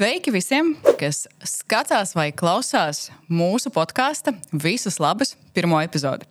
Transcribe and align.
Sveiki 0.00 0.32
visiem, 0.32 0.70
kas 0.96 1.26
skatās 1.44 2.14
vai 2.16 2.30
klausās 2.32 3.10
mūsu 3.28 3.68
podkāstu 3.68 4.32
Visas 4.48 4.96
labas 4.96 5.34
pirmo 5.52 5.76
epizodi. 5.84 6.24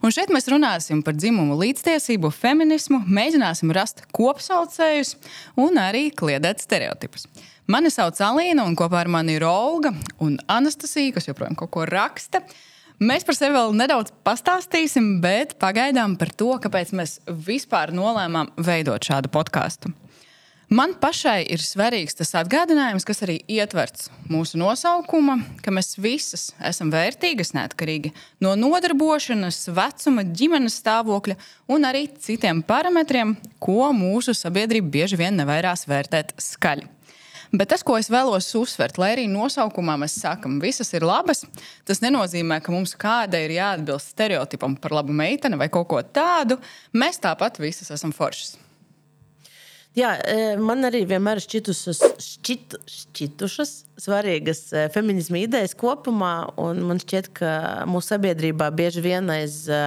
Un 0.00 0.14
šeit 0.16 0.32
mēs 0.32 0.48
runāsim 0.48 1.02
par 1.04 1.18
dzimumu 1.18 1.58
līdztiesību, 1.60 2.30
feminismu, 2.32 3.02
mēģināsim 3.04 3.74
rast 3.76 4.00
kopsaucējus 4.16 5.12
un 5.60 5.76
arī 5.76 6.06
kliedēt 6.16 6.64
stereotipus. 6.64 7.28
Mani 7.68 7.92
sauc 7.92 8.16
Alīna, 8.16 8.64
un 8.64 8.78
kopā 8.80 9.02
ar 9.04 9.12
mani 9.12 9.36
ir 9.36 9.44
Olga 9.44 9.92
un 10.16 10.38
Anastasija, 10.48 11.12
kas 11.18 11.28
joprojām 11.28 11.58
kaut 11.60 11.74
ko 11.76 11.84
raksta. 11.84 12.40
Mēs 12.96 13.28
par 13.28 13.36
sevi 13.36 13.58
vēl 13.58 13.76
nedaudz 13.76 14.16
pastāstīsim, 14.24 15.18
bet 15.20 15.58
pagaidām 15.60 16.16
par 16.16 16.32
to, 16.32 16.54
kāpēc 16.64 16.96
mēs 16.96 17.18
vispār 17.28 17.92
nolēmām 17.92 18.54
veidot 18.56 19.04
šādu 19.04 19.28
podkāstu. 19.36 19.92
Man 20.72 20.94
pašai 20.96 21.42
ir 21.52 21.60
svarīgs 21.60 22.14
tas 22.16 22.30
atgādinājums, 22.38 23.04
kas 23.04 23.18
arī 23.26 23.34
ietverts 23.50 24.06
mūsu 24.32 24.56
nosaukumā, 24.56 25.34
ka 25.60 25.74
mēs 25.74 25.98
visas 26.00 26.46
esam 26.64 26.88
vērtīgas, 26.94 27.50
neatkarīgi 27.52 28.14
no 28.40 28.54
nodarbošanas, 28.56 29.66
vecuma, 29.76 30.24
ģimenes 30.24 30.78
stāvokļa 30.80 31.36
un 31.76 31.84
arī 31.84 32.06
citiem 32.24 32.62
parametriem, 32.64 33.34
ko 33.60 33.90
mūsu 33.92 34.32
sabiedrība 34.38 34.88
bieži 34.96 35.20
vien 35.20 35.36
nevairās 35.42 35.84
vērtēt 35.90 36.32
skaļi. 36.40 36.88
Bet 37.52 37.68
tas, 37.74 37.84
ko 37.84 37.98
es 38.00 38.08
vēlos 38.08 38.48
uzsvert, 38.56 38.96
lai 38.96 39.12
arī 39.12 39.28
nosaukumā 39.28 39.98
mēs 40.00 40.16
sakām, 40.24 40.56
visas 40.62 40.88
ir 40.96 41.04
labas, 41.04 41.44
tas 41.84 42.00
nenozīmē, 42.00 42.62
ka 42.64 42.72
mums 42.72 42.96
kādai 42.96 43.44
ir 43.44 43.58
jāatbilst 43.58 44.16
stereotipam 44.16 44.80
par 44.80 44.96
labu 45.02 45.12
meiteni 45.12 45.60
vai 45.60 45.68
kaut 45.68 45.90
ko 45.92 46.00
tādu. 46.00 46.62
Mēs 46.96 47.20
tāpat 47.20 47.60
visas 47.60 47.92
esam 47.92 48.16
foršas. 48.16 48.61
Jā, 49.92 50.14
e, 50.24 50.56
man 50.56 50.86
arī 50.88 51.02
vienmēr 51.04 51.36
ir 51.36 51.44
šķitušas, 51.44 51.98
šķit, 52.24 52.76
šķitušas 52.88 53.72
svarīgas 54.00 54.64
e, 54.72 54.86
feminisma 54.94 55.42
idejas 55.42 55.76
kopumā. 55.76 56.34
Man 56.56 57.00
šķiet, 57.02 57.28
ka 57.36 57.50
mūsu 57.90 58.14
sabiedrībā 58.14 58.70
bieži 58.72 59.02
vien 59.04 59.28
aiz, 59.34 59.66
e, 59.68 59.82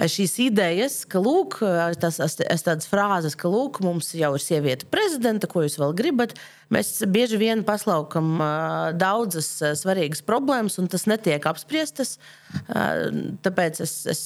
aiz 0.00 0.14
šīs 0.14 0.38
idejas, 0.46 0.96
ka 1.12 1.20
lūk, 1.20 1.58
tas 2.00 2.16
ir 2.24 2.64
tādas 2.64 2.88
frāzes, 2.88 3.36
ka 3.36 3.52
lūk, 3.52 3.82
mums 3.84 4.14
jau 4.16 4.32
ir 4.38 4.44
sieviete 4.44 4.88
prezidenta, 4.88 5.52
ko 5.52 5.66
jūs 5.66 5.76
vēl 5.84 5.92
gribat. 6.00 6.32
Mēs 6.72 6.96
bieži 7.04 7.36
vien 7.44 7.60
paslaukam 7.68 8.40
daudzas 8.96 9.52
svarīgas 9.82 10.24
problēmas, 10.24 10.80
un 10.80 10.88
tas 10.88 11.04
netiek 11.12 11.44
apspriestas. 11.52 12.16
Tāpēc 13.44 13.84
es. 13.84 13.98
es 14.16 14.24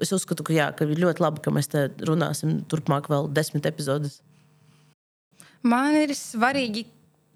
es 0.00 0.12
uzskatu, 0.14 0.44
ka, 0.46 0.54
jā, 0.56 0.70
ka 0.76 0.86
ir 0.88 1.00
ļoti 1.02 1.22
labi, 1.22 1.42
ka 1.44 1.52
mēs 1.54 1.70
te 1.72 1.88
runāsim 2.06 2.60
turpmāk 2.70 3.10
vēl 3.12 3.28
desmit 3.34 3.66
epizodes. 3.68 4.20
Man 5.62 5.94
ir 6.00 6.14
svarīgi 6.18 6.86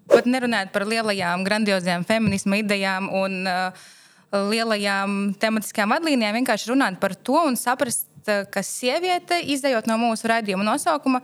pat 0.07 0.27
nerunāt 0.27 0.73
par 0.73 0.87
lielajām, 0.87 1.45
grandiozajām 1.47 2.03
feminisma 2.07 2.59
idejām 2.61 3.09
un 3.13 3.47
uh, 3.47 3.87
lielajām 4.31 5.33
tematiskajām 5.39 5.95
vadlīnijām. 5.95 6.41
Vienkārši 6.41 6.71
runāt 6.71 6.99
par 7.03 7.15
to 7.15 7.39
un 7.47 7.59
saprast, 7.59 8.07
uh, 8.27 8.43
ka 8.51 8.63
sieviete, 8.63 9.39
izējot 9.55 9.87
no 9.87 9.99
mūsu 10.01 10.31
raidījuma 10.31 10.65
nosaukuma, 10.67 11.21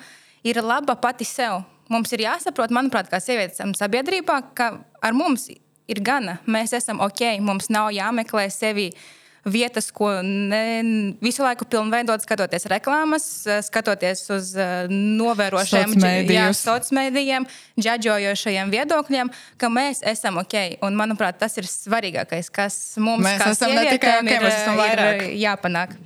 ir 0.48 0.62
laba 0.64 0.96
pati 1.00 1.28
sev. 1.28 1.64
Mums 1.92 2.14
ir 2.16 2.24
jāsaprot, 2.26 2.72
manuprāt, 2.74 3.10
kā 3.12 3.20
sievietēm 3.22 3.76
sabiedrībā, 3.78 4.40
ka 4.56 4.70
ar 5.04 5.16
mums 5.16 5.50
ir 5.52 6.00
gana. 6.04 6.38
Mēs 6.48 6.74
esam 6.76 7.02
ok, 7.04 7.26
mums 7.44 7.70
nav 7.74 7.92
jāmeklē 7.96 8.48
sevi 8.52 8.90
vietas, 9.46 9.92
ko 9.92 10.10
ne, 10.24 10.62
visu 11.24 11.44
laiku 11.44 11.68
pilnveidot, 11.70 12.24
skatoties 12.24 12.66
reklāmas, 12.72 13.26
skatoties 13.68 14.24
uz 14.34 14.54
eh, 14.56 14.88
novērošiem 14.92 15.96
sociāliem 15.98 17.48
džadžojošajiem 17.80 18.74
viedokļiem, 18.74 19.32
ka 19.60 19.72
mēs 19.74 20.04
esam 20.14 20.40
ok. 20.44 20.58
Un, 20.86 20.98
manuprāt, 21.00 21.40
tas 21.42 21.58
ir 21.60 21.68
svarīgākais, 21.70 22.52
kas 22.54 22.80
mums 23.02 23.26
mēs 23.26 23.46
esam 23.52 23.74
ne 23.76 23.88
tikai 23.92 24.20
ok, 24.22 24.32
ir, 24.32 24.50
vairāk. 24.80 25.24
ir 25.28 25.40
jāpanāk. 25.44 25.98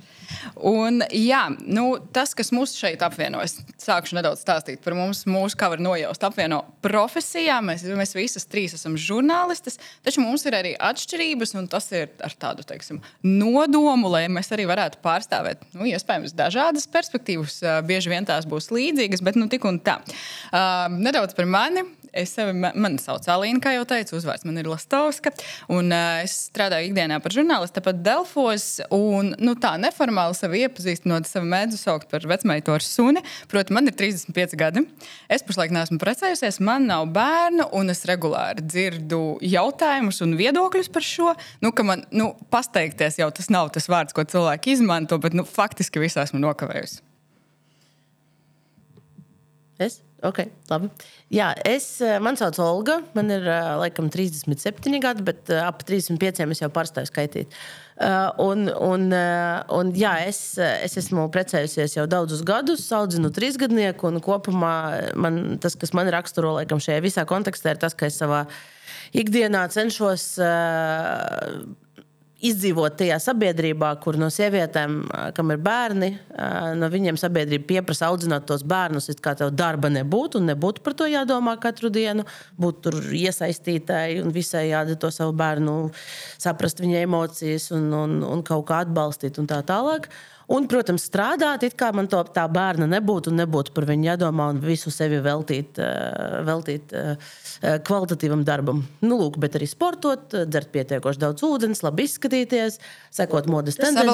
Un, 0.68 1.02
jā, 1.14 1.44
nu, 1.64 1.86
tas, 2.14 2.34
kas 2.36 2.52
mūs 2.54 2.74
šeit 2.78 3.02
apvienojas, 3.04 3.58
sākšu 3.80 4.18
nedaudz 4.18 4.42
stāstīt 4.44 4.82
par 4.84 4.96
mums. 4.98 5.24
Mūsu, 5.28 5.58
kā 5.58 5.70
var 5.72 5.82
nojaust, 5.82 6.24
apvieno 6.26 6.62
profesijā. 6.84 7.58
Mēs, 7.64 7.84
mēs 7.98 8.14
visas 8.16 8.48
trīs 8.50 8.76
esam 8.76 8.96
žurnālistes, 9.00 9.78
taču 10.06 10.24
mums 10.24 10.46
ir 10.48 10.58
arī 10.58 10.74
atšķirības, 10.88 11.54
un 11.60 11.68
tas 11.70 11.90
ir 11.96 12.08
ar 12.24 12.34
tādu 12.38 12.66
teiksim, 12.68 13.02
nodomu, 13.24 14.10
lai 14.12 14.26
mēs 14.32 14.52
arī 14.54 14.68
varētu 14.70 15.02
pārstāvēt 15.04 15.64
nu, 15.74 15.86
iespējams 15.90 16.36
dažādas 16.38 16.88
perspektīvas. 16.90 17.60
Bieži 17.88 18.12
vien 18.12 18.26
tās 18.28 18.48
būs 18.48 18.70
līdzīgas, 18.74 19.24
bet 19.24 19.38
nu, 19.38 19.48
tik 19.50 19.66
un 19.68 19.80
tā. 19.84 19.98
Uh, 20.48 20.86
nedaudz 20.92 21.36
par 21.38 21.48
mani. 21.50 21.86
Es 22.18 22.32
sevi, 22.34 22.50
man 22.58 22.96
sauc 22.98 23.26
Alīna, 23.30 23.60
kā 23.62 23.72
jau 23.76 23.84
teicu, 23.86 24.16
uzvārds 24.18 24.42
man 24.48 24.58
ir 24.58 24.66
Lastovska. 24.66 25.30
Un, 25.70 25.92
uh, 25.94 26.22
es 26.24 26.34
strādāju 26.48 26.88
ikdienā 26.88 27.20
par 27.22 27.34
žurnālistu, 27.34 27.82
pat 27.84 28.00
Delfos. 28.02 28.66
Un, 28.94 29.30
nu, 29.38 29.54
tā 29.60 29.76
neformāli 29.78 30.34
sevi 30.34 30.64
iepazīstinot, 30.64 31.28
sevi 31.30 31.46
mēdzu 31.52 31.78
saukt 31.78 32.08
par 32.10 32.26
vecmeitu 32.26 32.74
ar 32.74 32.82
suni. 32.82 33.22
Proti, 33.50 33.74
man 33.76 33.86
ir 33.86 33.94
35 33.98 34.58
gadi. 34.58 34.82
Es 35.30 35.46
pašlaik 35.46 35.74
neesmu 35.76 36.00
precējusies, 36.02 36.58
man 36.66 36.88
nav 36.90 37.06
bērnu, 37.14 37.68
un 37.78 37.94
es 37.94 38.02
regulāri 38.08 38.66
dzirdu 38.66 39.22
jautājumus 39.46 40.18
un 40.26 40.34
viedokļus 40.40 40.90
par 40.94 41.06
šo. 41.06 41.36
Nu, 41.62 41.70
man, 41.86 42.02
nu, 42.10 42.32
pasteikties 42.50 43.20
jau 43.22 43.30
tas 43.34 43.52
nav 43.54 43.70
tas 43.76 43.86
vārds, 43.90 44.16
ko 44.16 44.26
cilvēki 44.26 44.74
izmanto, 44.74 45.20
bet 45.22 45.38
nu, 45.38 45.46
faktiski 45.46 46.02
visā 46.02 46.26
esmu 46.26 46.42
nokavējusi. 46.42 47.04
Es? 49.78 50.00
Ok, 50.26 50.40
labi. 50.66 50.88
Jā, 51.30 51.52
es, 51.62 52.00
eh, 52.02 52.16
man 52.18 52.34
sauc 52.34 52.56
Olga. 52.58 52.96
Man 53.14 53.30
ir 53.30 53.44
eh, 53.46 53.68
laikam 53.78 54.08
37 54.10 54.98
gadi, 55.02 55.22
bet 55.22 55.52
eh, 55.52 55.60
ap 55.62 55.84
35 55.86 56.42
es 56.42 56.62
jau 56.64 56.70
pārstāju 56.74 57.10
skaitīt. 57.10 57.54
Un, 58.38 58.68
un, 58.70 59.08
un, 59.74 59.88
jā, 59.98 60.12
es, 60.30 60.38
es 60.58 60.92
esmu 61.00 61.24
precējusies 61.34 61.96
jau 61.96 62.04
daudzus 62.06 62.44
gadus, 62.46 62.84
audzinu 62.94 63.30
trīsgadnieku. 63.34 64.12
Kopumā 64.22 64.74
man, 65.18 65.58
tas, 65.62 65.74
kas 65.78 65.90
man 65.98 66.10
raksturo 66.14 66.52
laikam, 66.60 66.78
šajā 66.82 67.02
visā 67.02 67.26
kontekstā, 67.26 67.74
ir 67.74 67.82
tas, 67.82 67.98
ka 67.98 68.06
es 68.06 68.20
savā 68.22 68.44
ikdienā 69.18 69.64
cenšos 69.74 70.28
izdzīvot 72.44 72.94
tajā 73.00 73.16
sabiedrībā, 73.22 73.90
kur 74.02 74.18
no 74.20 74.28
sievietēm, 74.30 74.98
kam 75.34 75.50
ir 75.50 75.58
bērni, 75.62 76.10
no 76.78 76.90
viņiem 76.92 77.18
sabiedrība 77.18 77.66
pieprasa 77.72 78.12
audzināt 78.12 78.46
tos 78.46 78.62
bērnus, 78.68 79.08
it 79.10 79.22
kā 79.24 79.34
tev 79.38 79.50
darba 79.58 79.90
nebūtu, 79.90 80.38
un 80.38 80.52
nebūtu 80.52 80.84
par 80.86 80.94
to 80.98 81.08
jādomā 81.10 81.56
katru 81.62 81.90
dienu, 81.90 82.26
būt 82.60 82.80
tur 82.86 83.00
iesaistītai 83.02 84.20
un 84.22 84.30
visai 84.34 84.68
jāda 84.70 84.94
to 85.00 85.10
savu 85.14 85.34
bērnu, 85.38 85.76
saprast 86.38 86.82
viņa 86.84 87.02
emocijas 87.08 87.72
un, 87.74 87.90
un, 88.04 88.18
un 88.22 88.46
kaut 88.46 88.68
kā 88.70 88.84
atbalstīt 88.86 89.42
un 89.42 89.50
tā 89.50 89.64
tālāk. 89.66 90.06
Un, 90.48 90.64
protams, 90.64 91.04
strādāt, 91.04 91.66
it 91.66 91.74
kā 91.76 91.90
man 91.92 92.06
to, 92.08 92.22
tā 92.32 92.46
bērna 92.48 92.86
nebūtu 92.88 93.28
un 93.28 93.36
nebūtu 93.42 93.74
par 93.76 93.84
viņu 93.90 94.06
jādomā 94.06 94.46
un 94.54 94.62
visu 94.62 94.88
sevi 94.92 95.18
veltīt, 95.20 95.76
eh, 95.76 96.38
veltīt 96.48 96.94
eh, 96.96 97.28
kvalitatīvam 97.84 98.46
darbam. 98.48 98.80
Nu, 99.04 99.18
lūk, 99.20 99.36
bet 99.42 99.58
arī 99.60 99.68
sportot, 99.68 100.32
dzert 100.48 100.72
pietiekoši 100.72 101.20
daudz 101.26 101.44
ūdens, 101.44 101.84
labi 101.84 102.08
izskatīties, 102.08 102.80
sekot 103.12 103.50
modes 103.52 103.76
tendencēm. 103.76 104.08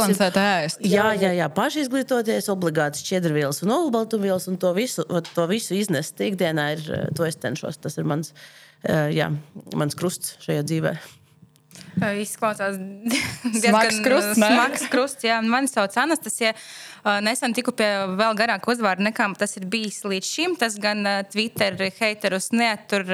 Jā, 0.82 1.12
jā, 1.22 1.30
jā, 1.38 1.50
paši 1.54 1.86
izglītoties, 1.86 2.50
obligāti 2.50 3.04
šķiedrvielas 3.04 3.62
un 3.62 3.76
olbaltumvielas 3.78 4.50
un 4.50 4.58
to 4.58 4.74
visu, 4.74 5.06
to 5.06 5.48
visu 5.50 5.78
iznest 5.78 6.18
ikdienā 6.18 6.72
ir, 6.74 6.86
eh, 6.90 7.10
to 7.14 7.30
es 7.30 7.38
cenšos. 7.38 7.78
Tas 7.78 7.94
ir 8.00 8.10
mans, 8.10 8.34
jā, 8.84 9.30
mans 9.72 9.94
krusts 9.94 10.34
šajā 10.42 10.66
dzīvēm. 10.66 10.98
Izklausās 12.20 12.78
diezgan 13.54 14.02
krusts. 14.04 14.38
Smags 14.38 14.88
krusts 14.92 15.26
jā. 15.26 15.38
Mani 15.44 15.70
sauc 15.70 15.94
Anastasija. 16.00 16.54
Nesen 17.20 17.52
tiku 17.52 17.74
pie 17.76 17.86
vēl 18.16 18.32
garāka 18.38 18.70
uzvārda 18.72 19.04
nekā 19.04 19.26
tas 19.36 19.58
ir 19.58 19.66
bijis 19.68 20.00
līdz 20.08 20.28
šim. 20.28 20.54
Tas 20.60 20.78
gan 20.80 21.04
Twitter 21.30 21.76
haterus 21.98 22.48
neatur 22.54 23.04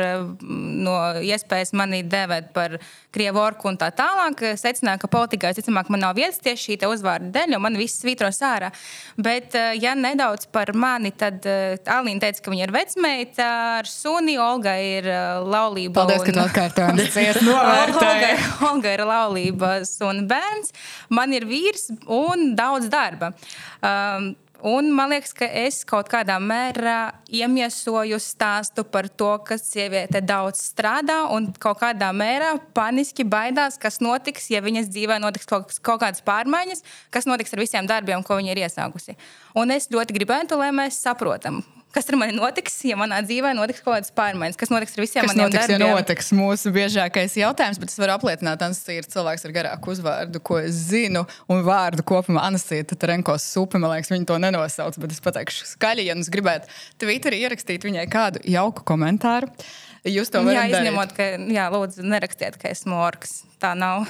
no 0.40 0.96
iespējas 1.18 1.74
mani 1.76 2.04
dēvēt 2.06 2.52
par 2.54 2.78
krievu 3.10 3.42
orku 3.42 3.70
un 3.70 3.78
tā 3.80 3.90
tālāk. 3.94 4.44
Secināju, 4.60 5.02
ka 5.02 5.10
politikā 5.10 5.50
visticamāk 5.50 5.90
man 5.90 6.04
nav 6.06 6.14
vietas 6.18 6.38
tieši 6.44 6.76
šī 6.76 6.90
uzvārda 6.90 7.32
dēļ, 7.34 7.56
jo 7.56 7.62
man 7.62 7.78
viss 7.78 8.00
svītro 8.04 8.30
sārā. 8.34 8.70
Bet, 9.18 9.58
ja 9.80 9.96
nedaudz 9.98 10.46
par 10.54 10.70
mani, 10.78 11.10
tad 11.10 11.44
Alīna 11.90 12.22
teica, 12.22 12.44
ka 12.44 12.54
viņa 12.54 12.66
ir 12.68 12.74
vecmeita 12.74 13.48
ar 13.80 13.90
suni, 13.90 14.38
Olga 14.40 14.76
ir 14.78 15.10
laulība. 15.42 15.98
Paldies, 15.98 16.22
un... 16.22 16.30
ka 16.30 16.36
tu 16.38 16.44
atkārtoji. 16.46 17.10
Olga, 18.69 18.69
Olga 18.70 18.94
ir 18.94 19.04
laulības 19.06 19.96
un 20.06 20.24
bērns, 20.30 20.74
man 21.10 21.34
ir 21.36 21.48
vīrs 21.50 21.90
un 22.06 22.54
daudz 22.58 22.90
darba. 22.92 23.34
Um, 23.80 24.32
Un 24.60 24.90
man 24.92 25.08
liekas, 25.08 25.32
ka 25.32 25.46
es 25.46 25.80
kaut 25.88 26.10
kādā 26.12 26.34
mērā 26.36 27.14
iemiesoju 27.32 28.18
stāstu 28.20 28.84
par 28.84 29.08
to, 29.08 29.30
ka 29.46 29.56
sieviete 29.56 30.20
daudz 30.20 30.60
strādā 30.68 31.22
un 31.32 31.48
kaut 31.56 31.80
kādā 31.80 32.10
mērā 32.12 32.52
paniski 32.76 33.24
baidās, 33.24 33.80
kas 33.80 34.02
notiks, 34.04 34.50
ja 34.52 34.60
viņas 34.60 34.92
dzīvē 34.92 35.16
notiks 35.24 35.48
kaut, 35.48 35.72
kaut 35.80 36.02
kādas 36.04 36.20
pārmaiņas, 36.26 36.84
kas 37.08 37.28
notiks 37.30 37.56
ar 37.56 37.64
visiem 37.64 37.88
darbiem, 37.88 38.24
ko 38.26 38.36
viņa 38.36 38.52
ir 38.52 38.64
iesākusi. 38.66 39.16
Un 39.56 39.72
es 39.72 39.88
ļoti 39.88 40.18
gribētu, 40.20 40.60
lai 40.60 40.74
mēs 40.76 41.00
saprotam, 41.00 41.62
kas 41.94 42.08
ar 42.10 42.16
mani 42.20 42.36
notiks, 42.36 42.76
ja 42.86 42.96
manā 43.00 43.18
dzīvē 43.26 43.52
notiks 43.58 43.82
kaut 43.82 43.96
kādas 43.96 44.12
pārmaiņas, 44.16 44.58
kas 44.60 44.72
notiks 44.72 44.96
ar 44.96 45.04
visiem 45.04 45.26
kas 45.26 45.32
maniem 45.32 45.48
notiks, 45.48 45.66
darbiem. 45.66 45.86
Ja 45.86 45.98
notiks 45.98 46.30
mūsu 46.36 46.72
biežākais 46.74 47.36
jautājums, 47.40 47.80
bet 47.82 47.92
es 47.92 48.00
varu 48.00 48.14
apliecināt, 48.14 48.62
Anastasija 48.66 49.02
ir 49.02 49.10
cilvēks 49.10 49.46
ar 49.48 49.54
garāku 49.56 49.92
uzvārdu, 49.94 50.42
ko 50.46 50.60
es 50.62 50.78
zinu, 50.92 51.24
un 51.50 51.64
vārdu 51.66 52.06
kopumā 52.06 52.46
Anastasija 52.48 52.88
Tarenkos 52.94 53.46
supi, 53.50 53.80
man 53.82 53.94
liekas, 53.96 54.12
viņa 54.14 54.30
to 54.30 54.38
nenosauc, 54.46 54.98
bet 55.02 55.16
es 55.16 55.22
pateikšu 55.24 55.68
skaļi, 55.74 56.06
ja 56.08 56.16
jūs 56.18 56.30
gribētu 56.32 56.70
Twitterī 57.02 57.42
ierakstīt 57.44 57.86
viņai 57.88 58.06
kādu 58.12 58.44
jauku 58.46 58.86
komentāru. 58.86 59.50
Jūs 60.08 60.30
to 60.32 60.40
varat 60.46 60.62
Jā, 60.62 60.64
darīt. 60.70 60.86
izņemot, 60.86 61.10
ka, 61.12 61.24
jā, 61.52 61.68
lūdzu, 61.74 62.06
nerakstiet, 62.08 62.56
ka 62.60 62.70
esmu 62.72 62.96
orks. 63.04 63.42
Tā 63.60 63.74
nav. 63.76 64.06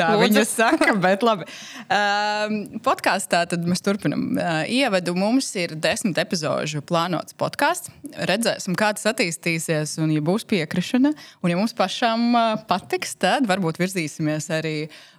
Tā 0.00 0.08
Lūdzu. 0.14 0.24
viņa 0.24 0.44
saka, 0.48 0.94
bet 1.04 1.24
labi. 1.26 1.46
Um, 1.86 2.56
podkāstā 2.84 3.42
tad 3.50 3.66
mēs 3.68 3.84
turpinām 3.84 4.26
uh, 4.34 4.62
ievadu. 4.70 5.14
Mums 5.18 5.50
ir 5.60 5.76
desmit 5.76 6.18
epizodu 6.22 6.82
plānots 6.86 7.36
podkāsts. 7.38 7.92
Redzēsim, 8.30 8.76
kā 8.78 8.92
tas 8.96 9.08
attīstīsies, 9.12 9.98
un, 10.02 10.14
ja 10.14 10.24
būs 10.24 10.46
piekrišana, 10.50 11.12
un 11.44 11.52
ja 11.52 11.58
mums 11.60 11.76
pašām 11.76 12.26
uh, 12.32 12.50
patiks, 12.70 13.14
tad 13.20 13.48
varbūt 13.50 13.80
virzīsimies 13.82 14.50
arī 14.56 14.74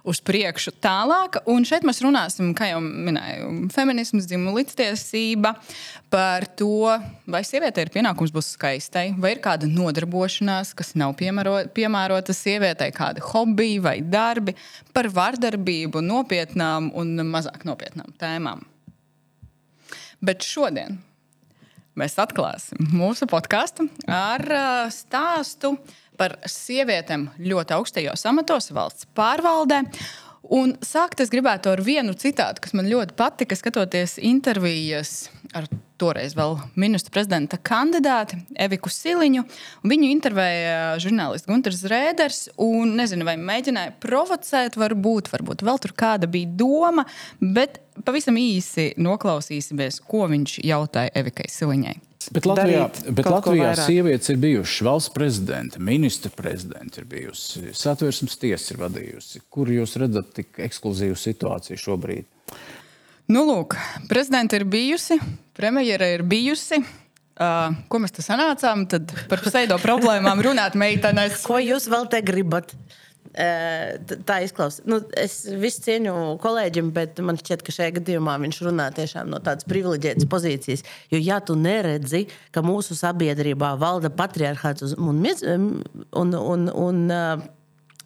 uz 0.08 0.20
priekšu 0.24 0.74
tālāk. 0.82 1.38
Un 1.50 1.66
šeit 1.68 1.86
mēs 1.86 2.02
runāsim, 2.04 2.52
kā 2.58 2.72
jau 2.72 2.80
minēju, 2.82 3.50
feminisms, 3.74 4.26
dzimuma 4.30 4.56
līdztiesība, 4.58 5.54
par 6.12 6.46
to, 6.58 6.88
vai 7.30 7.42
sievietei 7.46 7.86
ir 7.86 7.92
pienākums 7.94 8.34
būt 8.34 8.48
skaistai, 8.48 9.06
vai 9.18 9.34
ir 9.36 9.42
kāda 9.44 9.68
nodarbošanās, 9.70 10.74
kas 10.78 10.94
nav 10.98 11.14
piemēro, 11.20 11.58
piemērota 11.74 12.34
sievietei, 12.36 12.90
kādi 12.94 13.22
hobiji 13.32 13.78
vai 13.84 13.96
darbi, 14.02 14.56
par 14.92 15.08
vardarbību, 15.12 16.02
nopietnām 16.04 16.90
un 16.98 17.14
mazāk 17.30 17.66
nopietnām 17.68 18.12
tēmām. 18.20 18.66
Bet 20.22 20.44
šodien 20.46 21.00
mēs 21.98 22.14
atklāsim 22.22 22.86
mūsu 22.94 23.26
podkāstu 23.30 23.88
ar 24.10 24.44
uh, 24.46 24.86
stāstu 24.92 25.74
par 26.20 26.36
sievietēm 26.48 27.28
ļoti 27.42 27.76
augstajos 27.76 28.26
amatos, 28.28 28.70
valsts 28.74 29.08
pārvaldē. 29.16 29.84
Un 30.52 30.74
sākt 30.82 31.22
es 31.22 31.30
gribētu 31.30 31.70
ar 31.70 31.80
vienu 31.86 32.16
citātu, 32.18 32.64
kas 32.64 32.74
man 32.74 32.90
ļoti 32.90 33.14
patika, 33.16 33.56
skatoties 33.56 34.16
intervijas 34.18 35.30
ar 35.54 35.68
toreiz 36.02 36.34
vēl 36.34 36.56
ministra 36.74 37.12
prezidenta 37.14 37.60
kandidāti 37.62 38.40
Eviku 38.58 38.90
Siliņu. 38.90 39.44
Viņu 39.86 40.10
intervēja 40.10 40.98
žurnālists 41.02 41.46
Gunārs 41.46 41.84
Rēders. 41.88 42.42
Un 42.60 42.96
nezinu, 42.98 43.26
vai 43.28 43.36
mēģināja 43.38 43.94
provocēt, 44.02 44.78
varbūt, 44.82 45.30
varbūt 45.32 45.62
vēl 45.62 45.82
tur 45.84 45.94
kāda 45.94 46.30
bija 46.30 46.50
doma, 46.58 47.06
bet 47.38 47.78
pavisam 48.02 48.40
īsi 48.40 48.92
noklausīsimies, 48.98 50.02
ko 50.08 50.26
viņš 50.32 50.58
jautāja 50.66 51.14
Evikai 51.22 51.46
Siliņai. 51.52 52.00
Bet 52.30 52.46
Latvijā, 52.46 52.86
bet 53.10 53.28
Latvijā 53.28 53.72
sievietes 53.78 54.30
ir 54.30 54.38
bijušas 54.42 54.84
valsts 54.86 55.12
prezidenta, 55.14 55.80
ministra 55.82 56.30
prezidenta, 56.36 57.02
ir 57.02 57.08
bijusi 57.10 57.72
satversmes 57.76 58.38
tiesa, 58.38 58.74
ir 58.74 58.82
vadījusi. 58.84 59.42
Kur 59.52 59.72
jūs 59.72 59.96
redzat 60.02 60.32
tik 60.38 60.62
ekskluzīvu 60.68 61.18
situāciju 61.18 61.80
šobrīd? 61.80 62.28
Nu, 63.32 63.44
lūk, 63.48 63.78
prezidenta 64.10 64.58
ir 64.58 64.66
bijusi, 64.68 65.18
premjera 65.56 66.10
ir 66.14 66.26
bijusi. 66.28 66.82
Uh, 67.42 67.72
ko 67.88 67.98
mēs 68.02 68.12
te 68.14 68.22
sanācām? 68.22 68.84
Tad 68.92 69.10
par 69.30 69.40
pseido 69.42 69.78
problēmām 69.82 70.42
runāt 70.44 70.76
meitenes. 70.78 71.40
Ko 71.46 71.56
jūs 71.62 71.88
vēl 71.90 72.10
te 72.12 72.20
gribat? 72.22 72.74
T- 72.76 73.01
Tā 73.32 74.36
izklausās. 74.44 74.82
Nu, 74.84 74.98
es 75.16 75.38
visu 75.56 75.80
cieņu 75.86 76.12
kolēģim, 76.42 76.90
bet 76.92 77.20
man 77.24 77.38
šķiet, 77.40 77.62
ka 77.64 77.72
šajā 77.72 77.94
gadījumā 77.96 78.34
viņš 78.42 78.58
runā 78.66 78.90
tiešām 78.92 79.30
no 79.32 79.40
tādas 79.44 79.64
privileģētas 79.70 80.28
pozīcijas. 80.28 80.84
Jo, 81.12 81.20
ja 81.22 81.40
tu 81.40 81.56
neredzi, 81.56 82.26
ka 82.52 82.64
mūsu 82.66 82.96
sabiedrībā 82.98 83.72
valda 83.80 84.12
patriarchāts 84.12 84.92
un, 84.98 85.24
un, 85.24 86.36
un, 86.36 86.68
un 86.84 87.02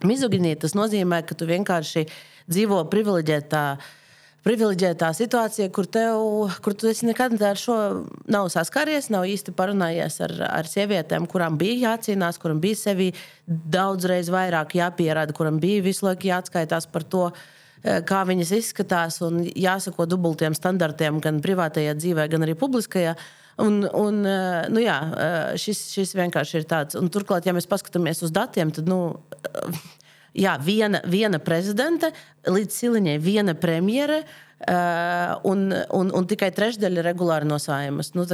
mizoginija, 0.06 0.62
tas 0.62 0.78
nozīmē, 0.78 1.24
ka 1.26 1.34
tu 1.34 1.50
vienkārši 1.50 2.06
dzīvo 2.46 2.84
privileģētā. 2.92 3.66
Privileģētā 4.46 5.08
situācija, 5.10 5.66
kur, 5.74 5.88
tev, 5.90 6.20
kur 6.62 6.74
tu 6.78 6.92
nekad 7.08 7.32
ar 7.42 7.58
šo 7.58 7.76
nav 8.30 8.46
saskāries, 8.54 9.08
nav 9.10 9.24
īsti 9.26 9.50
parunājies 9.58 10.20
ar, 10.22 10.34
ar 10.60 10.68
sievietēm, 10.70 11.26
kurām 11.26 11.56
bija 11.58 11.90
jācīnās, 11.90 12.38
kurām 12.38 12.60
bija 12.62 12.78
sevi 12.78 13.08
daudzreiz 13.46 14.30
vairāk 14.30 14.76
jāpierāda, 14.78 15.34
kurām 15.34 15.58
bija 15.62 15.82
visu 15.82 16.06
laiku 16.06 16.30
jāatskaitās 16.30 16.86
par 16.92 17.02
to, 17.10 17.24
eh, 17.82 17.98
kā 18.06 18.22
viņas 18.28 18.54
izskatās, 18.60 19.18
un 19.26 19.42
jāsako 19.50 20.06
dubultiem 20.06 20.54
standartiem 20.54 21.18
gan 21.20 21.42
privātajā 21.42 21.98
dzīvē, 21.98 22.30
gan 22.30 22.46
arī 22.46 22.54
publiskajā. 22.54 23.16
Un, 23.58 23.82
un, 23.82 24.24
eh, 24.26 24.68
nu 24.70 24.78
jā, 24.78 25.00
eh, 25.02 25.56
šis, 25.58 25.90
šis 25.90 26.14
vienkārši 26.14 26.60
ir 26.60 26.70
tāds. 26.70 26.94
Un 26.94 27.10
turklāt, 27.10 27.46
ja 27.46 27.52
mēs 27.52 27.66
paskatāmies 27.66 28.22
uz 28.22 28.30
datiem, 28.30 28.70
tad 28.70 28.86
nu, 28.86 29.18
jā, 30.36 30.56
viena, 30.62 31.00
viena 31.08 31.40
prezidente, 31.42 32.12
līdz 32.46 32.80
siliņai 32.82 33.16
viena 33.22 33.56
premjere. 33.58 34.24
Uh, 34.56 35.34
un, 35.44 35.66
un, 35.92 36.10
un 36.16 36.24
tikai 36.24 36.48
trešdaļa 36.56 37.02
regulāri 37.04 37.44
no 37.44 37.58
sājumas. 37.60 38.14
Nu, 38.16 38.24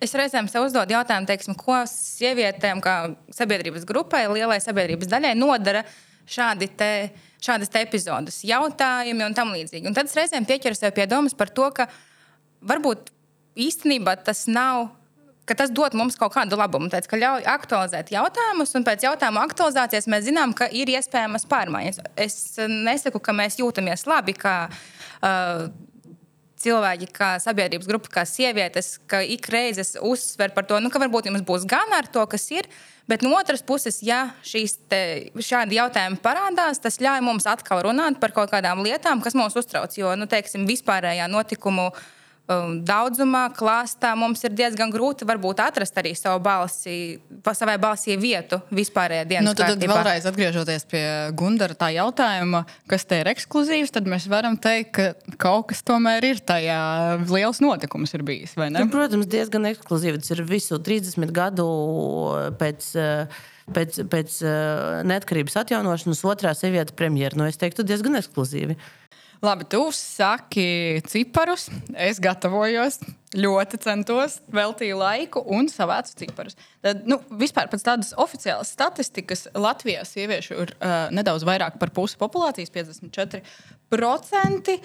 Es 0.00 0.14
reizēm 0.16 0.46
sev 0.48 0.64
uzdodu 0.64 0.94
jautājumu, 0.94 1.28
teiksim, 1.28 1.56
ko 1.60 1.82
sievietēm, 1.88 2.78
kā 2.80 2.94
sabiedrības 3.36 3.84
grupai, 3.88 4.22
lielai 4.32 4.56
sabiedrības 4.64 5.10
daļai 5.12 5.34
nodara 5.36 5.82
šādi 6.30 6.70
te, 6.76 6.92
šādas 7.44 7.72
te 7.72 7.82
epizodes, 7.84 8.38
jautājumi 8.48 9.26
un 9.26 9.36
tam 9.36 9.52
līdzīgi. 9.52 9.90
Un 9.90 9.96
tad 9.96 10.08
es 10.08 10.16
reizēm 10.16 10.48
pieķeru 10.48 10.78
sev 10.78 10.94
pie 10.96 11.04
domas 11.10 11.36
par 11.36 11.52
to, 11.52 11.68
ka 11.76 11.88
varbūt 12.64 13.12
īstenībā 13.60 14.16
tas 14.24 14.46
nav. 14.48 14.88
Ka 15.50 15.58
Tas 15.58 15.72
dod 15.74 15.96
mums 15.98 16.14
kaut 16.18 16.32
kādu 16.36 16.56
labumu. 16.60 16.86
Tāpēc, 16.92 17.10
ka 17.10 17.18
ļauj 17.18 17.44
aktualizēt 17.50 18.14
jautājumus, 18.14 18.72
un 18.78 18.86
pēc 18.86 19.04
jautājumu 19.08 19.42
aktualizācijas 19.42 20.06
mēs 20.12 20.28
zinām, 20.28 20.54
ka 20.56 20.70
ir 20.70 20.92
iespējamas 20.94 21.48
pārmaiņas. 21.50 22.02
Es 22.14 22.36
eh, 22.62 22.70
nesaku, 22.70 23.18
ka 23.18 23.34
mēs 23.36 23.58
jūtamies 23.58 24.06
labi, 24.06 24.36
kā 24.38 24.54
uh, 24.70 25.66
cilvēki, 26.60 27.08
kā 27.16 27.32
sabiedrības 27.42 27.88
grupa, 27.88 28.12
kā 28.20 28.24
sievietes, 28.28 28.94
ka 29.10 29.22
ik 29.24 29.48
reizes 29.52 29.96
uzsver 29.98 30.54
par 30.54 30.68
to, 30.68 30.78
nu, 30.82 30.92
ka 30.92 31.02
varbūt 31.02 31.30
jums 31.30 31.44
būs 31.46 31.66
gan 31.68 31.96
ar 31.96 32.08
to, 32.12 32.22
kas 32.30 32.46
ir. 32.54 32.68
Bet 33.10 33.24
no 33.26 33.32
otras 33.34 33.64
puses, 33.66 33.98
ja 34.06 34.20
te, 34.46 35.02
šādi 35.34 35.80
jautājumi 35.80 36.20
parādās, 36.22 36.78
tas 36.78 37.00
ļauj 37.02 37.24
mums 37.26 37.48
atkal 37.50 37.82
runāt 37.88 38.20
par 38.22 38.34
kaut 38.36 38.52
kādām 38.52 38.84
lietām, 38.86 39.24
kas 39.24 39.34
mūs 39.34 39.58
uztrauc. 39.58 39.96
Jo, 39.98 40.14
nu, 40.20 40.30
teiksim, 40.30 40.68
vispārējā 40.68 41.26
notikumu 41.32 41.88
um, 41.90 42.00
daudzumā, 42.86 43.44
klāstā 43.54 44.12
mums 44.18 44.42
ir 44.46 44.54
diezgan 44.58 44.90
grūti 44.92 45.26
varbūt 45.28 45.60
atrast 45.62 45.98
arī 46.00 46.12
savu 46.18 46.40
balsi, 46.44 47.18
pa 47.46 47.54
savai 47.54 47.76
balsī 47.82 48.16
vietu 48.20 48.58
vispārējā 48.74 49.26
dienas 49.30 49.48
Nu, 49.48 49.54
tad, 49.54 49.72
tad 49.72 49.78
kārtībā. 49.78 49.98
vēlreiz 50.00 50.26
atgriežoties 50.30 50.86
pie 50.90 51.04
Gunara 51.38 51.76
tā 51.78 51.92
jautājuma, 51.94 52.64
kas 52.90 53.06
te 53.06 53.20
ir 53.22 53.30
ekskluzīvs, 53.34 53.94
tad 53.94 54.10
mēs 54.10 54.26
varam 54.32 54.58
teikt, 54.60 54.90
ka 54.96 55.36
kaut 55.40 55.70
kas 55.70 55.84
tomēr 55.86 56.26
ir 56.32 56.42
tajā 56.42 56.80
liels 57.30 57.62
notikums 57.62 58.14
ir 58.18 58.26
bijis. 58.26 58.56
vai 58.58 58.70
ne? 58.74 58.82
nu, 58.82 58.90
protams, 58.92 59.30
diezgan 59.30 59.70
ekskluzīvi. 59.70 60.20
Tas 60.20 60.34
ir 60.34 60.44
visu 60.48 60.80
30 60.82 61.30
gadu 61.36 61.70
pēc. 62.60 62.92
eh, 62.98 63.40
Pēc, 63.70 64.00
pēc 64.10 64.32
uh, 64.42 64.96
neatkarības 65.06 65.54
atjaunošanas 65.60 66.24
otrā 66.26 66.50
sieviete 66.58 66.90
premjera. 66.98 67.36
Nu, 67.38 67.44
es 67.46 67.54
teiktu, 67.60 67.84
diezgan 67.86 68.18
ekskluzīvi. 68.18 68.74
Labi, 69.40 69.64
tu 69.64 69.86
saki 69.96 71.00
ciparus. 71.08 71.70
Es 71.96 72.18
gatavojos, 72.20 72.98
ļoti 73.40 73.78
centos, 73.80 74.34
veltīju 74.52 74.98
laiku 75.00 75.40
un 75.56 75.70
savācu 75.72 76.12
ciparus. 76.20 76.58
Tad, 76.84 77.06
nu, 77.08 77.16
vispār 77.40 77.70
pēc 77.72 77.86
tādas 77.86 78.10
oficiālas 78.20 78.74
statistikas 78.76 79.46
Latvijā 79.56 80.02
sieviešu 80.04 80.58
ir 80.58 80.74
uh, 80.74 81.06
nedaudz 81.16 81.48
vairāk 81.48 81.80
par 81.80 81.94
pusi 81.96 82.20
populācijas, 82.20 82.68
54%. 82.74 84.76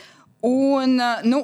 Un, 0.46 0.96
uh, 1.04 1.28
nu, 1.28 1.42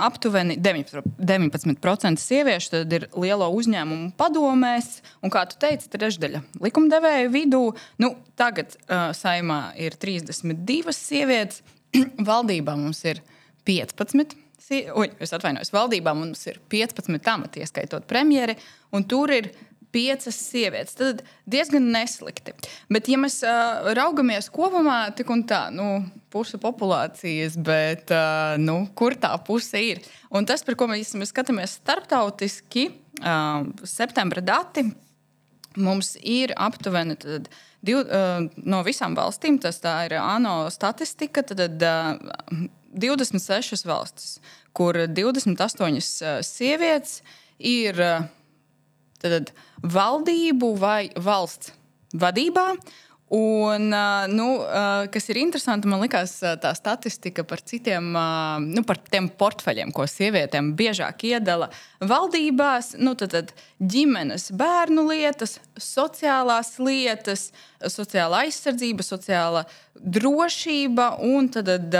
aptuveni 0.00 0.56
19%, 0.56 1.12
19% 1.20 2.24
sieviešu 2.24 2.72
tad 2.72 2.96
ir 2.96 3.08
lielo 3.20 3.50
uzņēmumu 3.52 4.14
padomēs, 4.16 5.02
un, 5.20 5.28
kā 5.34 5.44
tu 5.50 5.60
teici, 5.60 5.92
trešdaļa 5.92 6.40
likumdevēju 6.64 7.36
vidū. 7.36 7.64
Nu, 8.00 8.14
tagad 8.40 8.78
uh, 8.80 9.10
saimā 9.12 9.74
ir 9.76 10.00
32 10.00 10.96
sievietes, 10.96 11.60
valdībā 12.32 12.76
mums 12.78 13.04
ir 13.08 13.22
15. 13.66 14.36
sie- 14.66 14.86
Uj, 14.94 15.12
es 15.22 15.32
atvainojos, 15.36 15.72
valdībā 15.74 16.14
mums 16.16 16.42
ir 16.50 16.60
15 16.72 17.30
amati, 17.32 17.62
ieskaitot 17.64 18.06
premjeri, 18.10 18.56
un 18.92 19.04
tur 19.04 19.30
ir 19.34 19.50
piecas 19.96 20.36
sievietes. 20.50 20.96
Tad 20.98 21.22
diezgan 21.48 21.86
neslikti. 21.94 22.52
Bet, 22.92 23.06
ja 23.08 23.16
mēs 23.22 23.38
uh, 23.46 23.86
raugamies 23.96 24.50
kopumā, 24.52 24.98
tik 25.16 25.30
un 25.32 25.44
tā, 25.48 25.66
nu, 25.72 26.02
puse 26.34 26.58
populācijas, 26.60 27.56
bet 27.64 28.10
uh, 28.12 28.58
nu, 28.60 28.82
kur 28.98 29.16
tā 29.16 29.30
puse 29.46 29.80
ir? 29.80 30.02
Un 30.34 30.44
tas, 30.44 30.66
par 30.66 30.76
ko 30.76 30.88
mēs, 30.90 31.14
mēs 31.16 31.32
skatāmies 31.32 31.78
starptautiski, 31.80 32.90
uh, 33.22 33.64
septembra 33.88 34.44
dati. 34.44 34.84
Mums 35.76 36.14
ir 36.24 36.52
aptuveni 36.56 37.16
tad, 37.20 37.48
div, 37.86 38.02
uh, 38.04 38.46
no 38.66 38.82
visām 38.86 39.16
valstīm, 39.18 39.60
tas 39.62 39.80
ir 39.80 40.16
ANO 40.20 40.56
statistika, 40.74 41.44
tad 41.46 41.82
uh, 41.86 42.16
26 42.96 43.86
valstis, 43.88 44.38
kur 44.76 44.98
28 45.08 46.42
sievietes 46.44 47.20
ir 47.58 48.00
tad, 49.22 49.52
valdību 49.82 50.72
vai 50.80 51.08
valsts 51.16 51.72
vadībā. 52.16 52.70
Un, 53.28 53.88
nu, 54.30 54.46
kas 55.10 55.24
ir 55.32 55.40
interesanti, 55.40 55.88
man 55.90 55.98
liekas, 56.04 56.36
tā 56.62 56.70
statistika 56.78 57.42
par 57.42 57.58
citiem, 57.58 58.12
nu, 58.62 58.84
par 58.86 59.00
tiem 59.02 59.26
portfeļiem, 59.26 59.90
ko 59.90 60.06
sievietēm 60.06 60.68
biežāk 60.78 61.24
iedala 61.26 61.66
valdībās. 61.98 62.92
Nu, 63.02 63.16
tad, 63.18 63.34
tad 63.34 63.50
ģimenes, 63.82 64.52
bērnu 64.54 65.08
lietas, 65.08 65.56
sociālās 65.74 66.76
lietas, 66.78 67.48
sociāla 67.82 68.44
aizsardzība, 68.44 69.02
sociāla 69.02 69.64
drošība 69.98 71.16
un 71.26 71.50
tad, 71.50 71.66
tad 71.66 71.98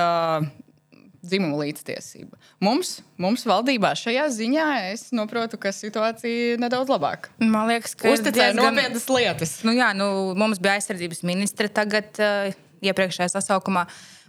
dzimumu 1.28 1.58
līdztiesība. 1.60 2.38
Mums, 2.64 3.00
mums 3.20 3.44
valdībā 3.48 3.92
šajā 3.98 4.26
ziņā 4.34 4.66
es 4.92 5.06
saprotu, 5.10 5.58
ka 5.60 5.72
situācija 5.74 6.52
ir 6.54 6.62
nedaudz 6.62 6.92
labāka. 6.92 7.32
Man 7.42 7.70
liekas, 7.70 7.96
ka 7.98 8.12
ir 8.12 8.22
diezgan 8.26 8.60
nopietnas 8.60 9.08
lietas. 9.12 9.56
Nu, 9.66 9.74
jā, 9.76 9.92
nu, 9.96 10.08
mums 10.38 10.60
bija 10.62 10.76
aizsardzības 10.80 11.24
ministre 11.28 11.70
tagad, 11.72 12.12
uh, 12.20 12.52
iepriekšējā 12.86 13.32
sasaukumā. 13.36 13.86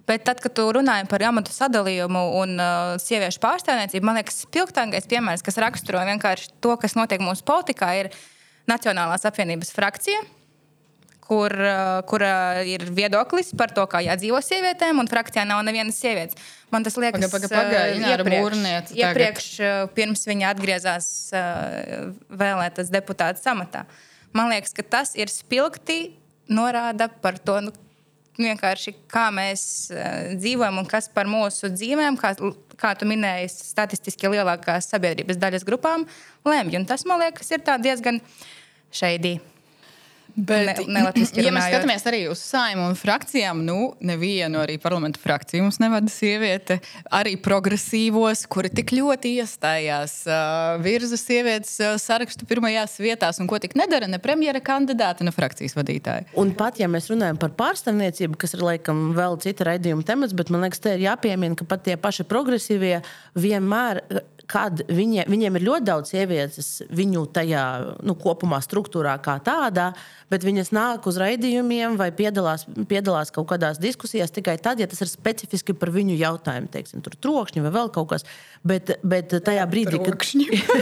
Bet 0.08 0.24
tad, 0.24 0.40
kad 0.40 0.54
tu 0.56 0.64
runāji 0.72 1.10
par 1.12 1.26
amatu 1.28 1.52
sadalījumu 1.52 2.24
un 2.40 2.56
uh, 2.56 2.96
sieviešu 3.04 3.42
pārstāvniecību, 3.44 4.08
man 4.08 4.22
liekas, 4.22 4.46
spilgtākais 4.46 5.10
piemērs, 5.12 5.44
kas 5.44 5.60
raksturo 5.60 6.04
vienkārši 6.08 6.56
to, 6.64 6.78
kas 6.80 6.96
notiek 7.00 7.24
mūsu 7.24 7.46
politikā, 7.48 7.92
ir 8.06 8.12
Nacionālās 8.68 9.24
apvienības 9.24 9.70
frakcija 9.72 10.26
kur, 11.28 11.52
uh, 11.52 12.00
kur 12.08 12.24
uh, 12.24 12.64
ir 12.68 12.88
viedoklis 12.96 13.52
par 13.60 13.74
to, 13.76 13.84
kā 13.92 14.02
jādzīvo 14.06 14.40
sievietēm, 14.44 15.02
un 15.02 15.10
frakcijā 15.12 15.44
nav 15.48 15.64
nevienas 15.68 16.00
sievietes. 16.00 16.40
Man 16.74 16.84
tas 16.84 16.98
liekas, 17.00 17.24
paga, 17.32 17.48
paga, 17.48 17.50
paga, 17.54 17.82
uh, 17.96 18.10
iepriekš, 18.12 18.92
iepriekš 19.00 19.48
pirms 19.96 20.26
viņa 20.28 20.52
atgriezās 20.52 21.08
vēlētas 22.28 22.92
deputāta 22.92 23.40
samatā. 23.40 23.86
Man 24.36 24.52
liekas, 24.52 24.76
ka 24.76 24.84
tas 24.84 25.14
ir 25.16 25.32
spilgti 25.32 26.18
norāda 26.52 27.08
par 27.24 27.40
to. 27.40 27.60
Nu, 27.64 27.76
vienkārši 28.38 28.94
kā 29.10 29.30
mēs 29.34 29.62
uh, 29.90 30.36
dzīvojam 30.38 30.84
un 30.84 30.88
kas 30.90 31.08
par 31.10 31.30
mūsu 31.30 31.72
dzīvēm, 31.74 32.20
kā, 32.22 32.36
kā 32.78 32.94
tu 33.00 33.08
minēji, 33.10 33.50
statistiski 33.56 34.30
lielākās 34.30 34.92
sabiedrības 34.92 35.40
daļas 35.42 35.66
grupām 35.68 36.06
lemj. 36.46 36.78
Un 36.78 36.86
tas, 36.90 37.08
man 37.10 37.24
liekas, 37.24 37.50
ir 37.56 37.64
diezgan 37.82 38.22
šeidīgi. 38.94 39.57
Bet, 40.38 40.84
ne, 40.86 41.02
ja 41.02 41.50
mēs 41.50 41.66
skatāmies 41.66 42.04
arī 42.06 42.20
uz 42.30 42.42
saimnu 42.46 42.92
un 42.92 42.98
frakcijām, 42.98 43.64
nu, 43.66 43.96
nevienu 44.06 44.60
arī 44.62 44.76
parlamentu 44.82 45.18
frakciju 45.24 45.66
mums 45.66 45.80
nevada 45.82 46.12
sieviete. 46.14 46.78
Arī 47.10 47.34
progresīvos, 47.42 48.44
kuri 48.46 48.70
tik 48.70 48.94
ļoti 48.94 49.32
iestājās, 49.42 50.14
uh, 50.30 50.78
virza 50.86 51.18
sievietes 51.18 51.74
uh, 51.82 51.96
sarakstu 52.02 52.46
pirmajās 52.46 53.00
vietās, 53.02 53.42
un 53.42 53.50
ko 53.50 53.58
tik 53.64 53.74
nedara 53.80 54.06
ne 54.06 54.22
premjera 54.22 54.62
kandidāta, 54.62 55.26
ne 55.26 55.34
frakcijas 55.34 55.74
vadītāja. 55.80 56.30
Un 56.38 56.54
pat 56.60 56.78
ja 56.78 56.92
mēs 56.92 57.10
runājam 57.10 57.42
par 57.42 57.58
pārstāvniecību, 57.58 58.38
kas 58.38 58.54
ir 58.54 58.66
laikam 58.68 59.08
vēl 59.18 59.42
cita 59.42 59.72
raidījuma 59.72 60.06
temats, 60.06 60.38
bet 60.38 60.54
man 60.54 60.68
liekas, 60.68 60.86
te 60.86 60.94
ir 61.00 61.08
jāpiemina, 61.08 61.58
ka 61.58 61.66
pat 61.66 61.88
tie 61.90 61.98
paši 61.98 62.30
progresīvie 62.30 63.00
vienmēr 63.34 64.06
kad 64.48 64.82
viņi, 64.88 65.26
viņiem 65.28 65.58
ir 65.60 65.66
ļoti 65.68 65.86
daudz 65.88 66.12
sievietes 66.14 66.70
viņu 66.96 67.26
tajā 67.36 67.64
nu, 68.08 68.16
kopumā 68.20 68.62
struktūrā 68.64 69.18
kā 69.24 69.36
tādā, 69.44 69.90
bet 70.32 70.46
viņas 70.48 70.72
nāk 70.76 71.08
uz 71.10 71.20
raidījumiem 71.20 71.98
vai 72.00 72.10
piedalās, 72.16 72.64
piedalās 72.88 73.34
kaut 73.36 73.50
kādās 73.52 73.80
diskusijās 73.84 74.32
tikai 74.36 74.56
tad, 74.64 74.80
ja 74.80 74.88
tas 74.88 75.04
ir 75.04 75.12
specifiski 75.12 75.76
par 75.76 75.92
viņu 75.96 76.16
jautājumu, 76.20 76.72
teiksim, 76.72 77.04
tur 77.04 77.18
trokšņi 77.20 77.66
vai 77.66 77.74
vēl 77.76 77.92
kaut 77.96 78.10
kas. 78.14 78.28
Bet, 78.68 78.94
bet 79.04 79.36
tajā 79.44 79.68
brīdī, 79.70 80.00
kad. 80.06 80.24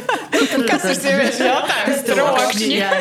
kas 0.70 0.86
ir 0.92 1.02
sieviešu 1.02 1.50
jautājums? 1.50 2.06
Trokšņi. 2.12 2.70
jā, 2.78 2.92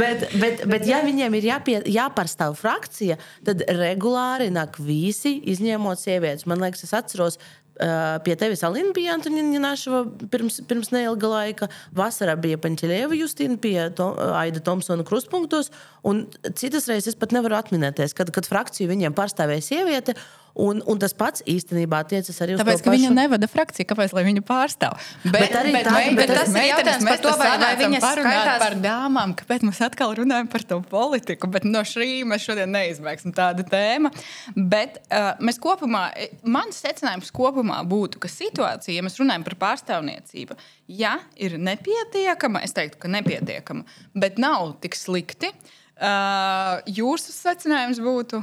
bet, 0.00 0.26
bet, 0.40 0.64
bet, 0.64 0.88
ja 0.88 1.02
viņiem 1.04 1.36
ir 1.36 1.50
jāpie, 1.50 1.76
jāpārstāv 1.92 2.56
frakcija, 2.56 3.20
tad 3.46 3.64
regulāri 3.68 4.48
nāk 4.54 4.80
visi, 4.80 5.36
izņemot 5.52 6.00
sievietes. 6.00 6.48
Man 6.48 6.64
liekas, 6.64 6.88
es 6.88 6.96
atceros 6.96 7.40
Pie 7.76 8.36
tevis 8.40 8.62
Alina 8.64 8.94
bija 8.96 9.16
Antoniņa 9.16 9.60
Našava 9.60 10.02
pirms, 10.32 10.62
pirms 10.68 10.92
neilga 10.94 11.28
laika. 11.28 11.68
Vasarā 11.96 12.36
bija 12.40 12.60
Pančelēva 12.62 13.16
Justīna 13.18 13.58
pie 13.60 13.76
to, 13.96 14.08
Aida 14.38 14.62
Thompsona 14.64 15.04
krustpunktos. 15.06 15.72
Un 16.06 16.24
citas 16.56 16.88
reizes 16.88 17.18
pat 17.18 17.34
nevaru 17.36 17.58
atminēties, 17.58 18.16
kad, 18.16 18.32
kad 18.32 18.48
frakciju 18.48 18.88
viņiem 18.92 19.16
pārstāvēja 19.16 19.68
sieviete. 19.68 20.16
Un, 20.56 20.78
un 20.88 20.96
tas 20.96 21.12
pats 21.12 21.42
īstenībā 21.44 21.98
attiecas 22.00 22.38
arī 22.40 22.54
uz 22.56 22.60
Tāpēc, 22.62 22.80
to 22.80 22.88
pašu. 22.88 22.96
Viņa 22.96 23.10
nevada 23.12 23.48
frakciju, 23.50 23.86
kāpēc 23.90 24.14
viņu 24.16 24.42
pārstāv. 24.46 24.94
Bet, 25.26 25.34
bet 25.34 25.56
arī 25.60 25.74
bet, 25.74 25.84
tā, 25.84 25.92
bet, 25.98 26.16
bet 26.16 26.32
tas 26.32 26.54
ir 26.54 26.64
jautājums 26.70 27.04
par 27.10 27.20
to, 27.20 27.34
vai, 27.36 27.48
vai 27.60 27.68
viņas 27.82 28.06
skaitās 28.06 28.62
par 28.62 28.76
dāmām, 28.86 29.34
kāpēc 29.36 29.66
mēs 29.68 29.82
atkal 29.84 30.16
runājam 30.16 30.48
par 30.54 30.64
to 30.70 30.80
politiku. 30.88 31.50
Bet 31.52 31.68
no 31.68 31.84
šī 31.84 32.08
mēs 32.30 32.48
šodien 32.48 32.72
neizbēgsim 32.72 33.36
tādu 33.36 33.66
tēmu. 33.68 34.14
Bet 34.56 34.96
uh, 35.10 35.34
mēs 35.44 35.60
kopumā, 35.60 36.06
mans 36.48 36.80
secinājums 36.80 37.34
kopumā 37.36 37.82
būtu, 37.84 38.24
ka 38.24 38.32
situācija, 38.32 38.96
ja 38.96 39.04
mēs 39.04 39.20
runājam 39.20 39.44
par 39.44 39.60
pārstāvniecību, 39.60 40.56
ja 40.96 41.18
ir 41.36 41.60
nepietiekama, 41.60 42.64
es 42.64 42.72
teiktu, 42.76 43.04
ka 43.04 43.12
nepietiekama, 43.12 43.84
bet 44.16 44.40
nav 44.40 44.78
tik 44.80 44.96
slikti. 44.96 45.52
Uh, 45.96 46.82
jūsu 46.92 47.32
secinājums 47.32 48.00
būtu, 48.04 48.42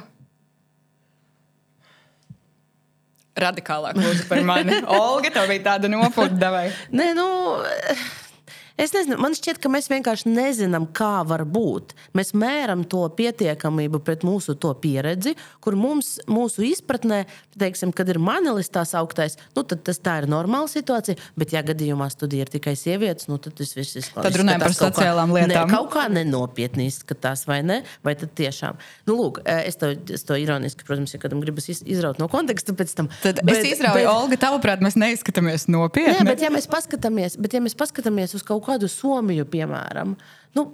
radikālāk 3.39 3.97
lūdzu 3.99 4.27
par 4.29 4.43
mani. 4.47 4.81
Olga, 4.99 5.31
tev 5.33 5.49
bija 5.51 5.65
tāda 5.71 5.91
nopūta. 5.91 6.53
Nē, 6.93 7.13
nu. 7.17 7.29
Es 8.73 8.89
nezinu, 8.89 9.19
man 9.21 9.35
šķiet, 9.37 9.59
ka 9.61 9.69
mēs 9.69 9.85
vienkārši 9.91 10.31
nezinām, 10.33 10.87
kā 10.97 11.21
var 11.29 11.43
būt. 11.45 11.91
Mēs 12.17 12.31
mēram 12.33 12.81
to 12.89 13.03
pietiekamību 13.13 13.99
pret 14.01 14.23
mūsu 14.25 14.55
pieredzi, 14.81 15.35
kur 15.61 15.77
mums, 15.77 16.15
mūsu 16.25 16.63
izpratnē, 16.65 17.23
teiksim, 17.59 17.91
kad 17.93 18.09
ir 18.09 18.17
manelis 18.17 18.71
tās 18.73 18.95
augtais, 18.97 19.37
nu, 19.53 19.61
tad 19.61 19.83
tas 19.85 20.01
tā 20.01 20.15
ir 20.23 20.27
normāla 20.31 20.71
situācija. 20.71 21.19
Bet, 21.37 21.53
ja 21.53 21.61
gadījumā 21.65 22.07
studija 22.09 22.47
ir 22.47 22.53
tikai 22.53 22.73
sievietes, 22.79 23.29
nu, 23.29 23.37
tad 23.37 23.53
tas 23.59 23.75
viss 23.77 23.99
ir 23.99 24.07
skaisti. 24.07 24.25
Tad 24.25 24.39
runājam 24.41 24.65
par 24.65 24.75
sociālām 24.79 25.29
kā, 25.29 25.37
lietām. 25.37 25.69
Ne, 25.69 25.75
kaut 25.75 25.91
kā 25.93 26.07
nenopietni 26.09 26.89
izskatās, 26.89 27.45
vai 27.49 27.59
ne? 27.67 27.79
Vai 28.05 28.15
tad 28.17 28.33
tiešām? 28.39 28.81
Nu, 29.05 29.19
lūk, 29.19 29.43
eh, 29.45 29.67
es 29.69 29.77
to, 29.77 29.91
es 30.17 30.25
to 30.25 30.39
ironiski, 30.39 30.87
protams, 30.87 31.13
ja 31.13 31.21
kādam 31.21 31.45
gribas 31.45 31.69
izraut 31.69 32.17
no 32.17 32.25
konteksta 32.31 32.73
pēc 32.73 32.97
tam. 32.97 33.11
Tad 33.21 33.43
bet, 33.45 33.61
es 33.61 33.77
izrauju, 33.77 34.01
bet, 34.01 34.09
Olga, 34.09 34.41
tavuprāt, 34.47 34.81
mēs 34.81 34.97
neizskatāmies 34.97 35.69
nopietni. 35.69 36.17
Jā, 36.17 36.25
bet 36.25 36.41
ja 36.41 36.49
mēs 36.53 36.65
paskatāmies, 36.71 37.37
bet 37.37 37.53
ja 37.53 37.61
mēs 37.61 37.77
paskatāmies 37.77 38.33
uz 38.33 38.41
kaut 38.47 38.62
kaut 38.63 38.79
kādu 38.79 38.89
Somiju, 38.91 39.45
piemēram, 39.51 40.17
nu, 40.57 40.67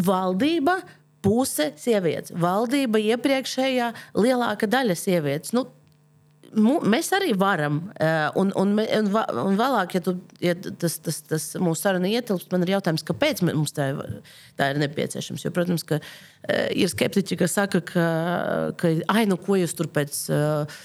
valdība. 0.00 0.80
Puse 1.22 1.68
sievietes, 1.78 2.32
valdība 2.34 2.98
iepriekšējā 2.98 3.92
lielāka 4.18 4.66
daļa 4.66 4.96
sievietes. 4.98 5.52
Nu, 5.54 5.68
mēs 6.52 7.12
arī 7.16 7.32
varam. 7.38 7.78
Eh, 7.94 8.26
un, 8.36 8.50
un, 8.58 8.74
un, 8.82 9.10
un 9.44 9.58
vēlāk, 9.60 9.94
ja, 9.96 10.02
tu, 10.04 10.16
ja 10.42 10.54
tas, 10.58 10.98
tas, 11.04 11.20
tas 11.28 11.46
mūsu 11.62 11.80
saruna 11.80 12.10
ietilpst, 12.10 12.50
man 12.52 12.66
ir 12.66 12.74
jautājums, 12.74 13.04
kāpēc 13.06 13.44
mums 13.46 13.72
tā, 13.76 13.92
tā 14.58 14.72
ir 14.72 14.80
nepieciešams. 14.82 15.46
Jo, 15.46 15.52
protams, 15.54 15.86
ka 15.86 16.00
eh, 16.02 16.72
ir 16.82 16.90
skeptiķi, 16.92 17.38
kas 17.40 17.56
saka, 17.56 17.80
ka, 17.86 18.08
ka 18.80 18.92
ai, 19.14 19.24
nu, 19.30 19.38
ko 19.40 19.60
jūs 19.60 19.76
tur 19.78 19.88
pēc. 19.92 20.24
Uh, 20.32 20.82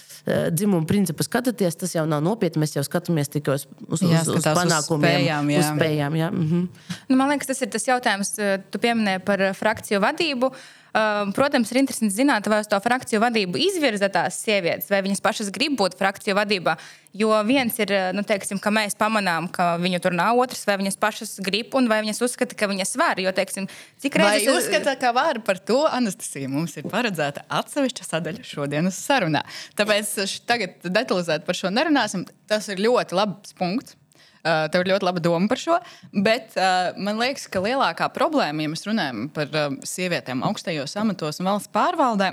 dzimuma 0.51 0.85
principu 0.89 1.25
skatāties, 1.25 1.77
tas 1.79 1.93
jau 1.95 2.05
nav 2.09 2.23
nopietni. 2.25 2.61
Mēs 2.63 2.75
jau 2.75 2.83
skatāmies 2.85 3.31
tikai 3.31 3.55
uz, 3.57 3.67
uz, 3.87 4.03
jā, 4.03 4.23
uz, 4.25 4.33
uz 4.39 4.47
panākumiem, 4.47 5.07
spējām. 5.07 5.53
Jā. 5.53 5.61
Uz 5.61 5.69
spējām 5.73 6.17
jā. 6.19 6.31
Mhm. 6.33 6.65
Nu, 7.09 7.19
man 7.19 7.31
liekas, 7.33 7.51
tas 7.53 7.63
ir 7.63 7.71
tas 7.73 7.87
jautājums, 7.87 8.33
eh, 8.41 8.57
tu 8.71 8.81
pieminēji 8.83 9.23
par 9.27 9.47
frakciju 9.57 10.03
vadību. 10.03 10.51
Uh, 10.51 10.73
Um, 10.97 11.29
protams, 11.35 11.69
ir 11.69 11.77
interesanti 11.77 12.15
zināt, 12.15 12.47
vai 12.49 12.57
uz 12.63 12.69
to 12.71 12.77
frakciju 12.81 13.19
vadību 13.21 13.59
izvirza 13.61 14.07
tās 14.09 14.39
sievietes, 14.41 14.87
vai 14.89 15.03
viņas 15.05 15.21
pašas 15.21 15.51
grib 15.53 15.75
būt 15.77 15.93
frakciju 15.99 16.33
vadībā. 16.33 16.73
Jo 17.17 17.35
viens 17.45 17.75
ir, 17.77 17.91
nu, 18.17 18.23
teiksim, 18.25 18.57
ka 18.61 18.71
mēs 18.73 18.97
pamanām, 18.97 19.45
ka 19.53 19.75
viņu 19.81 19.99
tur 20.01 20.15
nav, 20.17 20.39
otrs, 20.41 20.63
vai 20.65 20.79
viņas 20.81 20.97
pašas 21.01 21.35
grib, 21.45 21.75
un 21.77 21.89
vai 21.91 21.99
viņas 22.01 22.23
uzskata, 22.25 22.57
ka 22.57 22.69
viņas 22.71 22.95
var. 22.97 23.21
Jo, 23.21 23.33
teiksim, 23.35 23.67
cik 24.01 24.17
reizes 24.17 24.49
vai 24.49 24.57
uzskata, 24.57 24.95
ka 24.97 25.13
var 25.13 25.41
par 25.45 25.61
to 25.61 25.83
Anastasija 25.85 26.49
mums 26.49 26.73
ir 26.81 26.89
paredzēta 26.89 27.45
atsevišķa 27.59 28.09
sadaļa 28.09 28.47
šodienas 28.47 28.97
sarunā. 28.97 29.45
Tāpēc 29.77 30.17
tagad 30.49 30.81
detalizēti 30.87 31.45
par 31.45 31.61
šo 31.61 31.73
nerunāsim. 31.73 32.25
Tas 32.49 32.71
ir 32.73 32.81
ļoti 32.81 33.21
labs 33.21 33.53
punkts. 33.59 33.99
Uh, 34.47 34.65
tev 34.71 34.85
ir 34.85 34.93
ļoti 34.93 35.07
laba 35.07 35.21
doma 35.23 35.49
par 35.51 35.59
šo. 35.59 35.77
Bet 36.13 36.55
uh, 36.55 36.93
man 36.95 37.19
liekas, 37.19 37.49
ka 37.51 37.59
lielākā 37.63 38.07
problēma, 38.15 38.63
ja 38.63 38.71
mēs 38.71 38.85
runājam 38.87 39.25
par 39.35 39.51
uh, 39.51 39.73
sievietēm 39.83 40.45
augstajos 40.47 40.95
amatos 41.01 41.41
un 41.41 41.49
valsts 41.49 41.73
pārvaldē, 41.73 42.31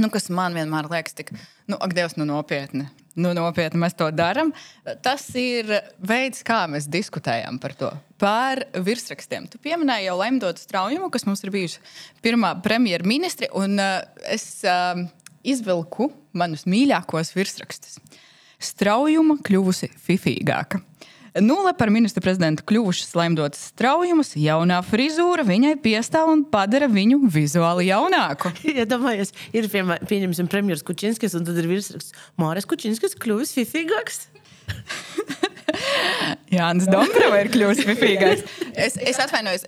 nu, 0.00 0.08
kas 0.14 0.30
man 0.32 0.56
vienmēr 0.56 0.88
liekas, 0.88 1.16
tik, 1.18 1.34
nu, 1.68 1.76
ak, 1.76 1.92
Dievs, 1.98 2.16
nu 2.16 2.24
nopietni. 2.28 2.88
Nu, 3.18 3.32
nopietni 3.34 3.80
mēs 3.82 3.96
to 3.98 4.06
darām. 4.14 4.52
Tas 5.02 5.24
ir 5.38 5.72
veids, 5.98 6.44
kā 6.46 6.62
mēs 6.70 6.86
diskutējam 6.86 7.58
par 7.58 7.74
to. 7.74 7.90
Par 8.22 8.62
virsrakstiem. 8.86 9.48
Tu 9.50 9.58
pieminēji 9.62 10.06
jau 10.06 10.14
Lemdotu 10.20 10.62
Straujumu, 10.62 11.10
kas 11.10 11.26
mums 11.26 11.42
ir 11.42 11.50
bijusi 11.54 11.82
pirmā 12.22 12.54
premjerministre, 12.62 13.50
un 13.58 13.74
uh, 13.82 14.06
es 14.30 14.62
uh, 14.62 15.02
izvilku 15.42 16.12
manus 16.38 16.64
mīļākos 16.70 17.34
virsrakstus. 17.34 17.98
straujuma 18.58 19.38
kļuvusi 19.42 19.90
fifīgāka. 20.02 20.80
Nulle 21.44 21.72
par 21.78 21.90
ministru 21.94 22.22
prezidentu 22.24 22.64
kļuvušas 22.68 23.12
laimdotas 23.18 23.68
straujumus, 23.72 24.32
jaunā 24.38 24.80
frizūra 24.86 25.44
viņai 25.46 25.74
piestāv 25.82 26.32
un 26.32 26.44
padara 26.50 26.88
viņu 26.90 27.20
vizuāli 27.32 27.88
jaunāku. 27.90 28.52
Iedomājieties, 28.72 29.34
ja 29.54 29.62
ir 29.62 29.70
piemēram, 29.72 30.08
pieņemsim 30.10 30.50
premjerministrs 30.50 30.88
Kučinskis, 30.88 31.36
un 31.38 31.46
tad 31.48 31.60
ir 31.60 31.70
virsraksts 31.70 32.16
Māris 32.40 32.68
Kučinskis 32.68 33.18
kļuvis 33.22 33.54
fifīgāks. 33.58 34.26
Jānis 36.58 36.88
Dombrovs 36.88 37.38
ir 37.42 37.50
kļuvis 37.52 37.82
pifīgāks. 37.86 38.56
Es, 38.78 38.96
es 38.96 39.18
atvainojos 39.20 39.66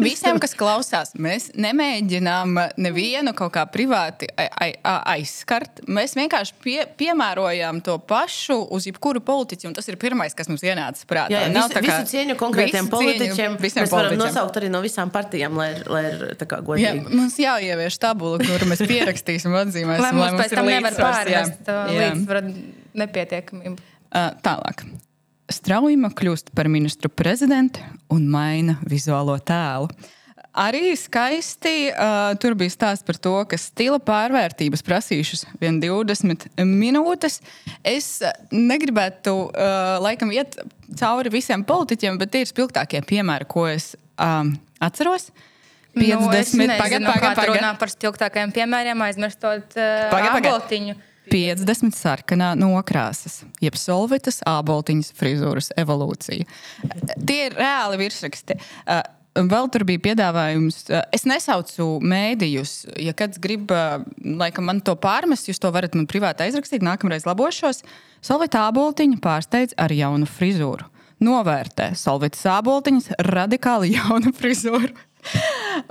visiem, 0.00 0.38
kas 0.42 0.54
klausās. 0.58 1.14
Mēs 1.18 1.48
nemēģinām 1.58 2.58
nevienu 2.80 3.32
kaut 3.38 3.54
kā 3.56 3.64
privāti 3.70 4.28
aizskart. 4.34 5.82
Mēs 5.88 6.16
vienkārši 6.18 6.56
pie, 6.64 6.76
piemērojam 7.00 7.80
to 7.84 7.96
pašu 7.98 8.58
uz 8.74 8.88
jebkuru 8.90 9.22
politiķu, 9.24 9.70
un 9.70 9.76
tas 9.78 9.88
ir 9.90 9.98
pirmais, 10.00 10.36
kas 10.36 10.50
mums 10.50 10.64
ienāca 10.66 11.08
prātā. 11.08 11.32
Jā, 11.34 11.46
jā 11.46 11.54
visu, 11.54 11.74
kā, 11.74 11.84
visu 11.86 12.12
cieņu 12.12 12.38
konkrētiem 12.40 12.92
politiķiem. 12.92 13.58
Visiem 13.62 13.84
mēs 13.84 13.94
varam 13.94 14.12
politiķiem. 14.12 14.24
nosaukt 14.24 14.60
arī 14.60 14.72
no 14.72 14.82
visām 14.84 15.12
partijām, 15.14 15.58
lai, 15.58 15.70
lai 15.88 16.04
ir 16.12 16.26
godīgi. 16.38 16.84
Jā, 16.84 16.94
mums 17.08 17.38
jāievieš 17.40 18.00
tabula, 18.02 18.40
kuru 18.42 18.70
mēs 18.70 18.84
pierakstīsim, 18.84 19.56
atzīmēsim. 19.64 20.04
lai 20.04 20.14
mums 20.16 20.38
pēc 20.42 20.56
tam 20.58 20.68
nevar 20.68 20.98
pārnest 20.98 21.72
līdzsvaru 21.72 22.56
nepietiekamību. 22.98 23.78
Uh, 24.08 24.32
tālāk. 24.44 24.86
Straujuma 25.48 26.10
kļūst 26.12 26.52
par 26.56 26.68
ministru 26.68 27.08
prezidentu 27.08 27.80
un 28.12 28.26
maina 28.28 28.76
vizuālo 28.88 29.38
tēlu. 29.40 29.88
Arī 30.58 30.90
skaisti 30.98 31.90
uh, 31.92 32.32
tur 32.42 32.56
bija 32.58 32.72
stāsts 32.72 33.06
par 33.06 33.16
to, 33.22 33.34
ka 33.46 33.56
stila 33.60 34.00
pārvērtības 34.02 34.82
prasījušas 34.84 35.44
vien 35.60 35.78
20 35.80 36.48
minūtes. 36.66 37.38
Es 37.86 38.08
negribētu 38.50 39.34
uh, 39.46 39.98
laikam 40.02 40.32
iet 40.34 40.58
cauri 40.98 41.32
visiem 41.32 41.62
politiķiem, 41.68 42.18
bet 42.18 42.34
tie 42.34 42.42
ir 42.42 42.50
spilgtākie 42.50 43.04
piemēri, 43.06 43.46
ko 43.48 43.68
es 43.70 43.92
um, 44.16 44.56
atceros. 44.82 45.30
50 45.98 46.58
nu, 46.58 46.66
pagaidām, 46.76 47.12
pagaidām. 47.12 47.54
Runā 47.54 47.70
par 47.78 47.92
spilgtākajiem 47.94 48.52
piemēriem, 48.58 49.06
aizmirstot 49.08 49.78
uh, 49.78 50.18
aboltiņu. 50.34 50.98
50 51.30 51.96
sarkanā 51.96 52.54
nokrāsas, 52.58 53.42
jeb 53.62 53.76
solvitas 53.78 54.40
āboltiņas 54.48 55.12
frizūras 55.18 55.70
evolūcija. 55.78 56.48
Tie 57.28 57.38
ir 57.46 57.56
reāli 57.58 58.00
virsraksti. 58.00 58.58
Uh, 58.84 59.02
vēl 59.38 59.70
tur 59.72 59.84
bija 59.88 60.02
piedāvājums. 60.08 60.82
Uh, 60.90 61.02
es 61.14 61.26
nesaucu 61.28 61.88
mēdījus. 62.02 62.74
Ja 63.02 63.14
kāds 63.16 63.40
grib, 63.42 63.70
uh, 63.74 64.02
laikam, 64.18 64.68
man 64.68 64.82
to 64.84 64.96
pārmest, 64.98 65.50
jūs 65.50 65.60
to 65.62 65.72
varat 65.74 65.96
man 65.98 66.08
privāti 66.10 66.46
aizrakstīt. 66.46 66.84
Nākamreiz 66.86 67.28
labošos. 67.28 67.84
Solvita 68.24 68.66
āboltiņa 68.68 69.20
pārsteidz 69.22 69.76
ar 69.78 69.94
jaunu 69.94 70.28
frizūru. 70.28 70.88
Novērtē 71.24 71.92
solvitas 71.98 72.44
āboltiņas 72.46 73.12
radikāli 73.26 73.94
jaunu 73.98 74.34
frizūru. 74.36 74.94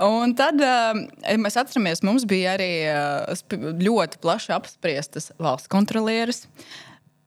Un 0.04 0.34
tad 0.38 0.60
uh, 0.62 0.98
mēs 1.40 1.56
atceramies, 1.60 2.02
mums 2.06 2.26
bija 2.28 2.56
arī 2.56 2.70
uh, 2.90 3.78
ļoti 3.82 4.20
plaši 4.22 4.54
apspriestas 4.56 5.32
valsts 5.40 5.70
kontrolieres. 5.72 6.46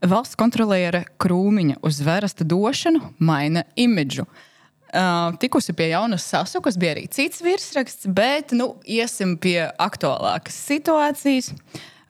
Valsts 0.02 0.38
kontroliere 0.40 1.04
krūmiņa 1.22 1.82
uz 1.86 2.02
vērsta 2.06 2.48
došanu 2.48 3.14
maina 3.22 3.66
imidžu. 3.80 4.26
Uh, 4.92 5.32
tikusi 5.40 5.76
pie 5.78 5.92
jaunas 5.94 6.26
sasukas, 6.28 6.76
bija 6.80 6.96
arī 6.98 7.06
cits 7.12 7.44
virsraksts, 7.46 8.10
bet 8.12 8.52
nu, 8.58 8.74
iesim 8.84 9.38
pie 9.40 9.70
aktuālākas 9.80 10.58
situācijas. 10.68 11.54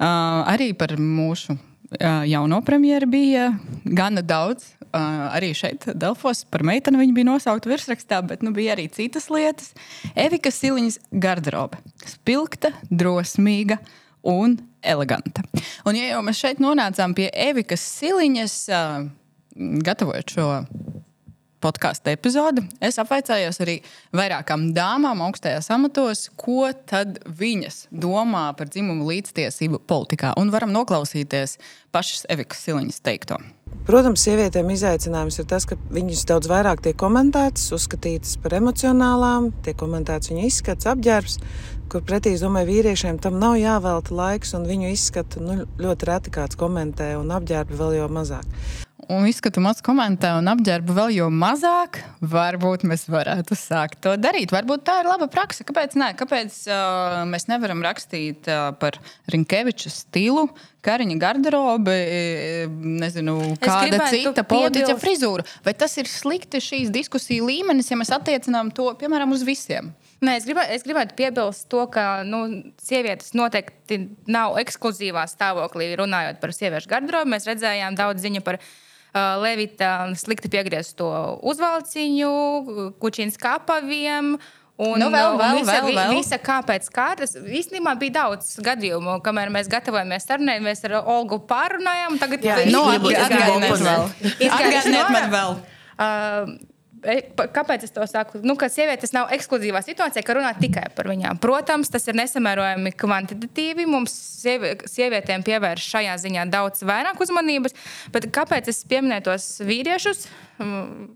Arī 0.02 0.72
par 0.74 0.96
mūsu 0.98 1.54
jauno 2.26 2.58
premjeru 2.66 3.06
bija 3.12 3.52
gana 3.86 4.24
daudz 4.26 4.72
arī 4.98 5.52
šeit, 5.58 5.88
Delfos, 5.98 6.44
par 6.52 6.66
meiteni 6.68 7.00
viņa 7.02 7.16
bija 7.16 7.30
nosaukta 7.30 7.72
virsrakstā, 7.72 8.22
bet 8.28 8.46
nu, 8.46 8.54
bija 8.56 8.76
arī 8.76 8.88
citas 8.94 9.30
lietas. 9.34 9.72
Evika 10.16 10.52
Siliņas 10.54 11.00
garderobe. 11.12 11.80
Spilgta, 12.08 12.74
drosmīga 12.90 13.80
un 14.28 14.58
eleganta. 14.82 15.44
Un, 15.86 15.98
ja 15.98 16.12
jau 16.14 16.22
mēs 16.26 16.42
šeit 16.42 16.62
nonācām 16.64 17.16
pie 17.18 17.30
Evikas 17.34 17.84
Siliņas, 18.00 18.58
gatavojot 19.86 20.36
šo 20.36 20.48
podkāstu 21.62 22.12
epizodi, 22.12 22.66
es 22.84 23.00
apvaicājos 23.02 23.62
arī 23.64 23.78
vairākām 24.16 24.70
dāmām 24.76 25.24
augstajās 25.28 25.70
amatos, 25.74 26.28
ko 26.40 26.70
tad 26.90 27.22
viņas 27.26 27.86
domā 27.92 28.50
par 28.58 28.72
dzimumu 28.72 29.08
līdztiesību 29.12 29.84
politikā. 29.90 30.36
Un 30.42 30.54
varam 30.54 30.74
noklausīties 30.76 31.58
pašas 31.94 32.26
Evikas 32.32 32.64
Siliņas 32.66 33.02
teikto. 33.06 33.40
Protams, 33.88 34.22
sievietēm 34.26 34.70
izaicinājums 34.74 35.40
ir 35.42 35.48
tas, 35.50 35.66
ka 35.66 35.78
viņas 35.96 36.26
daudz 36.30 36.50
vairāk 36.52 36.84
tiek 36.86 36.98
komentētas, 37.00 37.72
uzskatītas 37.76 38.36
par 38.44 38.58
emocionālām, 38.60 39.50
tiek 39.66 39.78
komentēts 39.80 40.30
viņu 40.30 40.44
izskats, 40.50 40.90
apģērbs, 40.92 41.40
kur 41.92 42.04
pretī, 42.08 42.36
es 42.36 42.44
domāju, 42.44 42.70
vīriešiem 42.70 43.18
tam 43.24 43.40
nav 43.42 43.58
jāvelta 43.60 44.14
laiks, 44.16 44.54
un 44.60 44.68
viņu 44.70 44.94
izskatu 44.94 45.42
nu, 45.44 45.58
ļoti 45.82 46.12
reti 46.12 46.36
kāds 46.36 46.60
komentē, 46.60 47.14
un 47.20 47.34
apģērbi 47.36 47.80
vēl 47.82 47.98
jau 48.02 48.08
mazāk 48.14 48.48
un 49.10 49.26
izskatu 49.30 49.62
maz 49.64 49.80
komentē 49.86 50.34
un 50.38 50.50
apģērbu 50.52 50.96
vēl 50.96 51.14
jo 51.16 51.28
mazāk, 51.34 52.02
varbūt 52.22 52.84
mēs 52.90 53.08
varētu 53.12 53.56
sākt 53.58 54.02
to 54.06 54.14
darīt. 54.20 54.54
Varbūt 54.54 54.84
tā 54.88 55.00
ir 55.02 55.10
laba 55.10 55.28
praksa. 55.32 55.66
Kāpēc, 55.68 55.96
ne? 56.00 56.12
Kāpēc 56.18 56.58
uh, 56.70 57.22
mēs 57.30 57.48
nevaram 57.50 57.82
rakstīt 57.86 58.50
uh, 58.52 58.72
par 58.82 59.00
Rinkeviča 59.32 59.92
stilu, 59.94 60.48
kariņa 60.86 61.18
garderobi, 61.22 61.96
nezinu, 63.02 63.38
kāda 63.62 64.08
cita 64.10 64.46
politiķa 64.48 64.98
frizūra? 65.02 65.46
Vai 65.66 65.76
tas 65.78 65.98
ir 66.02 66.10
slikti 66.10 66.62
šīs 66.64 66.94
diskusiju 66.94 67.48
līmenis, 67.50 67.92
ja 67.92 68.00
mēs 68.02 68.14
attiecinām 68.16 68.74
to, 68.76 68.90
piemēram, 69.02 69.34
uz 69.36 69.46
visiem? 69.48 69.94
Nē, 70.22 70.36
es, 70.38 70.46
gribētu, 70.46 70.76
es 70.76 70.86
gribētu 70.86 71.18
piebilst 71.18 71.66
to, 71.70 71.88
ka 71.90 72.22
nu, 72.28 72.44
sievietes 72.82 73.34
noteikti 73.38 74.04
nav 74.30 74.60
ekskluzīvā 74.62 75.26
stāvoklī 75.30 75.96
runājot 75.98 76.38
par 76.42 76.54
sieviešu 76.54 76.90
garderobu. 76.92 77.34
Mēs 77.34 77.50
redzējām 77.50 77.98
daudz 77.98 78.22
ziņu 78.26 78.44
par 78.46 78.60
viņa 78.62 78.90
Levita 79.14 80.08
slikti 80.16 80.48
piegriezto 80.52 81.12
uzvalciņu, 81.44 82.32
kučīnas 83.02 83.36
kapaviem. 83.42 84.38
Un, 84.82 84.96
nu, 84.98 85.12
vēl, 85.14 85.36
vēl, 85.38 85.60
visa, 85.60 85.74
vēl, 85.76 85.92
vēl. 85.94 86.14
visa 86.16 86.40
kāpēc 86.42 86.88
kārtas. 86.96 87.36
Īstenībā 87.38 87.92
bija 88.02 88.16
daudz 88.16 88.56
gadījumu, 88.66 89.20
kamēr 89.22 89.52
mēs 89.54 89.70
gatavojamies 89.70 90.26
sarunai. 90.26 90.58
Mēs 90.64 90.82
ar 90.88 90.96
Olgu 91.04 91.38
pārunājām. 91.46 92.18
Tagad 92.24 92.48
Jā, 92.48 92.56
no, 92.72 92.88
atgādiniet 92.90 93.84
vēl. 93.84 94.08
Atgādiniet 94.48 95.14
man 95.14 95.30
vēl. 95.36 95.60
Uh, 96.02 96.56
kāpēc 97.02 97.86
es 97.88 97.94
to 97.94 98.06
saku? 98.10 98.42
Nu, 98.46 98.56
ka 98.60 98.70
sievietes 98.70 99.14
nav 99.16 99.32
ekskluzīvā 99.34 99.82
situācijā, 99.86 100.24
ka 100.26 100.36
runā 100.38 100.52
tikai 100.60 100.86
par 100.96 101.10
viņām. 101.10 101.40
Protams, 101.42 101.90
tas 101.94 102.06
ir 102.10 102.18
nesamērojami 102.20 102.94
kvantitatīvi. 102.98 103.88
Mums 103.90 104.14
sievietēm 104.92 105.46
pievērš 105.48 105.88
šajā 105.96 106.18
ziņā 106.26 106.46
daudz 106.54 106.86
vairāk 106.86 107.22
uzmanības. 107.26 107.78
Bet 108.14 108.30
kāpēc 108.34 108.70
es 108.72 108.84
pieminēju 108.90 109.28
tos 109.32 109.48
vīriešus 109.66 110.28
mm, 110.62 111.08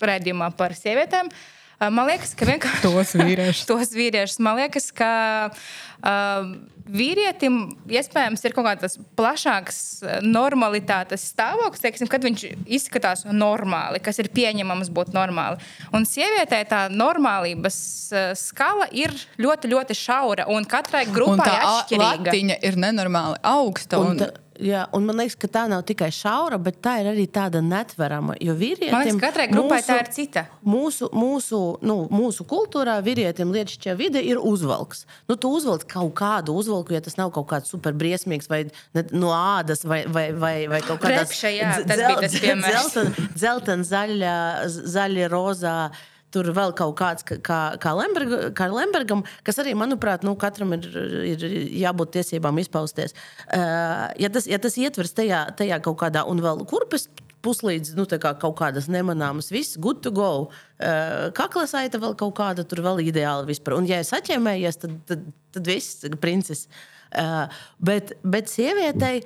redzējumā 0.00 0.52
par 0.56 0.76
sievietēm? 0.78 1.28
Man 1.90 2.06
liekas, 2.10 2.34
ka 2.38 2.46
vienkārši 2.46 2.84
tos 2.88 3.16
vīriešus. 3.18 3.64
tos 3.70 3.94
vīriešus. 3.96 4.38
Man 4.44 4.58
liekas, 4.60 4.90
ka 4.94 5.10
uh, 5.50 6.52
vīrietim 6.92 7.58
iespējams 7.90 8.44
ir 8.44 8.54
kaut 8.56 8.66
kāds 8.68 8.98
plašāks 9.18 9.78
normalitātes 10.26 11.24
stāvoklis, 11.32 11.82
teiksim, 11.82 12.10
kad 12.10 12.24
viņš 12.26 12.44
izskatās 12.66 13.24
normāli, 13.28 14.02
kas 14.04 14.20
ir 14.22 14.30
pieņemams 14.34 14.92
būt 14.94 15.12
normāli. 15.16 15.62
Un 15.94 16.06
sievietē 16.08 16.62
tā 16.68 16.84
normālības 16.92 17.78
skala 18.38 18.88
ir 18.90 19.14
ļoti, 19.40 19.72
ļoti 19.72 19.98
šaura, 19.98 20.48
un 20.52 20.68
katrai 20.68 21.06
grupai 21.10 21.38
un 21.38 21.44
tā 21.44 21.52
ir 21.56 21.68
atšķirīga. 21.72 22.38
Viņa 22.38 22.62
ir 22.68 22.80
nenormāli 22.86 23.42
augsta. 23.54 24.02
Un, 24.02 24.18
un... 24.18 24.41
Jā, 24.62 24.82
un 24.94 25.06
man 25.08 25.18
liekas, 25.18 25.34
ka 25.42 25.48
tā 25.50 25.62
nav 25.70 25.82
tikai 25.88 26.08
šaura, 26.14 26.58
bet 26.62 26.78
tā 26.84 26.98
ir 27.02 27.08
arī 27.10 27.24
tāda 27.30 27.62
netverama. 27.64 28.36
Jo 28.42 28.54
vīrietim, 28.58 29.18
katrai 29.22 29.48
grupai 29.50 29.80
mūsu, 29.80 29.88
tā 29.88 29.96
ir 30.02 30.10
cita. 30.14 30.44
Mūsu, 30.66 31.08
mūsu, 31.16 31.60
nu, 31.82 31.96
mūsu 32.12 32.46
kultūrā 32.48 32.98
vīrietim 33.02 33.50
lietišķā 33.54 33.96
vide 33.98 34.22
ir 34.22 34.38
uzvalks. 34.38 35.02
Nu, 35.30 35.36
tu 35.40 35.50
uzvelc 35.56 35.86
kaut 35.90 36.14
kādu 36.18 36.54
uzvalku, 36.60 36.94
ja 36.94 37.02
tas 37.02 37.18
nav 37.18 37.32
kaut 37.34 37.48
kāds 37.50 37.72
superbriesmīgs 37.74 38.50
vai 38.52 38.62
ne, 38.94 39.06
no 39.10 39.34
ādas 39.34 39.82
vai, 39.88 40.04
vai, 40.06 40.28
vai, 40.32 40.54
vai 40.70 40.82
kaut 40.86 41.02
kādā 41.02 41.26
dzeltena, 41.26 43.10
dzeltena, 43.34 43.90
zaļa, 43.92 44.38
zaļa, 44.68 45.28
rozā 45.32 45.76
tur 46.32 46.48
vēl 46.56 46.72
kaut 46.78 46.94
kāds, 46.98 47.24
kā, 47.28 47.60
kā, 47.82 47.92
Lemberg, 47.98 48.32
kā 48.58 48.68
Lembergam, 48.72 49.24
kas 49.46 49.60
arī, 49.62 49.74
manuprāt, 49.78 50.24
nu, 50.26 50.34
katram 50.40 50.72
ir, 50.76 50.86
ir 51.34 51.44
jābūt 51.82 52.14
tiesībām 52.18 52.60
izpausties. 52.62 53.14
Uh, 53.46 54.08
ja, 54.20 54.30
tas, 54.32 54.48
ja 54.50 54.58
tas 54.62 54.78
ietvers 54.80 55.12
tajā, 55.16 55.44
tajā 55.58 55.78
kaut 55.84 56.00
kādā 56.04 56.24
un 56.28 56.40
vēl 56.44 56.64
kurpes. 56.70 57.08
Puslīdz 57.42 57.96
nu, 57.98 58.04
kā 58.06 58.30
kaut 58.38 58.54
kādas 58.60 58.86
nemanāmas, 58.86 59.48
viss, 59.50 59.74
good 59.82 59.98
to 60.04 60.12
go. 60.14 60.28
Uh, 60.78 61.26
Kaklasaita 61.34 61.98
vēl 61.98 62.14
kaut 62.20 62.36
kāda, 62.38 62.62
tur 62.62 62.84
vēl 62.84 63.00
ideāli 63.02 63.48
vispār. 63.50 63.74
Un, 63.80 63.88
ja 63.90 63.98
es 63.98 64.12
atņēmējies, 64.14 64.78
tad, 64.84 64.94
tad, 65.10 65.24
tad 65.56 65.66
viss, 65.66 66.04
princis. 66.22 66.68
Uh, 67.10 67.50
bet, 67.82 68.14
bet 68.22 68.46
sievietei. 68.52 69.24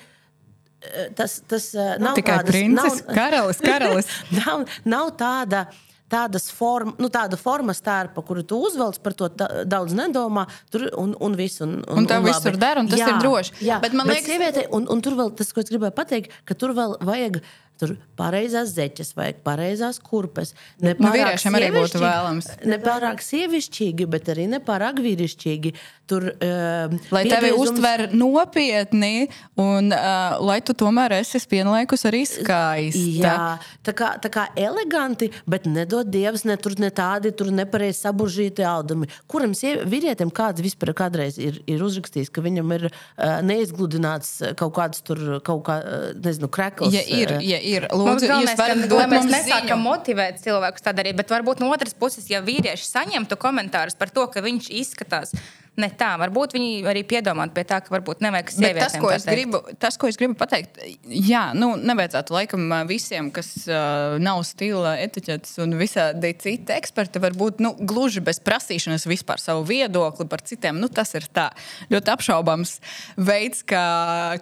tas, 1.16 1.40
tas 1.48 1.74
eh, 1.74 1.96
nav 1.98 2.14
Tikai 2.16 2.38
tādas- 2.38 2.52
princis, 2.52 3.00
nav- 3.02 3.14
karalis, 3.16 3.60
karalis. 3.64 4.08
nav, 4.40 4.64
nav 4.84 5.12
tāda. 5.18 5.66
Tādas 6.08 6.44
form, 6.54 6.92
nu, 7.02 7.08
tāda 7.10 7.34
forma 7.36 7.74
stērpa, 7.74 8.22
kuru 8.22 8.44
tu 8.46 8.60
uzvelc 8.62 9.00
par 9.02 9.12
to 9.18 9.26
da- 9.28 9.64
daudz 9.66 9.92
nedomā, 9.98 10.44
tur 10.70 10.84
un, 11.02 11.16
un 11.20 11.34
viss. 11.34 11.60
Un, 11.60 11.80
Un 11.88 12.06
tev 12.06 12.22
viss 12.22 12.38
labi. 12.38 12.50
tur 12.52 12.60
der, 12.62 12.78
un 12.78 12.86
tas 12.86 13.00
ir 13.00 13.18
droši. 13.24 13.52
Jā, 13.66 13.80
Bet 13.82 13.90
bet 13.90 13.96
man 13.98 14.06
man 14.06 14.14
liekas- 14.16 14.30
sieviete, 14.30 14.66
un, 14.70 14.86
un 14.88 15.00
tur 15.02 15.16
vēl 15.18 15.34
tas, 15.36 15.50
ko 15.52 15.60
es 15.60 15.70
gribēju 15.72 15.94
pateikt, 15.98 16.30
ka 16.46 16.54
tur 16.54 16.70
vēl 16.78 16.94
vajag. 17.02 17.40
Tur 17.76 17.96
pareizās 18.16 18.72
zeķes, 18.72 19.12
vajag 19.16 19.42
pareizās 19.44 20.00
kurpes. 20.00 20.54
Ne 20.80 20.94
Nu, 20.96 21.10
vīriešiem 21.12 21.56
arī 21.58 21.68
būtu 21.74 22.00
vēlams. 22.00 22.48
Ne 22.64 22.78
pārāk 22.82 23.20
sievišķīgi, 23.24 24.06
bet 24.10 24.30
arī 24.32 24.46
ne 24.48 24.62
pārāk 24.64 25.02
vīrišķīgi. 25.04 25.72
Tur, 26.06 26.28
uh, 26.30 26.92
Lai 27.10 27.24
tevi 27.26 27.50
uztver 27.58 28.04
nopietni, 28.14 29.26
un 29.58 29.90
uh, 29.90 30.36
lai 30.46 30.60
tu 30.62 30.72
tomēr 30.78 31.16
esi 31.18 31.40
vienlaikus 31.50 32.06
arī 32.06 32.22
skaista. 32.30 33.02
Jā, 33.26 33.38
tā 33.86 33.94
kā, 33.96 34.12
tā 34.22 34.30
kā 34.32 34.46
eleganti, 34.54 35.32
bet 35.50 35.66
nedod 35.66 36.06
dievs, 36.06 36.46
ne 36.46 36.54
tur 36.62 36.78
ne 36.78 36.92
tādi, 36.94 37.34
tur 37.36 37.50
nepareizi 37.54 38.06
saburžīti 38.06 38.64
audumi. 38.66 39.10
Kuram 39.26 39.52
vīrietim 39.56 40.30
kāds 40.30 40.62
vispār 40.64 40.94
kādreiz 40.96 41.40
ir, 41.42 41.58
ir 41.66 41.82
uzrakstījis, 41.82 42.30
ka 42.30 42.44
viņam 42.44 42.72
ir 42.78 42.88
uh, 42.88 43.42
neizgludināts 43.46 44.38
kaut 44.56 44.76
kāds 44.78 45.02
tur, 45.06 45.40
kaut 45.46 45.64
kā, 45.66 45.80
uh, 45.82 46.08
nezinu, 46.22 46.48
krekls. 46.54 46.94
Ja 46.94 47.02
ir, 47.02 47.34
ja 47.42 47.58
ir, 47.66 47.86
Mums 47.90 48.22
lūdzu, 48.22 48.30
galvenais, 48.30 48.52
jūs 48.52 48.60
varat 48.60 48.82
dot 48.90 49.00
lai 49.00 49.06
mēs 49.10 49.22
mums 49.24 49.34
nesākam 49.34 49.80
ziņu. 49.80 49.84
motivēt 49.88 50.40
cilvēkus 50.44 50.86
tā 50.86 50.94
darīt, 50.96 51.18
bet 51.18 51.32
varbūt 51.34 51.62
no 51.64 51.70
otras 51.74 51.94
puses, 51.98 52.28
ja 52.30 52.40
vīrieši 52.46 52.86
saņemtu 52.88 53.38
komentārus 53.42 53.98
par 53.98 54.12
to, 54.14 54.26
ka 54.32 54.42
viņš 54.44 54.70
izskatās 54.82 55.34
ne 55.80 55.88
tā, 55.98 56.12
varbūt 56.20 56.56
viņi 56.56 56.70
arī 56.88 57.02
piedomātu 57.08 57.54
pie 57.56 57.64
tā, 57.68 57.80
ka 57.84 57.92
varbūt 57.92 58.22
nevajag 58.24 58.50
Bet 58.50 58.56
sievietēm 58.56 58.82
tas, 58.82 58.96
ko 59.02 59.10
es 59.12 59.26
gribu, 59.28 59.60
tas, 59.82 59.98
ko 60.00 60.10
es 60.10 60.18
gribu 60.20 60.36
pateikt, 60.38 60.80
jā, 61.04 61.50
nu, 61.56 61.74
nevajadzētu 61.76 62.36
laikam 62.36 62.72
visiem, 62.88 63.30
kas 63.34 63.50
uh, 63.68 64.16
nav 64.22 64.42
stila 64.48 64.96
etiķetes 65.04 65.58
un 65.64 65.76
visādi 65.80 66.32
citi 66.40 66.74
eksperti, 66.76 67.22
varbūt 67.22 67.60
nu, 67.64 67.74
gluži 67.88 68.22
bez 68.24 68.40
prasīšanas 68.44 69.06
vispār 69.08 69.42
savu 69.42 69.66
viedokli 69.68 70.28
par 70.30 70.44
citiem. 70.46 70.80
Nu, 70.80 70.88
tas 70.92 71.12
ir 71.18 71.28
tā 71.32 71.50
ļoti 71.92 72.12
apšaubāms 72.14 72.76
veids, 73.16 73.62
kā, 73.66 73.84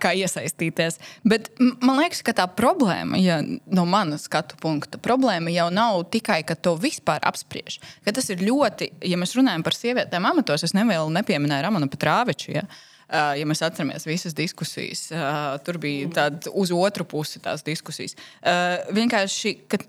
kā 0.03 0.15
iesaistīties. 0.19 1.01
Bet 1.27 1.51
man 1.59 1.99
liekas, 2.03 2.23
ka 2.27 2.37
tā 2.37 2.47
problēma, 2.51 3.19
ja 3.23 3.41
no 3.43 3.87
manas 3.89 4.29
skatu 4.29 4.59
punkta, 4.61 5.01
problēma 5.03 5.53
jau 5.55 5.69
nav 5.75 6.05
tikai, 6.15 6.43
ka 6.47 6.57
to 6.57 6.77
vispār 6.81 7.23
apspriež. 7.27 7.81
Ka 8.07 8.15
tas 8.15 8.31
ir 8.33 8.43
ļoti, 8.45 8.93
ja 9.11 9.19
mēs 9.21 9.35
runājam 9.39 9.65
par 9.67 9.77
sievietēm 9.77 10.31
amatos, 10.31 10.67
es 10.67 10.75
nevēlu 10.77 11.13
nepieminēju 11.25 11.67
Ramonu 11.67 11.89
Petrāviču. 11.91 12.53
Ja? 12.55 12.69
Uh, 13.05 13.35
ja 13.39 13.49
mēs 13.49 13.61
atceramies 13.65 14.07
visas 14.09 14.37
diskusijas, 14.37 15.09
uh, 15.13 15.57
tur 15.65 15.77
bija 15.81 16.09
tāda 16.15 16.53
uz 16.57 16.73
otru 16.73 17.05
pusi 17.09 17.43
tās 17.43 17.65
diskusijas. 17.67 18.17
Uh, 18.41 18.81
vienkārši, 18.97 19.59
ka 19.69 19.83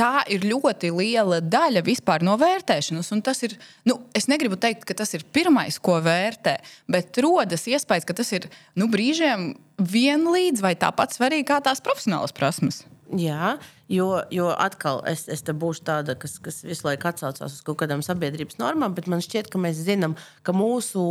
tā 0.00 0.22
ir 0.32 0.44
ļoti 0.48 0.90
liela 0.94 1.40
daļa 1.42 1.82
vispār 1.84 2.24
no 2.24 2.36
vērtēšanas. 2.40 3.10
ir, 3.46 3.56
nu, 3.88 3.98
es 4.16 4.28
negribu 4.30 4.56
teikt, 4.56 4.86
ka 4.88 4.94
tas 4.96 5.12
ir 5.14 5.26
pirmais, 5.32 5.78
ko 5.78 5.98
vērtē, 6.04 6.58
bet 6.88 7.18
rodas 7.18 7.66
iespējas, 7.66 8.06
ka 8.08 8.16
tas 8.16 8.32
ir 8.32 8.48
nu, 8.78 8.88
brīžiem 8.88 9.54
vienlīdz 9.80 10.62
vai 10.62 10.74
tāpat 10.78 11.16
svarīgi 11.16 11.48
kā 11.50 11.60
tās 11.64 11.82
profesionālas 11.84 12.32
prasmes. 12.36 12.84
Jā, 13.18 13.56
jo, 13.90 14.20
jo 14.30 14.50
atkal 14.54 15.00
es, 15.10 15.24
es 15.32 15.40
te 15.42 15.50
būšu 15.56 15.82
tāda, 15.88 16.14
kas, 16.18 16.36
kas 16.42 16.60
visu 16.62 16.86
laiku 16.86 17.08
atsaucās 17.10 17.56
uz 17.56 17.62
kaut 17.66 17.80
kādām 17.80 18.04
sabiedrības 18.06 18.60
normām, 18.60 18.94
bet 18.94 19.08
man 19.10 19.22
šķiet, 19.24 19.48
ka 19.50 19.58
mēs 19.58 19.80
zinām, 19.82 20.14
ka 20.46 20.54
mūsu, 20.54 21.02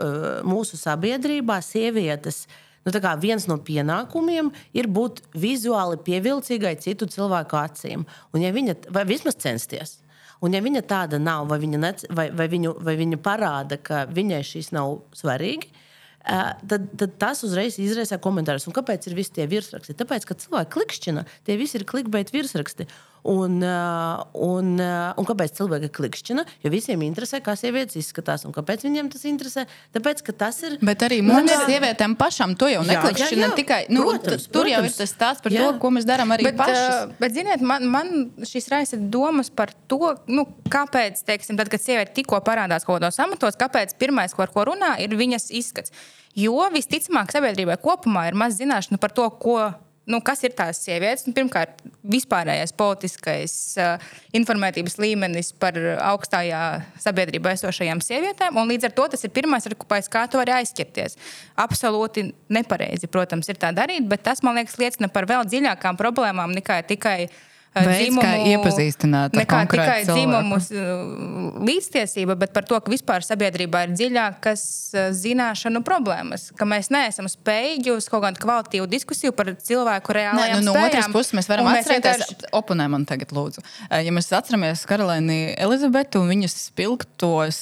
eh, 0.00 0.40
mūsu 0.48 0.80
sabiedrībā 0.80 1.58
sievietes. 1.60 2.46
Nu, 2.84 2.92
viens 3.20 3.46
no 3.48 3.58
pienākumiem 3.60 4.50
ir 4.72 4.88
būt 4.88 5.20
vizuāli 5.36 6.00
pievilcīgai 6.04 6.78
citu 6.80 7.08
cilvēku 7.08 7.60
acīm. 7.60 8.08
Un, 8.32 8.40
ja 8.40 8.52
viņa, 8.52 8.90
vai 8.92 9.04
vismaz 9.04 9.36
censties. 9.36 9.98
Un, 10.40 10.52
ja 10.52 10.60
viņa 10.64 10.82
tāda 10.88 11.20
nav, 11.20 11.48
vai 11.48 11.58
viņa, 11.60 11.78
nec, 11.80 12.04
vai, 12.10 12.30
vai 12.30 12.48
viņu, 12.48 12.76
vai 12.84 12.96
viņa 13.00 13.20
parāda, 13.24 13.80
ka 13.80 14.04
viņai 14.08 14.44
šis 14.44 14.72
nav 14.72 15.00
svarīgi, 15.16 15.68
Uh, 15.68 15.83
tad, 16.24 16.86
tad 16.98 17.16
tas 17.20 17.42
uzreiz 17.46 17.78
izraisa 17.82 18.18
komentārus. 18.22 18.68
Un 18.68 18.76
kāpēc 18.76 19.08
ir 19.08 19.16
visi 19.18 19.34
tie 19.36 19.48
virsraksti? 19.50 19.96
Tāpēc, 19.98 20.28
ka 20.28 20.38
cilvēki 20.40 20.72
klikšķina, 20.76 21.26
tie 21.44 21.58
visi 21.60 21.78
ir 21.80 21.86
klikbeigti 21.88 22.36
virsraksti. 22.38 22.88
Un, 23.24 23.54
uh, 23.64 24.20
un, 24.36 24.66
uh, 24.84 25.14
un 25.16 25.24
kāpēc 25.24 25.54
cilvēki 25.56 25.88
klikšķina? 25.96 26.42
Jo 26.60 26.68
visiem 26.68 27.00
interesē, 27.06 27.38
kā 27.40 27.54
sievietes 27.56 27.96
izskatās. 27.96 28.42
Un 28.44 28.52
kāpēc 28.52 28.82
viņiem 28.84 29.06
tas 29.14 29.22
interesē? 29.24 29.62
Tāpēc, 29.96 30.20
ka 30.26 30.34
tas 30.42 30.58
ir. 30.68 30.74
Bet 30.84 31.00
arī 31.06 31.22
mums, 31.24 31.48
tā- 31.48 31.62
sievietēm, 31.70 32.18
pašām 32.20 32.52
to 32.60 32.68
jau 32.68 32.82
Jā, 32.82 32.90
neklikšķina. 32.90 33.46
jā, 33.46 33.48
jā. 33.48 33.56
Tikai 33.56 33.78
nu, 33.88 34.02
Protams, 34.04 34.44
tur 34.52 34.68
jau 34.68 34.82
ir 34.82 34.90
protams. 34.90 34.98
tas 35.00 35.14
stāsts 35.14 35.40
par 35.46 35.52
Jā. 35.56 35.62
to, 35.64 35.78
ko 35.80 35.88
mēs 35.96 36.04
darām 36.04 36.34
arī 36.36 36.44
Bet, 36.50 36.58
pašas. 36.58 36.98
uh, 37.08 37.14
bet 37.18 37.32
ziniet, 37.32 37.64
man, 37.64 37.88
man 37.88 38.12
šis 38.44 38.68
raisa 38.68 38.98
domas 39.00 39.48
par 39.48 39.72
to, 39.88 40.12
nu, 40.28 40.44
kāpēc, 40.68 41.24
teiksim, 41.24 41.56
tad, 41.56 41.72
kad 41.72 41.80
sieviete 41.80 42.12
tikko 42.20 42.42
parādās 42.44 42.84
kaut 42.84 43.00
kādos 43.00 43.16
amatos, 43.24 43.56
kāpēc 43.56 43.96
pirmais, 43.96 44.36
ko 44.36 44.42
ar 44.44 44.52
ko 44.52 44.66
runā, 44.68 44.98
ir 45.00 45.16
viņas 45.16 45.48
izskats. 45.56 45.96
Jo 46.36 46.68
visticamāk, 46.74 47.32
sabiedrībai 47.32 47.78
kopumā 47.80 48.26
ir 48.28 48.34
maz 48.34 48.58
zināšanu 48.60 49.00
par 49.00 49.16
to, 49.16 49.30
ko. 49.40 49.72
Nu, 50.04 50.20
kas 50.20 50.42
ir 50.44 50.52
tās 50.56 50.82
sievietes? 50.84 51.24
Nu, 51.24 51.32
pirmkārt, 51.36 51.78
vispārējais 52.12 52.74
politiskais 52.76 53.54
uh, 53.80 54.02
informētības 54.36 54.98
līmenis 55.00 55.54
par 55.56 55.78
augstajā 56.10 56.60
sabiedrībā 57.00 57.54
esošajām 57.56 58.02
sievietēm. 58.04 58.60
Līdz 58.68 58.90
ar 58.90 58.94
to 58.98 59.08
tas 59.14 59.24
ir 59.24 59.32
pirmais, 59.36 59.64
ar 59.64 59.76
ko 59.80 59.88
kā 59.88 60.26
tu 60.28 60.40
vari 60.40 60.58
aizķerties. 60.58 61.16
Absolūti 61.64 62.28
nepareizi, 62.52 63.08
protams, 63.08 63.48
ir 63.48 63.60
tā 63.62 63.72
darīt, 63.76 64.04
bet 64.10 64.26
tas, 64.28 64.44
man 64.44 64.60
liekas, 64.60 64.76
liecina 64.82 65.08
par 65.08 65.28
vēl 65.30 65.48
dziļākām 65.48 65.96
problēmām 66.00 66.52
nekā 66.60 66.82
tikai 66.90 67.18
uh, 67.30 67.42
Veids, 67.74 68.16
kā 68.22 68.32
iepazīstināt 68.52 69.34
nekā 69.34 69.60
tikai 69.66 70.04
cilvēku. 70.06 70.14
dzimumu 70.14 70.58
uh, 70.62 71.64
līdztiesība, 71.66 72.36
bet 72.38 72.52
par 72.54 72.62
to, 72.68 72.78
ka 72.78 72.92
vispār 72.92 73.24
sabiedrībā 73.26 73.80
ir 73.88 73.94
dziļākas 73.98 74.62
uh, 74.94 75.08
zināšanu 75.16 75.82
problēmas, 75.86 76.52
ka 76.54 76.68
mēs 76.70 76.90
neesam 76.94 77.26
spējīgi 77.30 77.90
uz 77.96 78.06
kaut 78.12 78.22
kādu 78.28 78.42
kvalitīvu 78.44 78.86
diskusiju 78.92 79.34
par 79.34 79.50
cilvēku 79.58 80.14
Nē, 80.14 80.20
reālajām 80.20 80.60
nu, 80.62 80.68
no 80.68 80.76
spējām. 80.76 80.90
otras 80.92 81.10
puses, 81.16 81.34
mēs 81.40 81.50
varam 81.50 81.66
Un 81.66 81.74
atcerēties, 81.74 82.22
vienkārši- 82.22 82.52
oponē 82.60 82.86
man 82.94 83.04
tagad, 83.10 83.34
lūdzu. 83.34 83.64
Ja 83.90 84.14
mēs 84.14 84.30
atceramies 84.38 84.84
karalieni 84.86 85.40
Elizabetu 85.58 86.22
un 86.22 86.30
viņas 86.30 86.54
spilgtos 86.70 87.58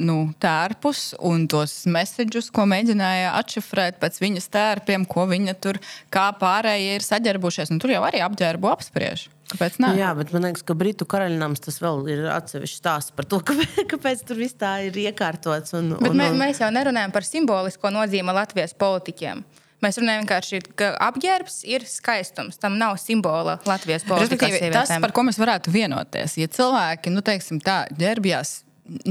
nu, 0.00 0.16
tērpus 0.42 1.12
un 1.20 1.46
tos 1.50 1.82
mēsīčus, 1.90 2.48
ko 2.54 2.64
mēģināja 2.72 3.34
atšifrēt 3.42 4.00
pēc 4.00 4.20
viņas 4.22 4.48
tērpiem, 4.56 5.04
ko 5.08 5.26
viņa 5.28 5.54
tur 5.60 5.78
kā 6.12 6.30
pārējie 6.40 6.96
ir 6.96 7.04
saģērbušies. 7.06 7.70
Un 7.74 7.78
tur 7.82 7.92
jau 7.92 8.02
arī 8.08 8.24
apģērbu 8.24 8.72
apspriež. 8.72 9.25
Kāpēc? 9.52 9.76
Nē? 9.82 9.92
Jā, 10.00 10.08
bet 10.18 10.32
man 10.34 10.48
liekas, 10.48 10.64
ka 10.66 10.74
Britu 10.78 11.06
karaļnams 11.08 11.62
tas 11.62 11.78
vēl 11.82 12.08
ir 12.10 12.24
atsevišķs 12.32 12.80
stāsts 12.80 13.14
par 13.14 13.28
to, 13.30 13.38
kāpēc, 13.48 13.84
kāpēc 13.92 14.24
tur 14.26 14.40
viss 14.40 14.58
tā 14.58 14.72
ir 14.88 14.98
iekārtots. 15.06 15.76
Un, 15.78 15.92
Bet 16.00 16.10
un, 16.10 16.18
mē, 16.18 16.32
un, 16.34 16.40
mēs 16.40 16.62
jau 16.64 16.70
nerunājam 16.74 17.14
par 17.14 17.26
simbolisko 17.26 17.92
nozīmi 17.94 18.34
Latvijas 18.34 18.74
politiķiem. 18.78 19.44
Mēs 19.84 20.00
runājam 20.00 20.24
vienkārši, 20.24 20.60
ka 20.78 20.88
apģērbs 21.04 21.60
ir 21.68 21.84
skaistums. 21.86 22.56
Tam 22.58 22.78
nav 22.80 22.96
simbola 22.98 23.58
Latvijas 23.68 24.06
politikā. 24.08 24.48
Tas, 24.72 24.94
par 25.04 25.12
ko 25.14 25.26
mēs 25.28 25.38
varētu 25.38 25.74
vienoties, 25.74 26.38
ja 26.40 26.48
cilvēki, 26.50 27.12
nu, 27.12 27.22
teiksim, 27.24 27.60
tā, 27.62 27.82
ģērbjās 28.00 28.56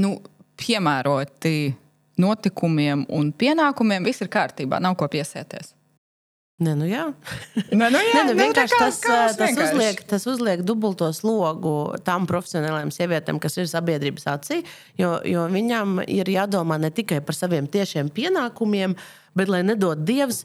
nu, 0.02 0.16
piemēroti 0.58 1.56
notikumiem 2.20 3.06
un 3.12 3.30
pienākumiem, 3.36 4.08
viss 4.08 4.24
ir 4.24 4.32
kārtībā, 4.32 4.80
nav 4.82 4.96
ko 4.98 5.08
piesieties. 5.12 5.75
Nē, 6.56 6.72
nu 6.72 6.86
jā. 6.88 7.02
Nē, 7.68 7.88
nu, 7.92 8.00
Nē, 8.16 8.22
nu, 8.30 8.34
vienkārši 8.38 8.78
tas, 8.80 9.00
kāds 9.04 9.36
tas, 9.36 9.58
uzliek, 9.60 9.98
tas 10.08 10.24
uzliek 10.24 10.62
dubulto 10.64 11.10
slogu 11.12 11.74
tām 12.06 12.24
profesionālām 12.28 12.88
sievietēm, 12.94 13.36
kas 13.42 13.58
ir 13.60 13.68
sabiedrības 13.68 14.24
acī. 14.32 14.62
Jo, 14.96 15.18
jo 15.28 15.44
viņām 15.52 16.00
ir 16.08 16.30
jādomā 16.32 16.80
ne 16.80 16.88
tikai 16.96 17.20
par 17.20 17.36
saviem 17.36 17.68
tiešiem 17.68 18.08
pienākumiem, 18.08 18.96
bet, 19.36 19.50
lai 19.52 19.62
nedod 19.66 20.00
dievs, 20.06 20.42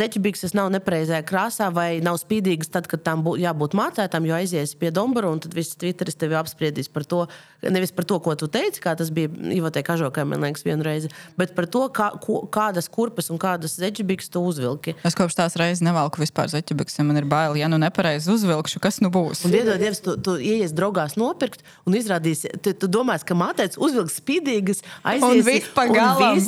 zeķibikses 0.00 0.54
nav 0.56 0.70
nepareizajā 0.74 1.22
krāsā 1.28 1.70
vai 1.74 1.88
nav 2.04 2.18
spīdīgas 2.22 2.72
tad, 2.72 2.88
kad 2.90 3.04
tam 3.06 3.24
bū, 3.26 3.36
jābūt 3.40 3.76
mācētām, 3.78 4.26
jo 4.28 4.36
aizies 4.38 4.74
pie 4.78 4.92
Dombara 4.94 5.30
un 5.30 5.42
tad 5.42 5.54
viss 5.56 5.78
Twitteris 5.80 6.18
tevi 6.20 6.38
apspriedīs 6.38 6.90
par 6.92 7.06
to, 7.08 7.24
nevis 7.62 7.92
par 7.94 8.08
to, 8.08 8.18
ko 8.22 8.34
tu 8.38 8.48
teici, 8.50 8.82
kā 8.82 8.94
tas 8.98 9.12
bija 9.14 9.30
Ivotē 9.54 9.84
Kažokai, 9.86 10.26
man 10.28 10.44
liekas, 10.44 10.64
vienreiz, 10.66 11.08
bet 11.40 11.54
par 11.56 11.68
to, 11.70 11.86
kā, 11.94 12.10
ko, 12.22 12.42
kādas 12.52 12.90
kurpes 12.92 13.30
un 13.32 13.40
kādas 13.40 13.76
zeķibikses 13.80 14.32
tu 14.32 14.42
uzvilki. 14.46 14.96
Es 15.06 15.18
kopš 15.18 15.38
tās 15.38 15.56
reizes 15.60 15.84
nevalku 15.84 16.22
vispār 16.22 16.50
zeķibikses, 16.52 17.02
man 17.06 17.20
ir 17.20 17.28
bail, 17.28 17.58
ja 17.60 17.68
nu 17.70 17.78
nepareizi 17.80 18.32
uzvilkšu, 18.32 18.82
kas 18.82 19.00
nu 19.04 19.12
būs. 19.12 19.44
Un, 19.46 19.54
Dievs, 19.54 19.76
Dievs, 19.80 20.02
tu, 20.04 20.16
tu 20.20 20.36
ieies 20.40 20.74
draugās 20.76 21.16
nopirkt, 21.20 21.64
un 21.88 21.96
izrādīsi, 21.98 22.52
tu, 22.64 22.74
tu 22.76 22.90
domā, 22.90 23.18
ka 23.20 23.36
māteicis 23.36 23.80
uzvilks 23.80 24.20
spīdīgas, 24.20 24.84
Un 25.00 25.10
aizies 25.12 25.46
viss 25.46 25.72
pagaidām. 25.76 26.40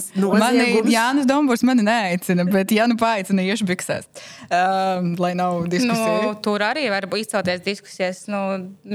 Mani 0.43 0.83
Jānis 1.03 1.27
Dombūrs 1.29 1.65
mani 1.67 1.85
neaicina, 1.87 2.45
bet 2.49 2.73
ja 2.75 2.87
nu 2.91 2.97
paaicina, 3.01 3.45
iešu 3.45 3.67
biksēs. 3.69 4.09
Um, 4.47 5.13
lai 5.21 5.33
nav 5.39 5.67
diskusija. 5.73 6.19
Nu, 6.23 6.35
tur 6.45 6.63
arī 6.67 6.87
var 6.93 7.09
izcelties 7.19 7.63
diskusijas. 7.65 8.25
Nu, 8.31 8.43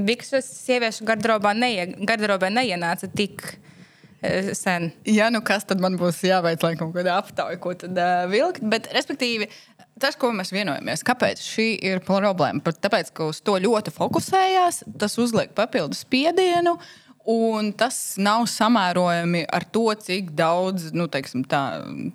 Bikses 0.08 0.48
sieviešu 0.64 1.08
garderobā, 1.08 1.54
neie, 1.58 1.90
garderobā 2.08 2.52
neienāca 2.54 3.10
tik 3.12 3.44
eh, 4.22 4.54
sen. 4.58 4.92
Ja 5.10 5.32
nu 5.34 5.44
kas 5.46 5.68
tad 5.68 5.84
man 5.84 5.98
būs 6.00 6.22
jāveic, 6.28 6.64
kaut 6.80 6.94
kāda 6.96 7.18
aptauja, 7.20 7.60
ko 7.64 7.74
tad 7.80 7.98
uh, 7.98 8.28
vilkt. 8.32 8.64
Bet, 8.64 8.92
respektīvi, 8.96 9.50
tas, 10.02 10.16
ko 10.20 10.32
mēs 10.36 10.54
vienojamies, 10.56 11.04
kāpēc 11.08 11.44
šī 11.44 11.68
ir 11.90 12.04
problēma? 12.08 12.64
Tāpēc, 12.64 13.12
ka 13.16 13.32
uz 13.34 13.42
to 13.44 13.58
ļoti 13.64 13.94
fokusējās, 13.96 14.86
tas 15.02 15.20
uzliek 15.22 15.52
papildus 15.58 16.06
spiedienu. 16.08 16.78
Un 17.28 17.74
tas 17.76 18.16
nav 18.24 18.46
samērojami 18.48 19.42
ar 19.52 19.66
to, 19.76 19.90
cik 20.00 20.30
daudz 20.38 20.94
nu, 20.96 21.10
teiksim, 21.12 21.44
tā, 21.44 21.60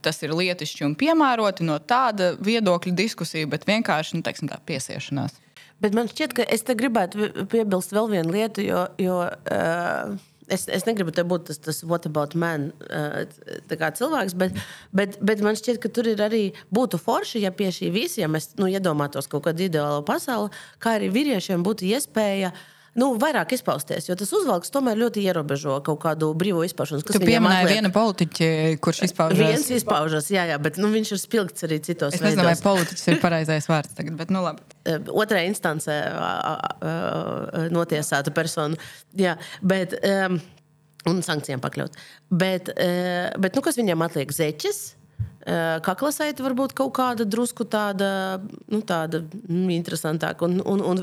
tas 0.01 0.23
ir 0.25 0.33
lietišķi 0.33 0.87
un 0.87 0.95
piemēroti 0.97 1.67
no 1.69 1.77
tāda 1.85 2.31
viedokļa 2.41 2.95
diskusija, 2.97 3.51
bet 3.53 3.69
vienkārši 3.69 4.17
nu, 4.17 4.25
teiksim, 4.25 4.49
tā 4.49 4.57
piesiešanās. 4.65 5.37
Bet 5.85 5.93
man 5.99 6.09
šķiet, 6.09 6.33
ka 6.39 6.49
es 6.49 6.65
gribētu 6.65 7.29
piebilst 7.53 7.93
vēl 7.93 8.09
vienu 8.15 8.33
lietu, 8.33 8.65
jo, 8.65 8.87
jo 9.03 9.21
uh, 9.29 10.17
es, 10.49 10.65
es 10.73 10.89
negribu 10.89 11.13
te 11.13 11.29
būt 11.29 11.51
tas, 11.51 11.61
tas 11.61 11.85
what 11.85 12.09
about 12.09 12.33
man 12.33 12.71
uh, 12.89 13.29
cilvēks, 13.69 14.39
bet, 14.41 14.57
bet, 14.97 15.21
bet 15.21 15.45
man 15.45 15.61
šķiet, 15.61 15.83
ka 15.83 15.93
tur 15.93 16.09
ir 16.09 16.25
arī 16.25 16.47
būtu 16.73 16.97
forši, 16.97 17.45
ja 17.45 17.53
pie 17.53 17.69
šī 17.69 17.93
visa, 17.93 18.23
ja 18.25 18.33
mēs 18.33 18.55
nu, 18.57 18.73
iedomātos 18.73 19.29
kaut 19.29 19.45
kādu 19.45 19.69
ideālu 19.69 20.07
pasauli, 20.09 20.55
kā 20.81 20.97
arī 20.97 21.13
vīriešiem 21.13 21.69
būtu 21.69 21.93
iespēja 21.93 22.57
uh, 22.57 22.71
nu, 22.99 23.09
vairāk 23.21 23.55
izpausties, 23.57 24.07
jo 24.09 24.17
tas 24.19 24.33
uzvalks 24.37 24.73
tomēr 24.73 24.99
ļoti 25.01 25.25
ierobežo 25.25 25.79
kaut 25.87 26.01
kādu 26.05 26.31
brīvo 26.39 26.65
izpaušanos. 26.67 27.05
Tu 27.09 27.21
pieminēji 27.23 27.71
vienu 27.71 27.93
politiķu, 27.95 28.49
kurš 28.85 29.03
izpaužas. 29.09 29.41
Viens 29.41 29.69
izpaužas, 29.79 30.31
jā, 30.33 30.45
jā, 30.51 30.59
bet 30.63 30.81
nu, 30.83 30.91
viņš 30.93 31.15
ir 31.17 31.23
spilgts 31.23 31.69
arī 31.69 31.81
citos. 31.85 32.17
Es 32.19 32.25
nezinu, 32.25 32.45
veidos. 32.45 32.63
vai 32.63 32.71
politiķis 32.71 33.13
ir 33.15 33.21
pareizais 33.23 33.69
vārds 33.71 33.97
tagad, 33.99 34.17
bet 34.21 34.33
nu 34.35 34.45
labi. 34.45 34.65
Otrajā 35.23 35.49
instancē 35.49 35.99
notiesāta 37.73 38.35
persona. 38.35 38.81
Jā, 39.19 39.39
bet, 39.65 39.97
um, 40.03 40.41
un 41.09 41.23
sankcijām 41.25 41.63
pakļaut. 41.65 41.97
Bet, 42.29 42.75
uh, 42.77 43.31
bet 43.41 43.57
nu, 43.57 43.65
kas 43.65 43.81
viņam 43.81 44.05
atliek? 44.09 44.37
Zeķis. 44.37 44.85
Kaklasaita 45.43 46.45
varbūt 46.45 46.75
kaut 46.79 46.93
kāda 46.95 47.27
drusku 47.27 47.67
tāda, 47.67 48.41
nu, 48.71 48.83
tāda 48.87 49.25
mm, 49.25 49.71
interesantāka. 49.75 50.47
Un, 50.47 50.61
un, 50.63 50.85
un, 50.93 51.03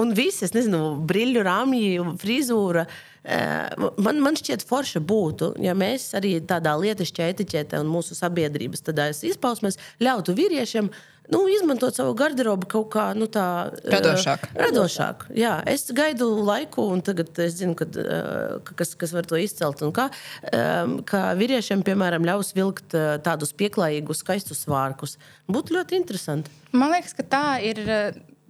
un 0.00 0.14
viss, 0.16 0.44
es 0.46 0.54
nezinu, 0.56 0.94
brīļu 1.08 1.44
rāmji, 1.44 2.06
frizūra. 2.22 2.86
Eh, 3.26 3.86
man, 3.98 4.20
man 4.22 4.38
šķiet, 4.38 4.62
forši 4.68 5.02
būtu, 5.02 5.50
ja 5.64 5.74
mēs 5.74 6.12
arī 6.14 6.36
tādā 6.46 6.76
lietišķā 6.78 7.32
etiķetē 7.32 7.80
un 7.82 7.90
mūsu 7.90 8.14
sabiedrības 8.14 8.84
izpausmēs 9.26 9.80
ļautu 9.98 10.36
vīriešiem 10.38 10.92
nu, 11.32 11.42
izmantot 11.50 11.96
savu 11.96 12.14
garderobu 12.18 12.68
kaut 12.70 12.88
kā 12.94 13.06
nu, 13.18 13.28
tā, 13.32 13.46
eh, 13.80 13.90
radošāk. 13.96 14.46
Uh, 14.50 14.60
radošāk. 14.66 15.26
Jā, 15.36 15.54
es 15.70 15.88
gaidu 15.96 16.28
laiku, 16.46 16.86
un 16.92 17.02
tagad 17.06 17.32
es 17.44 17.58
zinu, 17.60 17.76
kad, 17.78 17.96
uh, 18.00 18.60
kas, 18.76 18.94
kas 18.98 19.14
var 19.16 19.28
to 19.28 19.40
izcelt. 19.40 19.82
Kā, 19.96 20.08
um, 20.52 21.00
kā 21.06 21.24
vīriešiem, 21.38 21.82
piemēram, 21.86 22.26
ļaus 22.26 22.54
vilkt 22.56 22.96
uh, 22.96 23.16
tādus 23.22 23.52
pieklājīgus, 23.56 24.22
skaistus 24.24 24.64
svārkus. 24.66 25.16
Būtu 25.50 25.76
ļoti 25.76 26.00
interesanti. 26.00 26.54
Man 26.76 26.94
liekas, 26.94 27.14
ka 27.16 27.26
tā 27.26 27.44
ir 27.64 27.82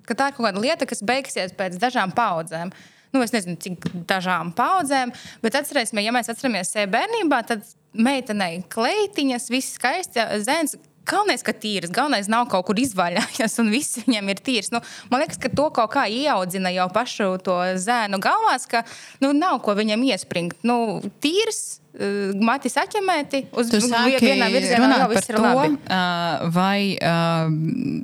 ka 0.07 0.15
tā 0.15 0.31
ir 0.31 0.37
kaut 0.37 0.47
kāda 0.49 0.63
lieta, 0.63 0.87
kas 0.89 1.03
beigsies 1.07 1.55
pēc 1.57 1.81
dažām 1.83 2.15
paudzēm. 2.17 2.73
Nu, 3.15 3.23
es 3.25 3.33
nezinu, 3.33 3.57
cik 3.63 3.87
dažām 4.09 4.51
paudzēm, 4.57 5.13
bet 5.43 5.57
atcerēsimies, 5.57 6.05
ja 6.05 6.13
mēs 6.15 6.29
atceramies 6.33 6.73
sevi 6.75 6.91
bērnībā, 6.93 7.39
tad 7.49 7.65
meitenei 7.97 8.61
kleitiņas, 8.73 9.49
viss 9.53 9.79
skaists, 9.79 10.21
zēns. 10.45 10.77
Galvenais, 11.07 11.45
ka 11.47 11.55
tīrs, 11.55 11.93
galvenais 11.95 12.31
nav 12.33 12.49
kaut 12.53 12.67
kur 12.69 12.83
izvaļājies, 12.83 13.57
un 13.63 13.73
viss 13.75 14.03
viņam 14.03 14.33
ir 14.33 14.43
tīrs. 14.47 14.73
Nu, 14.75 14.83
man 15.13 15.23
liekas, 15.23 15.41
ka 15.43 15.53
to 15.53 15.71
kaut 15.75 15.95
kā 15.95 16.07
ieaudzina 16.11 16.75
jau 16.75 16.89
pašu 16.95 17.33
to 17.47 17.57
zēnu 17.81 18.21
galvās, 18.23 18.69
ka 18.71 18.85
nu, 19.25 19.33
nav 19.37 19.61
ko 19.65 19.77
viņam 19.79 20.07
iespringt. 20.11 20.59
Nu, 20.67 21.01
tīrs, 21.23 21.79
Eh, 21.97 22.33
mati 22.45 22.69
saķemēti 22.69 23.41
uz 23.57 23.71
vienā 23.73 24.51
virzienā, 24.53 24.99
jau 25.01 25.09
viss 25.15 25.31
ir 25.31 25.39
labi. 25.41 25.71
Uh, 25.89 26.43
vai 26.53 26.81
uh, 27.01 27.49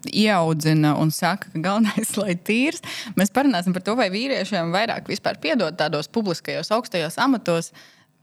ieaudzina 0.08 0.94
un 1.02 1.12
saka, 1.12 1.50
ka 1.52 1.60
galvenais 1.66 2.14
lai 2.20 2.38
tīrs. 2.40 2.80
Mēs 3.20 3.34
parunāsim 3.34 3.76
par 3.76 3.84
to, 3.84 3.96
vai 3.98 4.08
vīriešiem 4.14 4.72
vairāk 4.72 5.12
vispār 5.12 5.36
piedod 5.42 5.76
tādos 5.76 6.08
publiskajos 6.12 6.72
augstajos 6.72 7.20
amatos. 7.20 7.72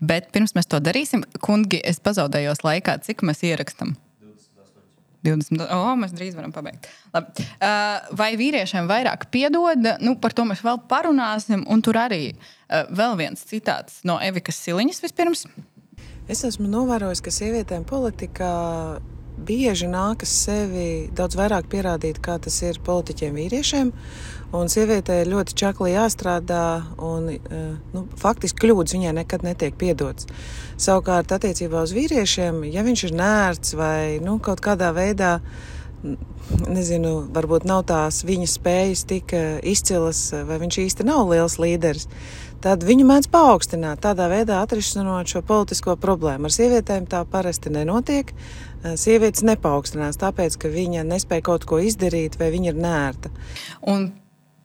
Bet 0.01 0.31
pirms 0.33 0.55
mēs 0.57 0.69
to 0.71 0.79
darīsim, 0.81 1.27
kungi, 1.43 1.83
es 1.85 2.01
pazaudējos 2.01 2.63
laikā, 2.65 3.01
cik 3.05 3.21
mēs 3.27 3.45
ierakstām. 3.45 3.93
20. 5.25 5.65
Oh, 5.75 5.91
mēs 5.99 6.13
drīz 6.15 6.37
varam 6.37 6.53
pabeigt. 6.55 6.87
Labi. 7.15 7.45
Uh, 7.59 8.09
vai 8.19 8.31
vīriešiem 8.39 8.87
vairāk 8.89 9.27
piedod? 9.33 9.89
Nu, 10.03 10.15
par 10.21 10.35
to 10.35 10.45
mēs 10.47 10.63
vēl 10.65 10.79
parunāsim. 10.89 11.65
Un 11.69 11.83
tur 11.85 11.99
arī 11.99 12.23
uh, 12.31 12.87
vēl 12.87 13.17
viens 13.19 13.43
citāts 13.49 13.99
no 14.07 14.19
Evikas 14.23 14.61
Siliņas 14.63 15.03
vispirms. 15.03 15.45
Es 16.29 16.43
esmu 16.45 16.69
novērojis, 16.69 17.23
ka 17.25 17.33
sievietēm 17.33 17.87
politikā 17.89 18.53
bieži 19.45 19.87
nākas 19.89 20.31
sevi 20.45 21.09
daudz 21.15 21.37
vairāk 21.39 21.69
pierādīt, 21.71 22.19
kā 22.23 22.37
tas 22.43 22.59
ir 22.65 22.79
politiķiem 22.85 23.39
vīriešiem. 23.39 23.91
Un 24.55 24.65
sievietē 24.65 25.19
ir 25.21 25.29
ļoti 25.29 25.53
čakli 25.61 25.91
jāstrādā, 25.93 26.81
un 27.05 27.27
eh, 27.35 27.65
nu, 27.93 28.05
faktiski 28.17 28.63
kļūdas 28.63 28.95
viņai 28.95 29.11
nekad 29.19 29.43
netiek 29.45 29.75
piedotas. 29.77 30.25
Savukārt, 30.81 31.29
attiecībā 31.35 31.83
uz 31.85 31.93
vīriešiem, 31.93 32.63
ja 32.73 32.81
viņš 32.85 33.03
ir 33.05 33.17
nērts 33.19 33.75
vai 33.77 34.17
nu, 34.25 34.39
kaut 34.41 34.63
kādā 34.65 34.89
veidā, 34.95 35.35
nezinu, 36.65 37.27
varbūt 37.35 37.67
nav 37.69 37.83
tās 37.91 38.23
viņa 38.25 38.47
spējas 38.49 39.03
tik 39.11 39.35
eh, 39.37 39.59
izcilas, 39.69 40.31
vai 40.33 40.57
viņš 40.63 40.79
īsti 40.81 41.05
nav 41.05 41.29
liels 41.29 41.59
līderis, 41.61 42.07
tad 42.63 42.81
viņu 42.87 43.05
mēdz 43.05 43.29
paaugstināt, 43.29 44.01
tādā 44.01 44.31
veidā 44.31 44.63
atrisinot 44.63 45.29
šo 45.29 45.43
politisko 45.45 45.93
problēmu. 46.01 46.49
Ar 46.49 46.55
sievietēm 46.55 47.05
tā 47.11 47.21
parasti 47.29 47.69
nenotiek. 47.75 48.33
Eh, 48.33 48.97
sievietes 48.97 49.45
nepaukstinās, 49.45 50.17
tāpēc, 50.17 50.57
ka 50.57 50.73
viņa 50.73 51.05
nespēja 51.05 51.45
kaut 51.51 51.69
ko 51.69 51.83
izdarīt, 51.83 52.39
vai 52.41 52.49
viņa 52.55 52.73
ir 52.73 52.81
nērta. 52.81 53.31
Un 53.93 54.09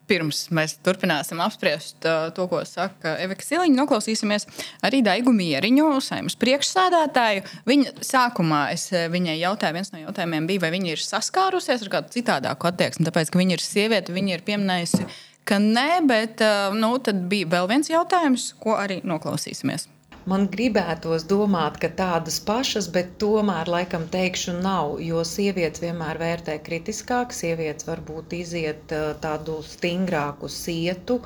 pirms 0.09 0.45
mēs 0.55 0.77
turpināsim 0.85 1.41
apspriest 1.45 2.07
uh, 2.09 2.29
to, 2.37 2.47
ko 2.51 2.61
saka 2.69 3.17
Evika 3.25 3.47
Siliņa, 3.47 3.77
noklausīsimies 3.79 4.47
arī 4.85 5.03
Daigu 5.07 5.33
Mieriņu, 5.35 5.89
saimnes 6.05 6.37
priekšsādātāju. 6.41 7.45
Viņa 7.69 7.95
sākumā 8.05 8.67
es 8.75 8.89
uh, 8.93 9.07
viņai 9.13 9.39
jautāju, 9.41 9.79
viens 9.79 9.95
no 9.95 10.03
jautājumiem 10.03 10.49
bija, 10.51 10.65
vai 10.67 10.75
viņa 10.77 10.93
ir 10.95 11.05
saskārusies 11.05 11.87
ar 11.87 11.95
kādu 11.99 12.15
citādāku 12.19 12.71
attieksmi, 12.71 13.09
tāpēc, 13.09 13.33
ka 13.33 13.41
viņa 13.41 13.59
ir 13.59 13.65
sieviete, 13.65 14.17
viņa 14.17 14.37
ir 14.37 14.47
pieminējusi, 14.47 15.09
ka 15.49 15.61
nē, 15.63 15.89
bet 16.11 16.45
uh, 16.45 16.77
nu, 16.77 16.95
tad 17.05 17.27
bija 17.31 17.51
vēl 17.59 17.71
viens 17.77 17.93
jautājums, 17.93 18.53
ko 18.61 18.79
arī 18.81 19.01
noklausīsimies. 19.07 19.89
Man 20.31 20.47
gribētos 20.53 21.27
domāt, 21.29 21.75
ka 21.83 21.91
tādas 21.99 22.39
pašas, 22.49 22.87
bet 22.93 23.11
tomēr 23.21 23.69
laikam 23.69 24.07
teikšu 24.13 24.55
nav, 24.65 24.95
jo 25.05 25.21
sievietes 25.29 25.83
vienmēr 25.85 26.21
vērtē 26.23 26.55
kritiskāk, 26.69 27.35
sievietes 27.37 27.85
varbūt 27.89 28.33
iziet 28.39 28.95
tādu 29.25 29.59
stingrāku 29.73 30.49
sietu. 30.49 31.19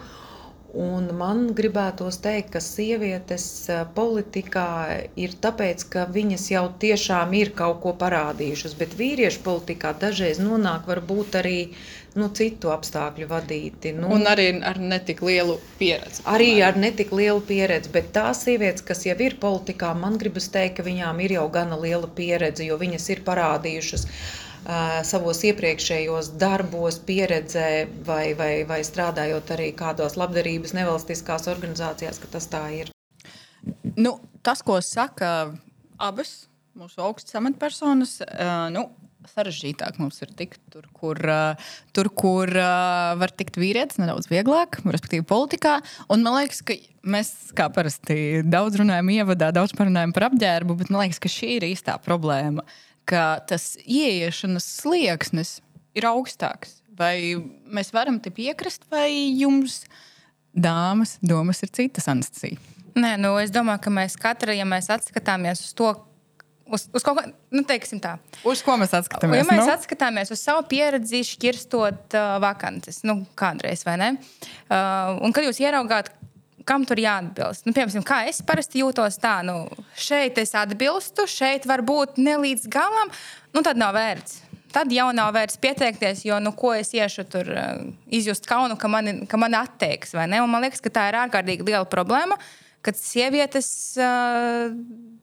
Un 0.79 1.07
man 1.21 1.47
gribētos 1.59 2.19
teikt, 2.25 2.51
ka 2.57 2.61
sievietes 2.61 3.47
politikā 3.95 4.67
ir 5.17 5.39
tāpēc, 5.47 5.87
ka 5.95 6.05
viņas 6.19 6.51
jau 6.53 6.67
tiešām 6.83 7.33
ir 7.39 7.55
kaut 7.63 7.81
ko 7.87 7.95
parādījušas, 8.03 8.75
bet 8.83 8.99
vīriešu 8.99 9.47
politikā 9.47 9.95
dažreiz 10.03 10.43
nonāk 10.43 10.91
varbūt 10.91 11.39
arī 11.41 11.57
uh, 11.71 11.79
nu, 12.16 12.29
citu 12.35 12.73
apstākļu 12.73 13.29
vadīti. 13.29 13.92
Nu, 13.97 14.11
un 14.16 14.27
arī 14.31 14.49
ar 14.64 14.81
netik 14.81 15.21
lielu 15.25 15.59
pieredzi. 15.79 16.25
Arī 16.29 16.51
ar 16.64 16.79
netik 16.81 17.12
lielu 17.12 17.40
pieredzi, 17.44 17.92
bet 17.94 18.12
tās 18.16 18.42
sievietes, 18.47 18.85
kas 18.87 19.05
jau 19.07 19.16
ir 19.25 19.38
politikā, 19.42 19.92
man 19.99 20.18
gribas 20.21 20.49
teikt, 20.55 20.79
ka 20.79 20.87
viņām 20.88 21.21
ir 21.25 21.38
jau 21.38 21.47
gana 21.53 21.79
liela 21.81 22.09
pieredze, 22.09 22.66
jo 22.68 22.79
viņas 22.81 23.09
ir 23.14 23.25
parādījušas 23.29 24.07
savos 25.09 25.40
iepriekšējos 25.49 26.33
darbos, 26.37 26.99
pieredzē 27.09 27.88
vai, 28.05 28.35
vai, 28.37 28.64
vai 28.68 28.83
strādājot 28.85 29.55
arī 29.55 29.71
kādos 29.77 30.18
labdarības 30.21 30.75
nevalstiskās 30.77 31.49
organizācijās, 31.49 32.18
ka 32.21 32.29
tas 32.35 32.51
tā 32.53 32.64
ir. 32.83 32.92
Nu, 33.97 34.18
tas, 34.42 34.61
ko 34.62 34.81
saka 34.85 35.55
abas 35.97 36.48
mūsu 36.79 37.03
augstas 37.05 37.37
amatpersonas, 37.41 38.19
uh, 38.25 38.69
nu, 38.75 38.88
sarežģītāk 39.35 39.99
mums 40.01 40.21
ir 40.23 40.33
tikt 40.38 40.61
tur, 40.73 40.87
kur, 40.97 41.19
tur, 41.97 42.11
kur 42.17 42.53
var 43.21 43.33
tikt 43.37 43.59
vīrietis 43.61 44.01
nedaudz 44.01 44.29
vieglāk, 44.31 44.81
respektīvi 44.87 45.27
politikā. 45.29 45.79
Un 46.12 46.25
man 46.25 46.38
liekas, 46.38 46.62
ka 46.67 46.77
mēs 47.09 47.33
kā 47.59 47.69
parasti 47.75 48.45
daudz 48.47 48.79
runājam, 48.81 49.12
ievadā, 49.19 49.51
daudz 49.55 49.75
parunājam 49.79 50.14
par 50.17 50.29
apģērbu, 50.31 50.79
bet 50.83 50.93
man 50.93 51.05
liekas, 51.05 51.23
ka 51.23 51.33
šī 51.33 51.57
ir 51.59 51.69
īstā 51.71 51.99
problēma. 52.05 52.64
Ka 53.09 53.41
tas 53.49 53.73
ieiešanas 53.85 54.67
slieksnis 54.83 55.59
ir 55.97 56.09
augstāks. 56.09 56.79
Vai 56.99 57.38
mēs 57.71 57.93
varam 57.95 58.19
te 58.21 58.33
piekrist, 58.35 58.88
vai 58.91 59.11
jums, 59.38 59.85
dāmas, 60.51 61.17
domas 61.23 61.62
ir 61.62 61.71
citas, 61.75 62.09
Anastasija? 62.11 62.59
Nē, 62.99 63.12
nu, 63.23 63.37
es 63.38 63.53
domāju, 63.55 63.85
ka 63.85 63.93
mēs 63.95 64.17
katra, 64.19 64.55
ja 64.57 64.64
mēs 64.67 64.88
atskatāmies 64.91 65.62
uz 65.62 65.75
to, 65.79 65.93
uz, 66.73 66.87
uz 66.95 67.05
kaut 67.05 67.19
ko, 67.19 67.25
nu, 67.55 67.63
teiksim 67.69 68.01
tā. 68.03 68.17
Uz 68.49 68.63
ko 68.65 68.77
mēs 68.81 68.95
atskatāmies? 68.97 69.43
Ja 69.43 69.49
mēs 69.49 69.65
nu? 69.65 69.73
atskatāmies 69.75 70.33
uz 70.35 70.43
savu 70.43 70.65
pieredzi, 70.71 71.25
šķirstot 71.27 72.17
uh, 72.19 72.37
vakances, 72.45 73.03
nu, 73.09 73.21
kādreiz, 73.39 73.85
vai 73.89 73.99
ne? 74.01 74.11
Uh, 74.69 75.19
un 75.25 75.35
kad 75.37 75.47
jūs 75.47 75.61
ieraugāt, 75.63 76.13
kam 76.69 76.85
tur 76.89 77.01
jāatbilst. 77.01 77.65
Nu, 77.67 77.73
piemēram, 77.77 78.05
kā 78.07 78.23
es 78.29 78.43
parasti 78.45 78.83
jūtos, 78.83 79.17
tā, 79.23 79.39
nu, 79.47 79.63
šeit 79.97 80.39
es 80.43 80.53
atbilstu, 80.59 81.25
šeit 81.31 81.65
varbūt 81.69 82.21
ne 82.21 82.37
līdz 82.45 82.69
galam, 82.73 83.13
nu, 83.57 83.65
tad 83.65 83.81
nav 83.81 83.97
vērts. 83.97 84.45
Tad 84.69 84.93
jau 84.93 85.07
nav 85.17 85.33
vērts 85.33 85.57
pieteikties, 85.63 86.27
jo 86.29 86.37
nu, 86.45 86.53
ko 86.53 86.75
es 86.77 86.93
iešu 86.93 87.25
tur 87.33 87.49
uh, 87.55 87.83
izjust 88.13 88.45
kaunu, 88.49 88.77
ka 88.81 88.91
mani, 88.93 89.23
ka 89.31 89.41
mani 89.41 89.57
atteiks. 89.63 90.13
Man 90.13 90.61
liekas, 90.61 90.85
ka 90.85 90.93
tā 90.93 91.09
ir 91.09 91.17
ārkārtīgi 91.23 91.65
liela 91.65 91.89
problēma, 91.89 92.37
kad 92.85 92.97
sievietes 92.97 93.69
uh, 94.01 94.71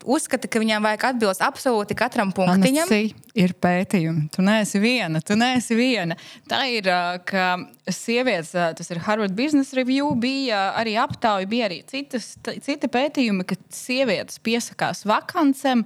uzskata, 0.05 0.49
ka 0.51 0.61
viņām 0.61 0.85
vajag 0.85 1.05
atbildēt 1.09 1.43
absolūti 1.45 1.97
katram 1.97 2.31
punktiņam. 2.35 2.85
Anasī, 2.85 3.13
ir 3.37 3.55
pētījumi. 3.61 4.27
Tu 4.33 4.45
neesi 4.45 4.81
viena, 4.81 5.21
tu 5.25 5.37
neesi 5.39 5.77
viena. 5.77 6.17
Tā 6.51 6.63
ir, 6.71 6.89
ka 7.27 7.47
sievietes, 7.89 8.53
tas 8.53 8.91
ir 8.91 9.01
Harvard 9.05 9.35
Business 9.37 9.75
Review, 9.77 10.11
bija 10.19 10.69
arī 10.79 10.97
aptauja, 11.01 11.49
bija 11.49 11.69
arī 11.69 11.81
citas, 11.89 12.33
citi 12.65 12.89
pētījumi, 12.91 13.47
ka 13.47 13.57
sievietes 13.73 14.41
piesakās 14.45 15.05
vakancēm. 15.09 15.85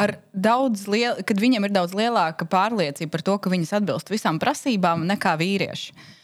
Liel, 0.00 1.18
kad 1.28 1.40
viņam 1.42 1.66
ir 1.66 1.74
daudz 1.74 1.92
lielāka 1.98 2.46
pārliecība 2.48 3.12
par 3.12 3.26
to, 3.26 3.34
ka 3.42 3.52
viņas 3.52 3.74
atbilst 3.80 4.12
visām 4.12 4.38
prasībām 4.40 5.04
nekā 5.10 5.34
vīrieši. 5.40 5.92
Nu, 5.92 6.16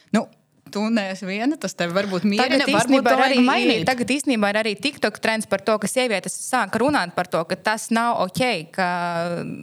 tu 0.73 0.83
neesi 0.93 1.27
viena, 1.29 1.57
tas 1.61 1.75
tev 1.79 1.95
varbūt 1.97 2.27
mierina, 2.29 2.59
tagad 2.61 2.75
varbūt 2.75 3.07
to 3.07 3.17
arī, 3.25 3.41
mainīt. 3.47 3.85
Tagad 3.89 4.13
īstenībā 4.17 4.51
ir 4.53 4.61
arī 4.63 4.75
TikTok 4.79 5.19
trends 5.23 5.49
par 5.51 5.63
to, 5.67 5.77
ka 5.83 5.91
sievietes 5.91 6.35
sāk 6.47 6.77
runāt 6.81 7.15
par 7.17 7.31
to, 7.31 7.43
ka 7.49 7.59
tas 7.71 7.89
nav 7.95 8.21
ok, 8.27 8.43
ka 8.75 8.89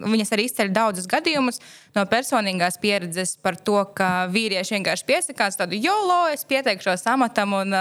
viņas 0.08 0.34
arī 0.36 0.48
izceļ 0.50 0.72
daudzus 0.76 1.10
gadījumus 1.12 1.60
no 1.94 2.06
personīgās 2.10 2.80
pieredzes 2.82 3.36
par 3.44 3.58
to, 3.60 3.78
ka 3.98 4.26
vīrieši 4.34 4.78
vienkārši 4.78 5.08
piesakās 5.10 5.60
tādu 5.60 5.78
jolo, 5.78 6.24
es 6.34 6.46
pieteikšos 6.50 7.06
amatam 7.12 7.54
un, 7.60 7.76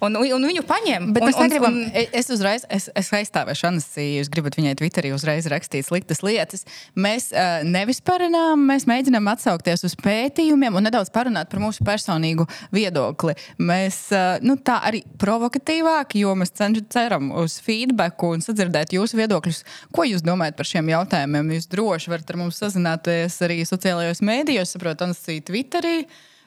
un, 0.00 0.18
un, 0.18 0.32
un 0.38 0.48
viņu 0.50 0.64
paņem. 0.66 1.10
Bet 1.14 1.26
un, 1.26 1.30
mēs 1.30 1.40
negribam, 1.44 1.78
un, 1.78 1.90
un, 1.90 2.10
es 2.20 2.32
uzreiz, 2.34 2.66
es, 2.72 2.88
es 2.96 3.12
aizstāvēšu 3.20 3.68
Anasī, 3.70 4.08
jūs 4.18 4.32
gribat 4.32 4.58
viņai 4.58 4.74
Twitterī 4.80 5.14
uzreiz 5.14 5.46
rakstīt 5.52 5.86
sliktas 5.88 6.24
lietas. 6.26 6.66
Mēs 6.98 7.30
uh, 7.34 7.62
nevis 7.66 8.02
parunām, 8.04 8.66
mēs 8.72 8.88
mēģinām 8.90 9.30
atsaukties 9.34 9.86
uz 9.86 9.96
pētījumiem 10.02 10.74
un 10.74 10.88
nedaudz 10.88 11.12
parunāt 11.14 11.52
par 11.52 11.62
mūsu 11.62 11.86
personīgu 11.86 12.48
viedokli. 12.74 13.34
Mēs 13.58 13.98
nu, 14.44 14.56
tā 14.60 14.80
arī 14.88 15.04
provokatīvāk, 15.20 16.16
jo 16.20 16.34
mēs 16.38 16.54
ceram 16.56 17.30
uz 17.42 17.58
feedback 17.64 18.22
un 18.26 18.44
sadzirdēt 18.44 18.94
jūsu 18.96 19.18
viedokļus. 19.20 19.62
Ko 19.94 20.06
jūs 20.08 20.24
domājat 20.26 20.58
par 20.58 20.70
šiem 20.70 20.92
jautājumiem? 20.94 21.54
Jūs 21.58 21.70
droši 21.72 22.12
varat 22.14 22.30
ar 22.30 22.40
mums 22.40 22.60
sazināties 22.62 23.40
arī 23.46 23.62
sociālajos 23.68 24.22
mēdījos, 24.24 24.76
saprotat, 24.76 25.08
Ansī, 25.08 25.40
Twitterī. 25.44 26.04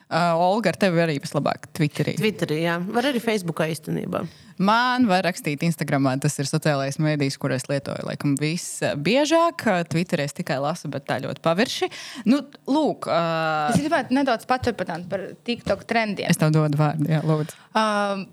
Uh, 0.08 0.32
Olga, 0.40 0.72
ar 0.72 0.78
tevi 0.80 1.02
arī 1.04 1.18
vislabāk 1.20 1.66
Twitterī. 1.76 2.14
Twitterī, 2.16 2.62
jā. 2.64 2.78
Var 2.80 3.10
arī 3.10 3.20
Facebookā 3.20 3.66
īstenībā. 3.68 4.22
Man 4.58 5.04
var 5.06 5.20
rakstīt 5.28 5.60
Instagramā, 5.66 6.14
tas 6.22 6.34
ir 6.40 6.48
sociālais 6.48 6.96
mēdījis, 6.98 7.36
kur 7.38 7.52
es 7.54 7.68
lietoju 7.68 8.06
laikam 8.08 8.32
visbiežāk. 8.40 9.66
Twitterī 9.92 10.24
es 10.24 10.34
tikai 10.34 10.56
lasu, 10.64 10.88
bet 10.90 11.04
tā 11.10 11.20
ļoti 11.22 11.44
pavirši. 11.44 11.90
Nu, 12.26 12.40
lūk, 12.66 13.10
uh, 13.12 13.68
es 13.68 13.78
gribētu 13.84 14.16
nedaudz 14.16 14.48
paturpināt 14.48 15.04
par 15.12 15.28
TikTok 15.46 15.84
trendiem. 15.86 16.32
Es 16.32 16.40
tev 16.40 16.56
dodu 16.56 16.80
vārdu, 16.80 17.06
jā, 17.12 17.20
lūdzu. 17.28 17.60
Uh, 17.76 18.24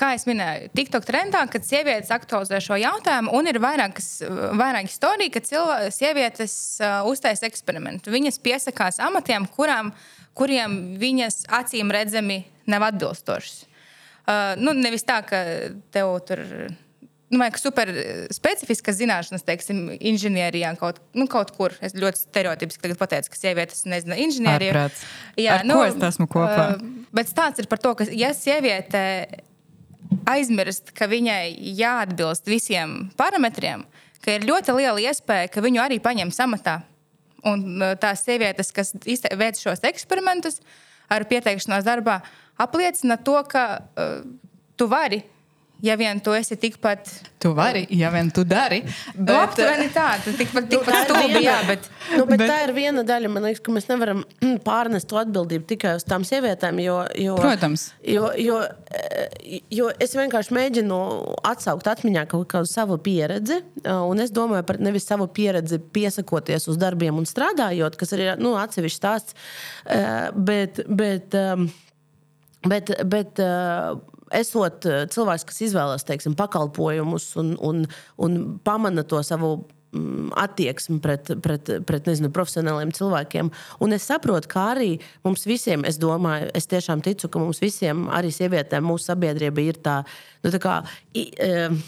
kā 0.00 0.12
jau 0.14 0.30
minēju, 0.30 0.70
TikTok 0.78 1.04
trendā, 1.08 1.42
kad 1.52 1.66
sievietes 1.66 2.12
aktualizē 2.14 2.60
šo 2.64 2.78
jautājumu, 2.80 3.34
un 3.36 3.50
ir 3.50 3.60
vairākas, 3.62 4.08
vairākas 4.56 4.96
storijas, 4.96 5.34
ka 5.34 5.44
cilvē, 5.50 5.76
sievietes 5.94 6.54
uh, 6.80 7.02
uztais 7.10 7.44
eksperimentu. 7.46 8.14
Viņas 8.14 8.40
piesakās 8.44 9.00
amatiem, 9.04 9.48
kurām, 9.58 9.92
kuriem 10.38 10.76
viņas 11.00 11.44
acīm 11.60 11.90
redzami 11.94 12.44
nav 12.70 12.86
atbilstošas. 12.90 13.66
Uh, 14.30 14.54
nu, 14.60 14.74
nevis 14.76 15.02
tā, 15.06 15.18
ka 15.26 15.42
tev 15.90 16.12
tur 16.28 16.42
ir 16.44 16.70
nu, 17.30 17.46
super 17.58 17.90
specifiskas 18.34 18.98
zināšanas, 18.98 19.44
teiksim, 19.46 19.84
inženierijā 19.96 20.72
kaut, 20.78 21.00
nu, 21.16 21.26
kaut 21.30 21.52
kur. 21.56 21.74
Es 21.82 21.94
ļoti 21.98 22.24
stereotipiski 22.26 22.96
pateicu, 22.98 23.32
ka 23.32 23.38
sievietes 23.38 23.84
nezina 23.90 24.18
inženieriju. 24.20 24.74
Ārprāts. 24.74 25.04
Jā, 25.38 25.60
Ar 25.60 25.66
nu, 25.68 25.78
ko 25.78 25.86
es 25.86 25.98
esmu 26.10 26.26
kopā? 26.30 26.66
Uh, 26.74 27.06
bet 27.16 27.30
stāsts 27.30 27.62
ir 27.62 27.70
par 27.70 27.82
to, 27.82 27.94
ka, 27.98 28.08
ja 28.10 28.32
sieviete 28.36 29.02
aizmirst, 30.30 30.92
ka 30.96 31.08
viņai 31.10 31.54
jāatbilst 31.78 32.50
visiem 32.50 32.98
parametriem, 33.18 33.84
ka 34.24 34.36
ir 34.36 34.46
ļoti 34.48 34.74
liela 34.76 35.10
iespēja, 35.10 35.50
ka 35.52 35.62
viņu 35.64 35.82
arī 35.82 36.00
paņems 36.02 36.42
amatā. 36.46 36.80
Un 37.48 37.82
tās 38.00 38.24
sievietes, 38.26 38.72
kas 38.74 38.92
veic 39.00 39.60
šos 39.60 39.84
eksperimentus 39.88 40.60
ar 41.10 41.24
pieteikšanos 41.30 41.86
darbā, 41.86 42.20
apliecina 42.60 43.16
to, 43.16 43.38
ka 43.48 43.64
uh, 43.80 44.18
tu 44.76 44.88
vari 44.90 45.22
ja 45.82 45.96
vien 45.96 46.20
tu 46.20 46.32
esi 46.36 46.56
tikpat. 46.60 47.08
Tu 47.40 47.50
vari, 47.56 47.86
ja 47.96 48.10
vien 48.12 48.28
tu 48.30 48.44
dari. 48.44 48.82
Bet... 49.16 49.32
Aptuveni 49.36 49.88
tā, 49.94 50.08
tu 50.24 50.32
tikpat, 50.36 50.68
tikpat 50.68 50.94
nu, 50.94 51.02
stulbi, 51.06 51.40
jā, 51.44 51.56
bet... 51.68 51.86
Nu, 52.12 52.26
bet, 52.28 52.42
bet... 52.42 52.50
Tā 52.50 52.58
ir 52.66 52.72
viena 52.76 53.04
daļa, 53.06 53.30
man 53.32 53.46
liekas, 53.46 53.62
ka 53.64 53.72
mēs 53.72 53.88
nevaram 53.88 54.20
pārnest 54.68 55.08
to 55.10 55.18
atbildību 55.20 55.64
tikai 55.70 55.94
uz 55.96 56.04
tām 56.08 56.26
sievietēm. 56.28 56.82
Jo, 56.84 56.98
jo, 57.16 57.36
Protams. 57.40 57.86
Jo, 58.04 58.28
jo, 58.40 58.58
eh, 58.92 59.60
jo 59.72 59.88
es 60.02 60.12
vienkārši 60.18 60.56
mēģinu 60.56 61.00
atsaukt 61.48 61.88
atmiņā 61.94 62.26
kaut 62.30 62.48
kādu 62.52 62.68
savu 62.68 63.00
pieredzi. 63.00 63.60
Eh, 63.80 63.90
un 63.94 64.20
es 64.20 64.34
domāju 64.36 64.66
par 64.68 64.80
nevis 64.82 65.08
savu 65.08 65.30
pieredzi 65.32 65.80
piesakoties 65.80 66.68
uz 66.68 66.80
darbiem 66.80 67.20
un 67.20 67.28
strādājot, 67.28 67.96
kas 68.00 68.16
ir 68.16 68.26
nu, 68.40 68.54
atsevišķs 68.60 69.00
stāsts. 69.00 69.38
Eh, 69.86 70.28
bet, 70.36 70.84
bet, 70.88 71.36
bet, 72.68 72.96
bet 73.08 73.44
esot 74.36 74.86
eh, 74.88 75.04
cilvēks, 75.10 75.44
kas 75.48 75.60
izvēlas 75.68 76.06
teiksim, 76.08 76.36
pakalpojumus 76.38 77.32
un, 77.40 77.52
un, 77.66 77.84
un 78.22 78.40
pamana 78.64 79.04
to 79.06 79.22
savu 79.26 79.52
mm, 79.92 80.32
attieksmi 80.40 80.98
pret, 81.04 81.32
pret, 81.44 81.72
pret 81.86 82.10
nezinu, 82.10 82.32
profesionāliem 82.34 82.94
cilvēkiem. 82.96 83.52
Un 83.84 83.96
es 83.96 84.08
saprotu, 84.10 84.50
ka 84.52 84.70
arī 84.74 84.90
mums 85.26 85.46
visiem, 85.48 85.86
es 85.88 86.00
domāju, 86.02 86.50
es 86.56 86.70
tiešām 86.70 87.04
ticu, 87.06 87.30
ka 87.30 87.42
mums 87.42 87.62
visiem, 87.62 88.08
arī 88.14 88.32
sievietēm, 88.34 88.86
mūsu 88.86 89.12
sabiedrība 89.12 89.66
ir 89.66 89.80
tā, 89.84 90.02
nu, 90.44 90.52
tā 90.54 90.62
kā. 90.62 90.80
I, 91.14 91.30
uh, 91.46 91.80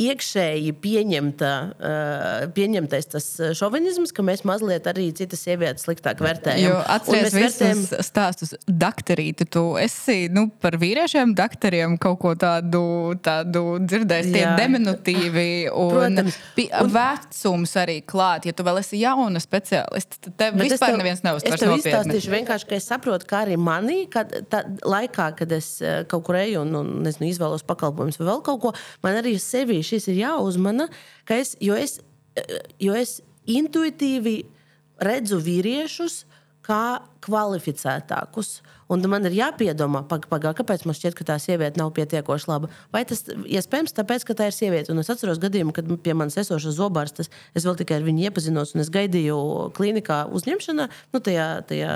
iekšēji 0.00 0.72
pieņemta, 0.82 1.50
uh, 1.70 2.46
pieņemtais 2.56 3.10
tas 3.12 3.26
šovinisms, 3.58 4.12
ka 4.14 4.24
mēs 4.26 4.44
mazliet 4.48 4.86
arī 4.90 5.08
citas 5.16 5.42
sievietes 5.46 5.86
sliktāk 5.86 6.22
vērtējam. 6.24 6.78
Atceries 6.90 7.34
visus 7.34 7.58
vērtējam... 7.60 8.04
stāstus, 8.06 8.54
doktorīti, 8.66 9.46
tu 9.50 9.64
esi 9.80 10.28
nu, 10.32 10.46
par 10.62 10.78
vīriešiem 10.80 11.34
doktoriem 11.36 11.96
kaut 12.00 12.20
ko 12.22 12.34
tādu, 12.38 12.82
tādu 13.24 13.64
dzirdējis, 13.84 14.30
tie 14.34 14.44
diminutīvi 14.60 15.48
un, 15.86 16.22
un 16.22 16.94
vecums 16.94 17.76
arī 17.80 18.00
klāt. 18.06 18.48
Ja 18.48 18.56
tu 18.56 18.66
vēl 18.66 18.80
esi 18.82 19.02
jauna 19.02 19.42
speciāliste, 19.42 20.20
tad 20.26 20.38
tev 20.40 20.58
Bet 20.60 20.70
vispār 20.70 20.94
tev, 20.94 21.00
neviens 21.02 21.24
nopietni. 21.26 21.54
Es 21.56 21.64
tev 21.64 21.76
izstāstīšu 21.78 22.34
vienkārši, 22.34 22.70
ka 22.70 22.78
es 22.78 22.88
saprotu, 22.90 23.28
ka 23.30 23.44
arī 23.44 23.58
manī, 23.60 24.02
kad 24.12 24.32
tā, 24.52 24.64
laikā, 24.86 25.30
kad 25.40 25.52
es 25.56 25.72
kaut 26.10 26.26
kur 26.28 26.38
eju 26.40 26.64
un, 26.64 26.74
un 26.80 26.92
nezinu, 27.06 27.30
izvēlos 27.30 27.64
pakalpojumus 27.68 28.20
vai 28.20 28.28
vēl 28.30 28.42
kaut 28.46 28.62
ko, 28.64 28.74
man 29.04 29.20
arī 29.20 29.36
sevi 29.42 29.79
šis 29.86 30.08
ir 30.12 30.22
jāuzmana, 30.22 30.88
es, 31.30 31.54
jo, 31.62 31.76
es, 31.78 31.98
jo 32.82 32.96
es 32.96 33.18
intuitīvi 33.50 34.42
redzu 35.00 35.40
vīriešus 35.42 36.24
kā 36.64 37.00
kvalificētākus. 37.24 38.60
Un 38.90 39.04
man 39.10 39.24
ir 39.28 39.36
jāpiedomā, 39.36 40.02
pag, 40.10 40.26
pag, 40.30 40.48
kāpēc 40.58 40.82
man 40.86 40.96
šķiet, 40.98 41.14
ka 41.18 41.26
tā 41.28 41.36
sieviete 41.42 41.78
nav 41.78 41.92
pietiekoši 41.96 42.48
laba. 42.50 42.70
Vai 42.94 43.04
tas 43.08 43.22
iespējams 43.28 43.94
tāpēc, 43.96 44.26
ka 44.26 44.36
tā 44.38 44.48
ir 44.50 44.56
sieviete? 44.56 44.90
Un 44.92 45.02
es 45.02 45.10
atceros 45.12 45.38
gadījumu, 45.42 45.74
kad 45.76 45.88
pie 46.02 46.16
manis 46.18 46.38
esošais 46.42 46.76
zobārstas, 46.78 47.30
es 47.54 47.66
vēl 47.66 47.78
tikai 47.78 48.00
ar 48.00 48.06
viņu 48.06 48.26
iepazinos, 48.26 48.74
un 48.74 48.82
es 48.82 48.90
gaidīju 48.92 49.38
klīnikā 49.78 50.24
uzņemšanā, 50.34 50.88
nu, 51.14 51.22
tajā, 51.22 51.46
tajā, 51.70 51.94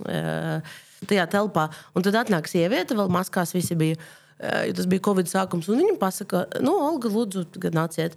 tajā 0.00 1.28
telpā. 1.36 1.68
Un 1.92 2.08
tad 2.08 2.16
atnāk 2.24 2.48
sieviete, 2.50 2.96
vēl 2.96 3.12
maskās 3.12 3.52
visi 3.56 3.76
bija 3.78 4.00
jo 4.42 4.76
tas 4.78 4.88
bija 4.90 5.04
Covid 5.06 5.30
sākums. 5.30 5.70
Viņa 5.70 5.98
pasaka, 6.00 6.46
nu, 6.64 6.74
Olga, 6.88 7.10
lūdzu, 7.12 7.46
nāciet. 7.74 8.16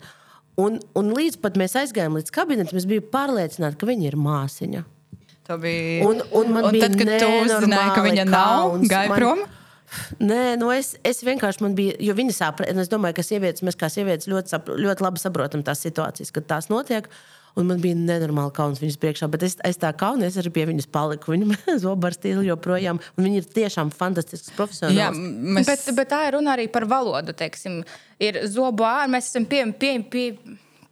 Un, 0.62 0.80
un 0.96 1.12
līdz 1.16 1.42
pat 1.44 1.58
mēs 1.60 1.76
aizgājām 1.82 2.16
līdz 2.16 2.32
kabinetam, 2.36 2.80
es 2.80 2.88
biju 2.88 3.04
pārliecināta, 3.12 3.78
ka 3.80 3.90
viņa 3.90 4.08
ir 4.08 4.18
māsiņa. 4.20 4.86
Tā 5.46 5.60
bija. 5.62 6.02
Un, 6.08 6.24
un 6.34 6.54
man 6.56 6.70
un 6.70 6.74
bija 6.74 6.88
tad, 6.88 6.98
kad 6.98 7.12
tu 7.22 7.30
uzzināji, 7.44 7.94
ka 7.94 8.04
viņa 8.08 8.26
nav, 8.30 8.78
gāja 8.90 9.12
man... 9.12 9.20
prom? 9.20 9.46
Nē, 10.18 10.56
nu 10.60 10.72
es, 10.74 10.96
es 11.06 11.22
vienkārši 11.24 11.62
man 11.64 11.76
biju, 11.78 11.94
jo 12.02 12.16
viņa 12.18 12.34
saprata, 12.36 12.74
es 12.82 12.90
domāju, 12.92 13.20
ka 13.20 13.26
sievietes, 13.26 13.64
mēs 13.66 13.78
kā 13.80 13.90
sievietes 13.92 14.30
ļoti, 14.32 14.52
sapro, 14.56 14.78
ļoti 14.82 15.06
labi 15.06 15.22
saprotam 15.22 15.64
tās 15.66 15.84
situācijas, 15.86 16.34
kad 16.36 16.48
tās 16.50 16.72
notiek. 16.72 17.10
Un 17.56 17.70
man 17.70 17.80
bija 17.80 17.96
nenormāli 17.96 18.52
kauns 18.56 18.82
viņas 18.82 18.98
priekšā, 19.00 19.30
bet 19.32 19.46
es, 19.48 19.54
es 19.64 19.80
tā 19.80 19.94
kaunies 19.96 20.36
arī 20.42 20.52
pie 20.58 20.66
viņas 20.68 20.90
paliku. 20.92 21.32
Viņa 21.32 21.78
zobarstīja 21.86 22.44
joprojām. 22.50 23.00
Viņa 23.16 23.40
ir 23.40 23.48
tiešām 23.56 23.94
fantastisks 23.96 24.52
profesionāls. 24.58 25.00
Jā, 25.00 25.08
mēs... 25.16 25.70
bet, 25.70 25.88
bet 25.96 26.12
tā 26.12 26.26
ir 26.28 26.36
runa 26.36 26.58
arī 26.58 26.68
par 26.72 26.88
valodu. 26.92 27.36
Teiksim. 27.38 27.80
Ir 28.20 28.42
zobu 28.52 28.84
ārā, 28.88 29.08
mēs 29.12 29.32
esam 29.32 29.48
pie, 29.48 29.64
pie, 29.80 29.94
pie, 30.12 30.26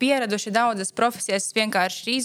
pieraduši 0.04 0.52
daudzas 0.54 0.92
profesijas 0.96 1.48
vienkārši 1.56 2.20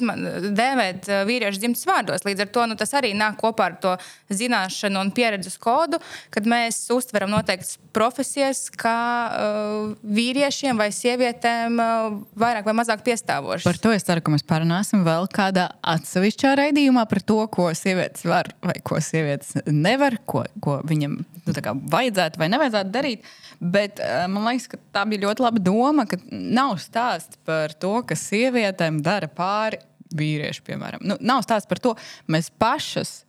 dēvēt 0.59 1.09
uh, 1.09 1.23
vīriešu 1.29 1.63
dzimtas 1.63 1.87
vārdos. 1.89 2.27
Līdz 2.27 2.45
ar 2.45 2.53
to 2.55 2.67
nu, 2.71 2.79
tas 2.79 2.95
arī 2.99 3.15
nāk 3.17 3.39
kopā 3.41 3.71
ar 3.71 3.79
to 3.83 3.95
zināšanu 4.35 5.01
un 5.05 5.13
pieredzes 5.15 5.59
kodu, 5.63 6.01
kad 6.35 6.49
mēs 6.49 6.81
uztveram 6.95 7.31
noteiktas 7.33 7.77
profesijas 7.95 8.67
kā 8.79 8.99
uh, 9.29 9.95
vīriešiem 10.03 10.79
vai 10.79 10.91
sievietēm 10.95 11.79
uh, 11.83 12.19
vairāk 12.39 12.69
vai 12.69 12.77
mazāk 12.81 13.05
piestāvošas. 13.07 13.67
Par 13.67 13.81
to 13.83 13.95
es 13.95 14.07
ceru, 14.07 14.25
ka 14.25 14.35
mēs 14.35 14.47
parunāsim 14.49 15.05
vēl 15.07 15.29
kādā 15.35 15.69
atsevišķā 15.95 16.55
raidījumā 16.63 17.07
par 17.11 17.23
to, 17.27 17.41
ko 17.53 17.71
sievietes 17.79 18.27
var 18.29 18.53
vai 18.65 18.79
ko 18.85 19.01
sievietes 19.05 19.57
nevar, 19.67 20.19
ko, 20.29 20.45
ko 20.65 20.81
viņam 20.89 21.19
nu, 21.19 21.55
vajadzētu 21.93 22.41
vai 22.41 22.51
nevajadzētu 22.55 22.95
darīt. 22.95 23.29
Bet 23.59 24.03
uh, 24.03 24.27
man 24.31 24.47
liekas, 24.51 24.69
ka 24.71 24.79
tā 24.95 25.05
bija 25.11 25.27
ļoti 25.27 25.43
laba 25.43 25.63
doma, 25.63 26.07
ka 26.09 26.21
nav 26.31 26.77
stāsts 26.83 27.41
par 27.49 27.68
to, 27.75 27.95
ka 28.07 28.17
sievietēm 28.19 29.03
dara 29.05 29.29
pāri 29.29 29.81
vīrieši, 30.19 30.65
piemēram. 30.65 31.05
Nu, 31.05 31.19
nav 31.21 31.43
stāsts 31.45 31.69
par 31.69 31.83
to, 31.85 31.97
mēs 32.31 32.53
pašas 32.59 33.23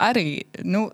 arī. 0.00 0.44
Nu, 0.64 0.88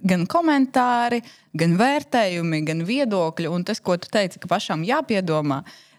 Gan 0.00 0.22
komentāri, 0.24 1.18
gan 1.60 1.74
vērtējumi, 1.76 2.62
gan 2.64 2.78
viedokļi, 2.88 3.50
un 3.52 3.66
tas, 3.68 3.82
ko 3.84 3.98
tu 4.00 4.08
teici, 4.08 4.38
ka 4.40 4.48
pašām 4.48 4.80
jāpiedomā, 4.88 5.58
uh, 5.60 5.89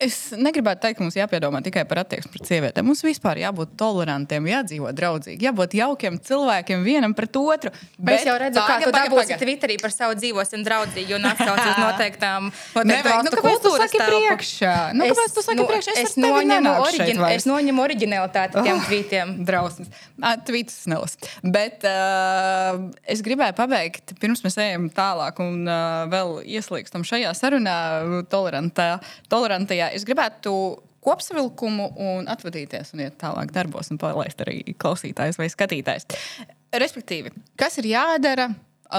Es 0.00 0.30
negribētu 0.32 0.80
teikt, 0.80 0.96
ka 0.96 1.04
mums 1.04 1.16
jāpiedomā 1.18 1.60
tikai 1.64 1.82
par 1.88 2.00
attieksmi 2.00 2.32
pret 2.32 2.48
sievietēm. 2.48 2.86
Mums 2.88 3.02
vispār 3.04 3.42
jābūt 3.42 3.74
tolerantiem, 3.80 4.46
jādzīvot 4.48 4.96
draudzīgi, 4.96 5.44
jābūt 5.44 5.74
jaukiem 5.76 6.16
cilvēkiem 6.24 6.86
vienam 6.86 7.12
pret 7.16 7.36
otru. 7.36 7.72
Bet 7.98 8.22
es 8.22 8.24
jau 8.24 8.36
redzu, 8.40 8.62
kā 8.64 8.78
tu 8.80 8.94
dabūsi 8.94 9.36
Twitterī 9.40 9.76
par 9.82 9.92
savu 9.92 10.16
dzīvosim 10.16 10.64
draudzīgi 10.64 11.16
un 11.18 11.28
atsaucies 11.28 11.76
noteiktām 11.82 12.48
valstu 12.76 13.34
nu, 13.36 13.42
kultūras 13.44 13.92
priekšā. 13.92 14.72
Nu, 14.96 15.10
kāpēc 15.10 15.36
tu 15.36 15.44
saki 15.44 15.58
nu, 15.60 15.66
priekšā? 15.68 15.96
Es, 15.98 16.14
es, 16.14 16.16
noņemu 16.24 16.72
oriģin, 16.86 17.20
es 17.34 17.48
noņemu 17.50 17.84
oriģinalitāti 17.84 18.64
tiem 18.64 18.80
oh, 18.80 18.88
tvītiem. 18.88 19.36
Drausmas. 19.50 19.92
Tvītus 20.48 20.80
nelasu. 20.88 21.20
Bet 21.44 21.84
uh, 21.88 22.88
es 23.04 23.20
gribēju 23.26 23.58
pabeigt, 23.60 24.16
pirms 24.22 24.40
mēs 24.46 24.56
ejam 24.64 24.88
tālāk 24.96 25.44
un 25.44 25.68
uh, 25.68 26.08
vēl 26.12 26.38
ieslīgstam 26.56 27.04
šajā 27.04 27.36
sarunā 27.36 27.76
tolerantā, 28.32 28.90
tolerantajā 29.32 29.89
es 29.94 30.06
gribētu 30.08 30.52
kopsavilkumu 31.04 31.90
un 31.96 32.28
atvadīties 32.30 32.94
un 32.94 33.04
iet 33.06 33.16
tālāk 33.20 33.52
darbos 33.54 33.90
un 33.92 34.00
palaist 34.00 34.42
arī 34.44 34.60
klausītājs 34.80 35.40
vai 35.40 35.48
skatītājs. 35.52 36.08
Respektīvi, 36.76 37.32
kas 37.58 37.78
ir 37.80 37.90
jādara, 37.94 38.50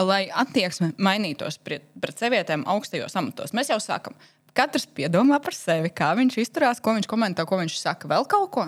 lai 0.07 0.23
attieksme 0.43 0.91
mainītos 1.01 1.59
pret, 1.61 1.85
pret 2.01 2.23
sievietēm 2.23 2.65
augstajos 2.69 3.15
amatos? 3.19 3.53
Mēs 3.55 3.71
jau 3.71 3.79
sākam. 3.83 4.17
Katrs 4.57 4.87
piedomā 4.89 5.37
par 5.43 5.55
sevi, 5.55 5.93
kā 5.95 6.11
viņš 6.17 6.41
izturās, 6.41 6.81
ko 6.83 6.97
viņš 6.97 7.07
komentē, 7.07 7.45
ko 7.47 7.61
viņš 7.61 7.77
saka. 7.79 8.09
Vēl 8.11 8.27
kaut 8.27 8.49
ko? 8.51 8.65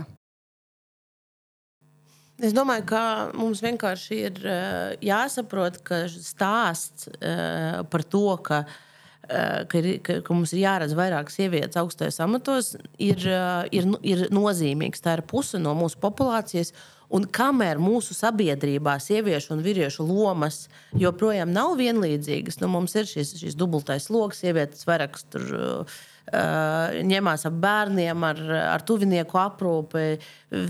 Es 2.44 2.56
domāju, 2.56 2.86
ka 2.90 3.02
mums 3.36 3.60
vienkārši 3.64 4.22
ir 4.30 4.40
uh, 4.46 4.96
jāsaprot, 5.04 5.82
ka 5.86 6.06
stāsts 6.12 7.10
uh, 7.12 7.84
par 7.92 8.04
to, 8.08 8.26
ka 8.46 8.64
uh, 8.64 8.74
Eh, 8.74 8.80
ka, 9.28 9.80
ir, 9.80 10.00
ka, 10.04 10.18
ka 10.26 10.36
mums 10.36 10.52
ir 10.54 10.64
jāredz 10.66 10.96
vairāk 10.98 11.32
sievietes 11.32 11.80
augstajos 11.80 12.20
amatos, 12.24 12.74
ir, 13.00 13.22
eh, 13.24 13.70
ir, 13.72 13.88
ir 14.04 14.26
nozīmīgs. 14.34 15.04
Tā 15.04 15.18
ir 15.18 15.24
puse 15.28 15.62
no 15.62 15.76
mūsu 15.78 16.02
populācijas. 16.04 16.74
Un 17.14 17.28
kamēr 17.30 17.78
mūsu 17.78 18.16
sabiedrībā 18.18 18.96
sieviešu 19.04 19.54
un 19.54 19.62
vīriešu 19.62 20.06
lomas 20.08 20.64
joprojām 20.98 21.52
nav 21.54 21.76
vienlīdzīgas, 21.78 22.58
nu, 22.64 22.72
mums 22.74 22.96
ir 22.98 23.06
šis, 23.06 23.36
šis 23.38 23.58
dubultais 23.60 24.10
lokus, 24.10 24.42
sievietes 24.42 24.88
vairāk 24.90 25.20
tur. 25.30 25.46
Uh, 25.54 26.02
ņemās 26.32 27.44
ar 27.46 27.56
bērniem, 27.62 28.24
ar, 28.24 28.38
ar 28.72 28.84
tuvinieku 28.88 29.38
aprūpi, 29.38 30.04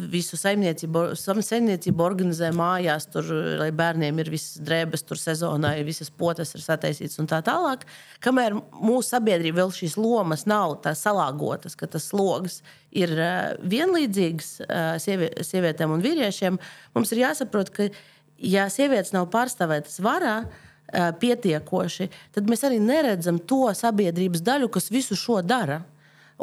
visu 0.09 0.37
saimniecību, 0.39 1.03
saimniecību 1.15 2.03
organizē 2.03 2.49
mājās, 2.55 3.05
tur, 3.13 3.29
lai 3.59 3.69
bērniem 3.75 4.19
ir 4.23 4.31
visas 4.33 4.57
drēbes, 4.65 5.05
tur 5.05 5.21
sezonā 5.21 5.75
ir 5.77 5.85
visas 5.85 6.09
potes 6.09 6.55
ir 6.57 6.63
sataisītas 6.63 7.21
un 7.21 7.29
tā 7.29 7.43
tālāk. 7.45 7.85
Kamēr 8.23 8.57
mūsu 8.73 9.13
sabiedrība 9.13 9.61
vēl 9.61 9.75
šīs 9.77 9.97
lomas 10.01 10.47
nav 10.49 10.79
salāgotas, 10.97 11.77
ka 11.77 11.87
tas 11.87 12.09
sloks 12.09 12.61
ir 12.91 13.13
uh, 13.13 13.53
vienlīdzīgs 13.61 14.51
uh, 14.65 14.95
sievie, 15.01 15.29
sievietēm 15.45 15.93
un 15.93 16.03
vīriešiem, 16.03 16.59
mums 16.97 17.13
ir 17.13 17.23
jāsaprot, 17.27 17.69
ka 17.73 17.91
ja 18.41 18.67
sievietes 18.73 19.13
nav 19.13 19.29
pārstāvētas 19.33 20.01
varā, 20.03 20.43
pietiekoši, 20.93 22.09
tad 22.35 22.51
mēs 22.51 22.65
arī 22.67 22.77
neredzam 22.83 23.39
to 23.39 23.65
sabiedrības 23.77 24.43
daļu, 24.45 24.69
kas 24.73 24.91
visu 24.93 25.17
šo 25.19 25.41
dara. 25.45 25.81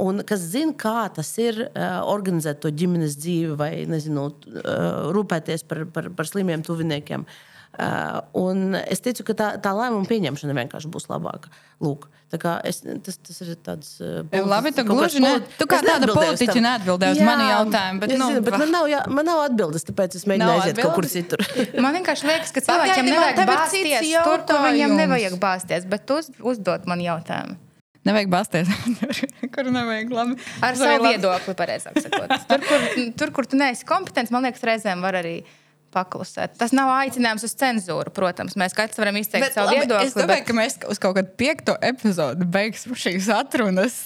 Un 0.01 0.22
kas 0.24 0.42
zina, 0.53 0.72
kā 0.78 1.09
tas 1.12 1.28
ir 1.42 1.64
uh, 1.64 2.01
organizēt 2.09 2.61
to 2.62 2.70
ģimenes 2.72 3.18
dzīvi 3.20 3.57
vai 3.59 3.70
nezinu, 3.90 4.28
uh, 4.30 5.11
rūpēties 5.12 5.66
par, 5.68 5.82
par, 5.92 6.09
par 6.16 6.28
slimiem 6.30 6.62
tuviniekiem. 6.64 7.26
Uh, 7.26 7.49
un 8.37 8.74
es 8.81 9.01
ticu, 9.05 9.24
ka 9.28 9.37
tā, 9.37 9.49
tā 9.62 9.70
lēmuma 9.76 10.09
pieņemšana 10.09 10.57
vienkārši 10.59 10.91
būs 10.93 11.07
labāka. 11.11 11.53
Lūk, 11.81 12.09
es, 12.68 12.81
tas, 13.05 13.16
tas 13.26 13.41
ir 13.45 13.55
tāds 13.64 13.93
uh,- 14.03 14.26
labi. 14.53 14.72
Tu 14.76 14.85
gluži 14.89 15.22
ne, 15.22 15.33
tu 15.57 15.68
kā 15.70 15.81
tāda 15.87 16.11
politiķa 16.11 16.64
neatbildēji 16.66 17.18
uz 17.18 17.22
manu 17.24 17.47
jautājumu. 17.49 18.03
Bet, 18.03 18.14
nu, 18.16 18.28
zinu, 18.35 18.45
bet 18.49 18.59
man, 18.59 18.74
nav, 18.74 18.91
jā, 18.91 19.01
man 19.09 19.28
nav 19.31 19.45
atbildes, 19.47 19.87
tāpēc 19.89 20.18
es 20.20 20.26
mēģinu 20.31 20.53
aiziet 20.59 20.83
kaut 20.83 20.99
kur 20.99 21.09
citur. 21.11 21.47
man 21.85 21.97
vienkārši 22.01 22.31
liekas, 22.31 22.53
ka 22.57 22.64
cilvēkiem 22.68 23.11
nevajag 23.11 23.43
bāzties 23.55 24.12
tur, 24.18 24.45
kur 24.51 24.62
viņiem 24.68 24.97
nevajag 25.01 25.41
bāzties, 25.43 25.89
bet 25.91 26.07
tu 26.11 26.20
uzdod 26.53 26.89
man 26.91 27.03
jautājumu. 27.05 27.59
Nevajag 28.09 28.31
bāzties, 28.33 28.68
kur 29.55 29.66
nevajag 29.68 30.12
labi. 30.16 30.37
Ar 30.64 30.76
savu 30.81 31.05
viedokli, 31.05 31.57
pareizāk 31.57 31.99
sakot. 32.01 32.33
Tur, 32.49 32.62
kur, 32.64 32.87
tur, 33.20 33.33
kur 33.37 33.49
tu 33.49 33.59
neesi 33.61 33.85
kompetents, 33.89 34.33
man 34.33 34.47
liekas, 34.49 34.64
reizēm 34.64 35.05
var 35.05 35.18
arī 35.20 35.43
paklusēt. 35.95 36.55
Tas 36.61 36.74
nav 36.76 36.91
aicinājums 36.95 37.45
uz 37.47 37.55
cenzūru, 37.59 38.12
protams. 38.14 38.57
Mēs 38.61 38.74
katrs 38.76 39.01
varam 39.01 39.18
izteikt 39.20 39.49
bet, 39.49 39.57
savu 39.57 39.70
labi, 39.70 39.84
viedokli. 39.84 40.11
Es 40.11 40.16
domāju, 40.16 40.43
bet... 40.43 40.47
ka 40.49 40.57
mēs 40.57 40.78
uz 40.93 41.01
kaut 41.03 41.16
kādu 41.18 41.34
piekto 41.41 41.76
epizodu 41.91 42.47
beigsim 42.51 42.97
šīs 42.99 43.30
atrunas. 43.34 43.97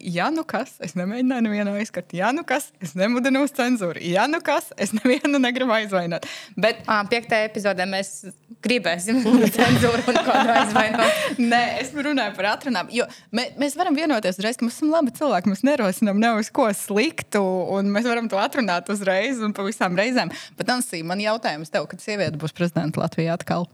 Ja 0.00 0.30
nu 0.34 0.46
kas, 0.48 0.74
es 0.84 0.96
nemēģināju 0.98 1.46
nevienu 1.48 1.74
aizskart. 1.80 2.14
Ja 2.16 2.32
nu 2.34 2.46
kas, 2.48 2.70
es 2.82 2.94
nemudinu 2.98 3.44
uz 3.46 3.54
cenzūru. 3.56 4.02
Ja 4.06 4.28
nu 4.30 4.42
kas, 4.44 4.70
es 4.80 4.94
nevienu 4.96 5.40
negribu 5.42 5.74
aizvainot. 5.76 6.26
Bet 6.56 6.84
à, 6.86 7.02
piektajā 7.10 7.50
epizodē 7.50 7.86
mēs 7.90 8.14
gribēsim 8.62 9.22
cenzūru 9.56 10.06
un 10.12 10.20
kādu 10.26 10.54
aizvainot. 10.56 11.22
Nē, 11.52 11.62
es 11.82 11.92
runāju 11.96 12.36
par 12.38 12.52
atrunām. 12.54 12.90
Jo 12.94 13.08
mē, 13.34 13.48
mēs 13.60 13.76
varam 13.78 13.96
vienoties 13.98 14.38
uzreiz, 14.38 14.58
ka 14.58 14.66
mēs 14.66 14.78
esam 14.78 14.92
labi 14.94 15.14
cilvēki. 15.16 15.52
Mēs 15.52 15.64
nerosinām 15.66 16.20
ne 16.22 16.34
uz 16.38 16.50
ko 16.54 16.68
sliktu, 16.76 17.42
un 17.74 17.90
mēs 17.94 18.06
varam 18.08 18.30
to 18.30 18.40
atrunāt 18.40 18.90
uzreiz 18.92 19.42
un 19.42 19.54
pa 19.56 19.66
visām 19.66 19.98
reizēm. 19.98 20.32
Bet, 20.58 20.70
Ansī, 20.72 21.02
man 21.06 21.20
jau 21.22 21.31
jautājums 21.32 21.72
tev, 21.72 21.88
kad 21.90 22.04
sieviete 22.04 22.38
būs 22.40 22.54
prezidenta 22.56 23.02
Latvijā 23.02 23.34
atkal? 23.34 23.66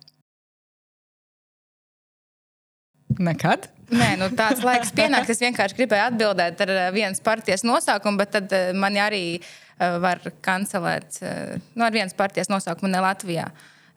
Nekad? 3.18 3.68
Nē, 3.88 4.08
nu, 4.20 4.28
tāds 4.36 4.60
laiks 4.64 4.92
pienāks. 4.92 5.30
Es 5.32 5.40
vienkārši 5.40 5.76
gribēju 5.78 6.10
atbildēt 6.10 6.60
ar 6.64 6.72
eh, 6.74 6.86
vienas 6.92 7.22
partijas 7.24 7.64
nosaukumu, 7.64 8.20
bet 8.20 8.34
tad 8.36 8.52
eh, 8.52 8.70
man 8.76 8.98
arī 9.00 9.38
eh, 9.38 9.96
var 10.02 10.20
kancelēt 10.44 11.20
nu, 11.24 11.86
ar 11.86 11.94
vienas 11.94 12.16
partijas 12.16 12.50
nosaukumu 12.52 12.90
ne 12.92 13.00
Latvijā, 13.02 13.48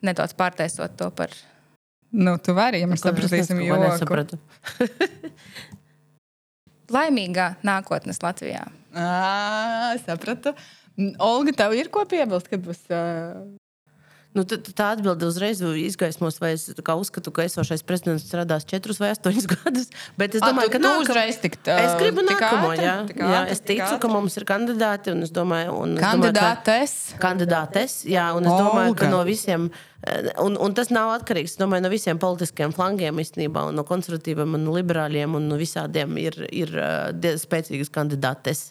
nedaudz 0.06 0.36
pārtaisot 0.40 0.96
to 1.00 1.10
par. 1.16 1.36
Nu, 2.12 2.38
tu 2.44 2.56
vari, 2.56 2.82
ja 2.84 2.88
mēs 2.92 3.04
sapratīsim, 3.04 3.60
jo 3.64 3.80
nesapratu. 3.80 4.40
Laimīgā 6.96 7.54
nākotnes 7.68 8.20
Latvijā. 8.24 8.66
À, 8.92 9.96
sapratu. 10.04 10.52
Olga, 11.20 11.56
tev 11.64 11.76
ir 11.78 11.90
ko 11.94 12.04
piebilst, 12.10 12.50
kad 12.52 12.64
būs 12.66 12.84
uh, 12.92 13.42
Nu, 14.32 14.46
tā 14.48 14.94
atbilde 14.94 15.28
uzreiz 15.28 15.60
izgaismos, 15.60 16.38
vai 16.40 16.54
es 16.56 16.64
uzskatu, 16.72 17.34
ka 17.36 17.44
esošais 17.44 17.82
prezidents 17.84 18.24
strādās 18.24 18.64
4 18.70 18.96
vai 19.02 19.10
8 19.12 19.48
gadus. 19.52 19.90
Bet 20.16 20.38
es 20.38 20.44
domāju, 20.44 20.70
A, 20.70 20.72
tu, 20.72 20.76
ka 20.78 20.80
nākam... 20.80 21.02
uzreiz 21.04 21.40
tikt, 21.44 21.68
uh, 21.68 21.80
es 21.84 21.98
gribu 22.00 22.24
nākamo. 22.24 22.70
Ātri, 22.72 22.86
jā, 22.86 22.94
ātri, 23.02 23.18
jā, 23.20 23.42
es 23.52 23.60
ticu, 23.60 23.88
ātri. 23.90 24.00
ka 24.06 24.12
mums 24.14 24.38
ir 24.40 24.46
kandidāti. 24.48 25.12
Un 25.12 25.26
es 25.28 25.34
domāju, 25.36 25.74
un 25.84 25.98
es 25.98 26.06
kandidātes. 26.06 26.94
Domāju, 26.96 27.18
ka, 27.18 27.24
kandidātes, 27.26 27.98
jā, 28.08 28.30
un 28.38 28.48
es 28.48 28.56
domāju, 28.56 28.94
Olga. 28.94 29.02
ka 29.04 29.12
no 29.12 29.20
visiem. 29.28 29.68
Un, 30.42 30.56
un 30.64 30.80
tas 30.80 30.94
nav 30.96 31.12
atkarīgs 31.18 31.58
domāju, 31.60 31.84
no 31.84 31.92
visiem 31.92 32.22
politiskiem 32.22 32.72
flangiem, 32.74 33.20
īstenībā, 33.22 33.68
no 33.76 33.84
konservatīviem, 33.86 34.56
no 34.64 34.80
liberāļiem 34.80 35.36
un 35.38 35.52
no 35.52 35.60
visādiem 35.60 36.16
ir, 36.24 36.40
ir 36.48 36.72
uh, 36.80 37.36
spēcīgas 37.44 37.92
kandidātes. 37.92 38.70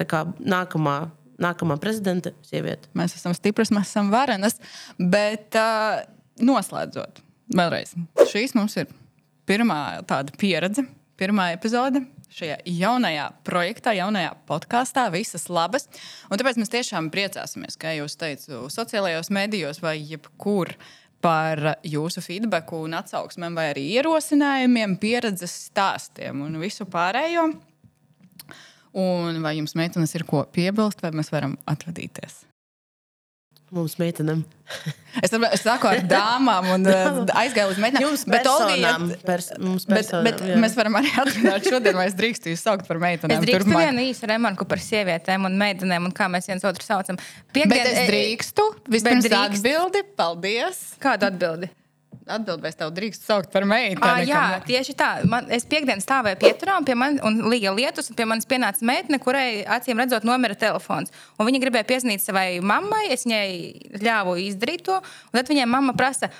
Tā 0.00 0.08
kā 0.10 0.26
nākamā 0.42 0.98
nākamā 1.42 1.76
prezidenta 1.80 2.32
sieviete. 2.46 2.90
Mēs 2.96 3.16
esam 3.18 3.34
stipras, 3.36 3.72
mēs 3.74 3.90
esam 3.90 4.12
varenas. 4.12 4.58
Bet 4.98 5.56
uh, 5.58 6.02
noslēdzot, 6.44 7.22
vēlreiz, 7.56 7.94
šīs 8.30 8.56
mums 8.58 8.76
ir 8.80 8.90
pirmā 9.50 10.00
tāda 10.08 10.34
pieredze, 10.40 10.86
pirmā 11.20 11.52
epizode. 11.56 12.04
Šajā 12.30 12.60
jaunajā 12.62 13.24
projektā, 13.42 13.90
jaunajā 13.98 14.36
podkāstā, 14.46 15.08
visas 15.10 15.48
labas. 15.50 15.88
Un 16.30 16.38
tāpēc 16.38 16.60
mēs 16.60 16.70
tiešām 16.70 17.08
priecāsimies, 17.10 17.74
kā 17.80 17.96
jau 17.96 18.06
teicu, 18.20 18.68
sociālajos 18.70 19.32
medijos 19.34 19.82
vai 19.82 19.96
jebkur 19.98 20.76
par 21.20 21.74
jūsu 21.84 22.22
feedback, 22.24 22.70
atsauksmēm, 22.70 23.58
vai 23.58 23.66
arī 23.74 23.88
ierosinājumiem, 23.98 24.94
pieredzes 25.02 25.56
stāstiem 25.66 26.46
un 26.46 26.60
visu 26.62 26.86
pārējo. 26.88 27.50
Un 28.92 29.42
vai 29.44 29.56
jums, 29.60 29.76
meitenes, 29.78 30.14
ir 30.18 30.24
ko 30.26 30.44
piebilst, 30.50 31.02
vai 31.04 31.12
mēs 31.14 31.30
varam 31.30 31.56
atvadīties? 31.70 32.40
Mums 33.70 33.92
meitenēm. 34.00 34.40
Es, 35.22 35.30
es 35.30 35.60
sāku 35.62 35.86
ar 35.86 36.00
dāmām 36.10 36.66
un 36.74 36.86
uh, 36.90 37.20
aizgāju 37.38 37.70
uz 37.70 37.78
meitenēm. 37.78 38.02
Jums 38.02 38.24
bet, 38.26 38.48
iet- 38.74 39.22
Pers, 39.28 39.52
mums 39.62 39.84
bet, 39.86 40.00
personām. 40.00 40.26
bet 40.26 40.42
jā. 40.42 40.56
mēs 40.58 40.74
varam 40.74 40.98
arī 40.98 41.12
atbildēt 41.22 41.68
šodien, 41.70 41.94
vai 42.00 42.08
es 42.10 42.16
drīkstu 42.18 42.50
jūs 42.50 42.64
saukt 42.66 42.88
par 42.90 42.98
meitenēm. 42.98 43.36
Es 43.38 43.44
drīkstu 43.46 43.68
turpmāk? 43.68 43.84
vienu 43.86 44.02
īsu 44.10 44.26
remarku 44.32 44.66
par 44.66 44.82
sievietēm 44.82 45.46
un 45.46 45.54
meitenēm 45.62 46.10
un 46.10 46.14
kā 46.18 46.26
mēs 46.34 46.50
viens 46.50 46.66
otru 46.66 46.82
saucam. 46.82 47.20
Bet 47.54 47.60
Piektdien- 47.60 47.92
es 47.94 48.10
drīkstu. 48.10 48.66
Vispirms 48.90 49.28
drīkst. 49.30 49.60
atbildi. 49.62 50.02
Paldies. 50.18 50.82
Kādu 51.06 51.30
atbildi? 51.30 51.70
Es 52.70 52.78
tev 52.78 52.92
drīkstu 52.94 53.26
saukt 53.26 53.50
par? 53.52 53.66
Ah, 53.66 54.20
jā, 54.24 54.42
tieši 54.66 54.94
tā. 54.98 55.10
Man, 55.28 55.48
es 55.52 55.66
piekdienas 55.70 56.06
stāvēju 56.06 56.38
pieturā, 56.40 56.78
un, 56.80 56.86
pie 56.86 56.96
man, 56.98 57.18
un 57.26 57.40
līja 57.50 57.72
lietus, 57.76 58.10
un 58.12 58.18
pie 58.18 58.26
manis 58.30 58.48
pienāca 58.50 58.86
meitene, 58.86 59.20
kurai 59.22 59.62
acīm 59.78 60.00
redzot, 60.00 60.26
nomira 60.28 60.56
telefons. 60.58 61.12
Un 61.38 61.48
viņa 61.50 61.62
gribēja 61.64 61.88
piezvanīt 61.88 62.24
savai 62.24 62.48
mammai, 62.64 63.08
es 63.14 63.26
viņai 63.26 64.00
ļāvu 64.04 64.36
izdarīt 64.46 64.86
to, 64.88 65.00
un 65.00 65.40
tad 65.40 65.50
viņai 65.50 65.68
mamma 65.70 65.96
prasa, 65.98 66.30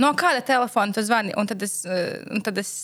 no 0.00 0.12
kāda 0.18 0.44
telefona 0.44 0.94
tu 0.94 1.04
zvani. 1.04 1.34
Un 1.40 1.48
tad 1.48 1.62
es, 1.64 1.80
un 1.86 2.44
tad 2.44 2.60
es 2.60 2.74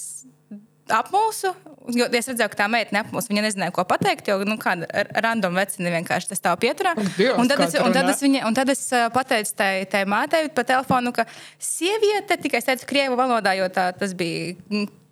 apmulsu, 0.95 1.53
jo 1.97 2.07
es 2.07 2.30
redzēju, 2.30 2.51
ka 2.53 2.61
tā 2.62 2.68
meitene 2.72 3.03
apmulsa. 3.03 3.30
Viņa 3.32 3.45
nezināja, 3.47 3.74
ko 3.76 3.84
pateikt, 3.88 4.30
jo 4.30 4.38
nu, 4.49 4.57
kāda 4.61 4.88
random 5.24 5.59
vecina 5.59 5.93
vienkārši 5.97 6.32
tas 6.32 6.43
stāv 6.43 6.61
pieturā. 6.62 6.95
Dievs, 7.16 7.36
Un 7.41 7.51
tad 7.51 7.64
es, 7.66 7.76
un 7.80 7.95
tad 7.97 8.11
es, 8.12 8.22
viņa, 8.24 8.43
un 8.49 8.57
tad 8.57 8.72
es 8.72 8.82
pateicu 9.14 9.55
tai, 9.59 9.72
tai 9.91 10.05
mātei 10.11 10.51
pa 10.55 10.64
telefonu, 10.66 11.14
ka 11.16 11.26
sieviete 11.61 12.38
tikai 12.41 12.62
es 12.62 12.68
teicu 12.68 12.91
krievu 12.91 13.18
valodā, 13.20 13.57
jo 13.59 13.70
tā, 13.72 13.91
tas 13.97 14.16
bija. 14.18 14.57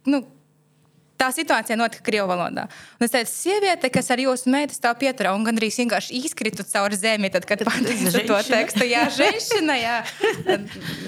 Nu, 0.09 0.23
Tā 1.19 1.33
situācija 1.35 1.75
notika 1.75 2.05
Krievijas 2.07 2.29
valodā. 2.31 2.65
Un 3.01 3.05
es 3.09 3.11
teicu, 3.11 3.31
sieviete, 3.33 3.89
kas 3.91 4.07
ar 4.15 4.21
jūsu 4.23 4.51
meitu 4.55 4.77
stāv 4.77 5.01
pieturā, 5.01 5.33
un 5.35 5.43
gandrīz 5.43 5.75
vienkārši 5.81 6.15
izkritu 6.21 6.63
caur 6.71 6.95
zemi, 6.95 7.27
tad, 7.35 7.43
kad 7.49 7.65
pateicu 7.67 8.23
to 8.29 8.37
tekstu. 8.47 8.87
Jā, 8.87 9.03
ženšina, 9.19 9.75
jā. 9.81 9.97
Nu, 10.47 10.59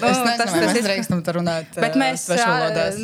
Es 0.09 0.19
nezinu, 0.19 0.49
vai 0.51 0.65
mēs 0.65 0.79
ir- 0.81 0.87
drīkstam 0.89 1.21
tur 1.23 1.39
runāt. 1.39 1.71
Bet 1.79 1.95
mēs, 1.95 2.25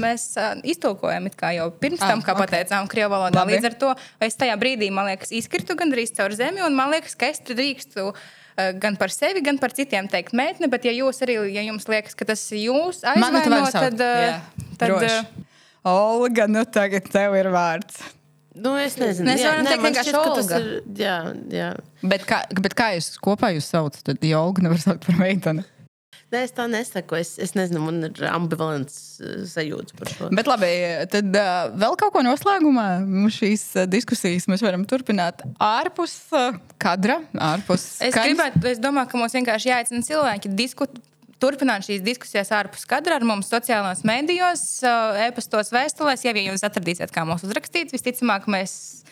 mēs 0.03 0.25
iztulkojam 0.67 1.31
it 1.31 1.39
kā 1.39 1.53
jau 1.55 1.69
pirms 1.79 2.03
tam, 2.03 2.25
kā 2.25 2.35
ok. 2.35 2.43
pateicām, 2.43 2.91
krievu 2.91 3.15
valodā. 3.15 3.39
Labi. 3.39 3.55
Līdz 3.55 3.69
ar 3.71 3.79
to 3.85 3.93
es 4.27 4.35
tajā 4.35 4.59
brīdī, 4.59 4.91
man 4.91 5.07
liekas, 5.07 5.31
izkritu 5.31 5.79
gandrīz 5.79 6.11
caur 6.17 6.35
zemi, 6.35 6.59
un 6.67 6.75
man 6.75 6.91
liekas, 6.91 7.15
ka 7.15 7.31
es 7.31 7.39
drīkstu 7.47 8.11
gan 8.83 8.99
par 8.99 9.13
sevi, 9.13 9.43
gan 9.45 9.59
par 9.61 9.71
citiem 9.71 10.11
teikt 10.11 10.35
meitni, 10.35 10.67
bet 10.67 10.83
ja 10.83 10.91
jūs 10.91 11.21
arī, 11.23 11.39
ja 11.53 11.63
jums 11.69 11.87
liekas, 11.87 12.17
ka 12.17 12.25
tas 12.25 12.43
jūs 12.51 13.03
aizvaino, 13.05 13.63
tad, 13.71 14.01
tad 14.75 14.89
droši. 14.89 15.19
ā, 15.21 15.46
Olga, 15.87 16.47
nu 16.51 16.63
tagad 16.65 17.07
tev 17.13 17.35
ir 17.39 17.49
vārds. 17.53 18.01
Nu, 18.57 18.71
es 18.81 18.95
nezinu, 18.97 19.27
Mēs 19.29 19.41
Jā, 19.43 19.51
nē, 19.61 19.75
teikt 19.77 19.99
šķiet, 20.01 20.15
ka 20.17 20.29
tas 20.33 20.47
Olga. 20.47 20.59
Ir, 20.63 20.69
jā, 20.97 21.15
jā. 21.53 21.71
Bet 22.09 22.23
kā, 22.25 22.39
bet 22.57 22.73
kā 22.77 22.87
jūs 22.95 23.11
kopā 23.21 23.51
jūs 23.53 23.67
saucat? 23.69 24.01
Tad 24.07 24.23
Jolga 24.25 24.65
nevar 24.65 24.81
saukt 24.81 25.05
par 25.05 25.19
meiteni. 25.21 25.65
Nē, 26.33 26.41
es 26.43 26.51
tā 26.51 26.65
nesaku. 26.67 27.15
Es, 27.21 27.35
es 27.39 27.53
nezinu, 27.55 27.79
man 27.85 28.01
ir 28.09 28.25
ambivalents 28.27 28.95
uh, 29.21 29.35
sajūta 29.47 29.95
par 29.95 30.09
šo. 30.11 30.27
Bet 30.35 30.49
labi, 30.49 30.71
tad 31.13 31.29
uh, 31.39 31.69
vēl 31.79 31.95
kaut 32.01 32.11
ko 32.17 32.23
noslēgumā. 32.25 32.87
Mums 33.05 33.37
Šīs 33.37 33.63
uh, 33.77 33.85
diskusijas 33.87 34.49
mēs 34.51 34.65
varam 34.65 34.83
turpināt 34.89 35.45
ārpus 35.63 36.17
uh, 36.35 36.57
kadra, 36.83 37.21
ārpus 37.53 37.85
Es 38.01 38.11
skaņas. 38.11 38.25
gribētu, 38.25 38.63
es 38.73 38.81
domāju, 38.83 39.13
ka 39.13 39.21
mums 39.21 39.37
vienkārši 39.37 39.71
jāicina 39.71 40.03
cilvēki 40.09 40.51
diskutēt. 40.57 40.99
Turpināt 41.41 41.85
šīs 41.85 42.01
diskusijas 42.05 42.49
ārpus 42.55 42.87
kadra 42.89 43.19
ar 43.19 43.25
mums 43.27 43.51
sociālajos 43.51 44.01
medijos, 44.07 44.63
ā, 44.81 45.27
e-pastos, 45.27 45.69
vēstulēs. 45.75 46.25
Ja 46.25 46.33
vien 46.33 46.49
jūs 46.49 46.65
atradīsiet, 46.65 47.13
kā 47.13 47.27
mūs 47.29 47.45
uzrakstīt, 47.45 47.93
visticamāk, 47.93 48.49
mēs 48.49 49.03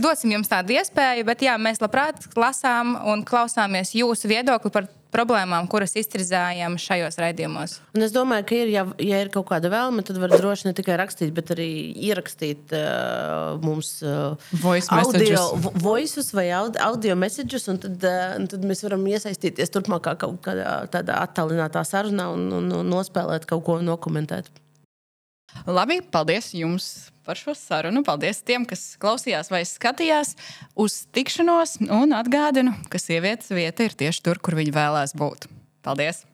dosim 0.00 0.34
jums 0.36 0.50
tādu 0.50 0.76
iespēju. 0.76 1.24
Bet 1.28 1.44
jā, 1.46 1.54
mēs 1.60 1.80
labprāt 1.82 2.26
lasām 2.36 2.96
un 3.08 3.24
klausāmies 3.26 3.94
jūsu 3.96 4.28
viedokli 4.30 4.72
par 4.74 4.90
problēmām, 5.14 5.68
kuras 5.70 5.94
iztirzājam 5.94 6.74
šajos 6.80 7.18
raidījumos. 7.22 7.76
Un 7.94 8.02
es 8.02 8.10
domāju, 8.14 8.46
ka 8.48 8.56
ir, 8.58 8.72
ja, 8.72 8.82
ja 8.98 9.20
ir 9.22 9.30
kaut 9.34 9.46
kāda 9.46 9.70
vēlme, 9.70 10.02
tad 10.06 10.18
var 10.18 10.34
droši 10.34 10.66
ne 10.66 10.72
tikai 10.74 10.96
rakstīt, 10.98 11.30
bet 11.36 11.52
arī 11.54 11.68
ierakstīt 12.08 12.74
uh, 12.74 13.54
mums 13.62 13.92
uh, 14.02 14.34
Voice 14.64 14.90
audio, 14.90 15.44
voices 15.84 16.32
vai 16.34 16.48
aud- 16.58 16.80
audio 16.82 17.14
messages, 17.18 17.68
un 17.70 17.78
tad, 17.84 18.02
uh, 18.02 18.34
un 18.40 18.50
tad 18.50 18.66
mēs 18.66 18.82
varam 18.86 19.06
iesaistīties 19.12 19.70
turpmākā 19.74 20.16
kaut 20.18 20.42
kādā 20.44 20.80
tādā 20.90 21.20
attālinātā 21.22 21.86
sarunā 21.86 22.32
un, 22.34 22.48
un, 22.58 22.68
un 22.82 22.92
nospēlēt 22.96 23.46
kaut 23.50 23.62
ko 23.70 23.78
nokomentēt. 23.86 24.50
Labi, 25.66 26.00
paldies 26.12 26.52
jums 26.56 26.88
par 27.24 27.40
šo 27.40 27.54
sarunu. 27.56 28.04
Paldies 28.06 28.42
tiem, 28.44 28.66
kas 28.68 28.94
klausījās 29.00 29.50
vai 29.52 29.64
skatījās 29.68 30.34
uz 30.76 31.04
tikšanos. 31.14 31.78
Un 31.88 32.16
atgādinu, 32.16 32.76
ka 32.92 33.00
sievietes 33.00 33.52
vieta 33.54 33.88
ir 33.88 33.96
tieši 34.04 34.24
tur, 34.26 34.42
kur 34.44 34.58
viņa 34.60 34.76
vēlās 34.76 35.16
būt. 35.18 35.48
Paldies! 35.84 36.24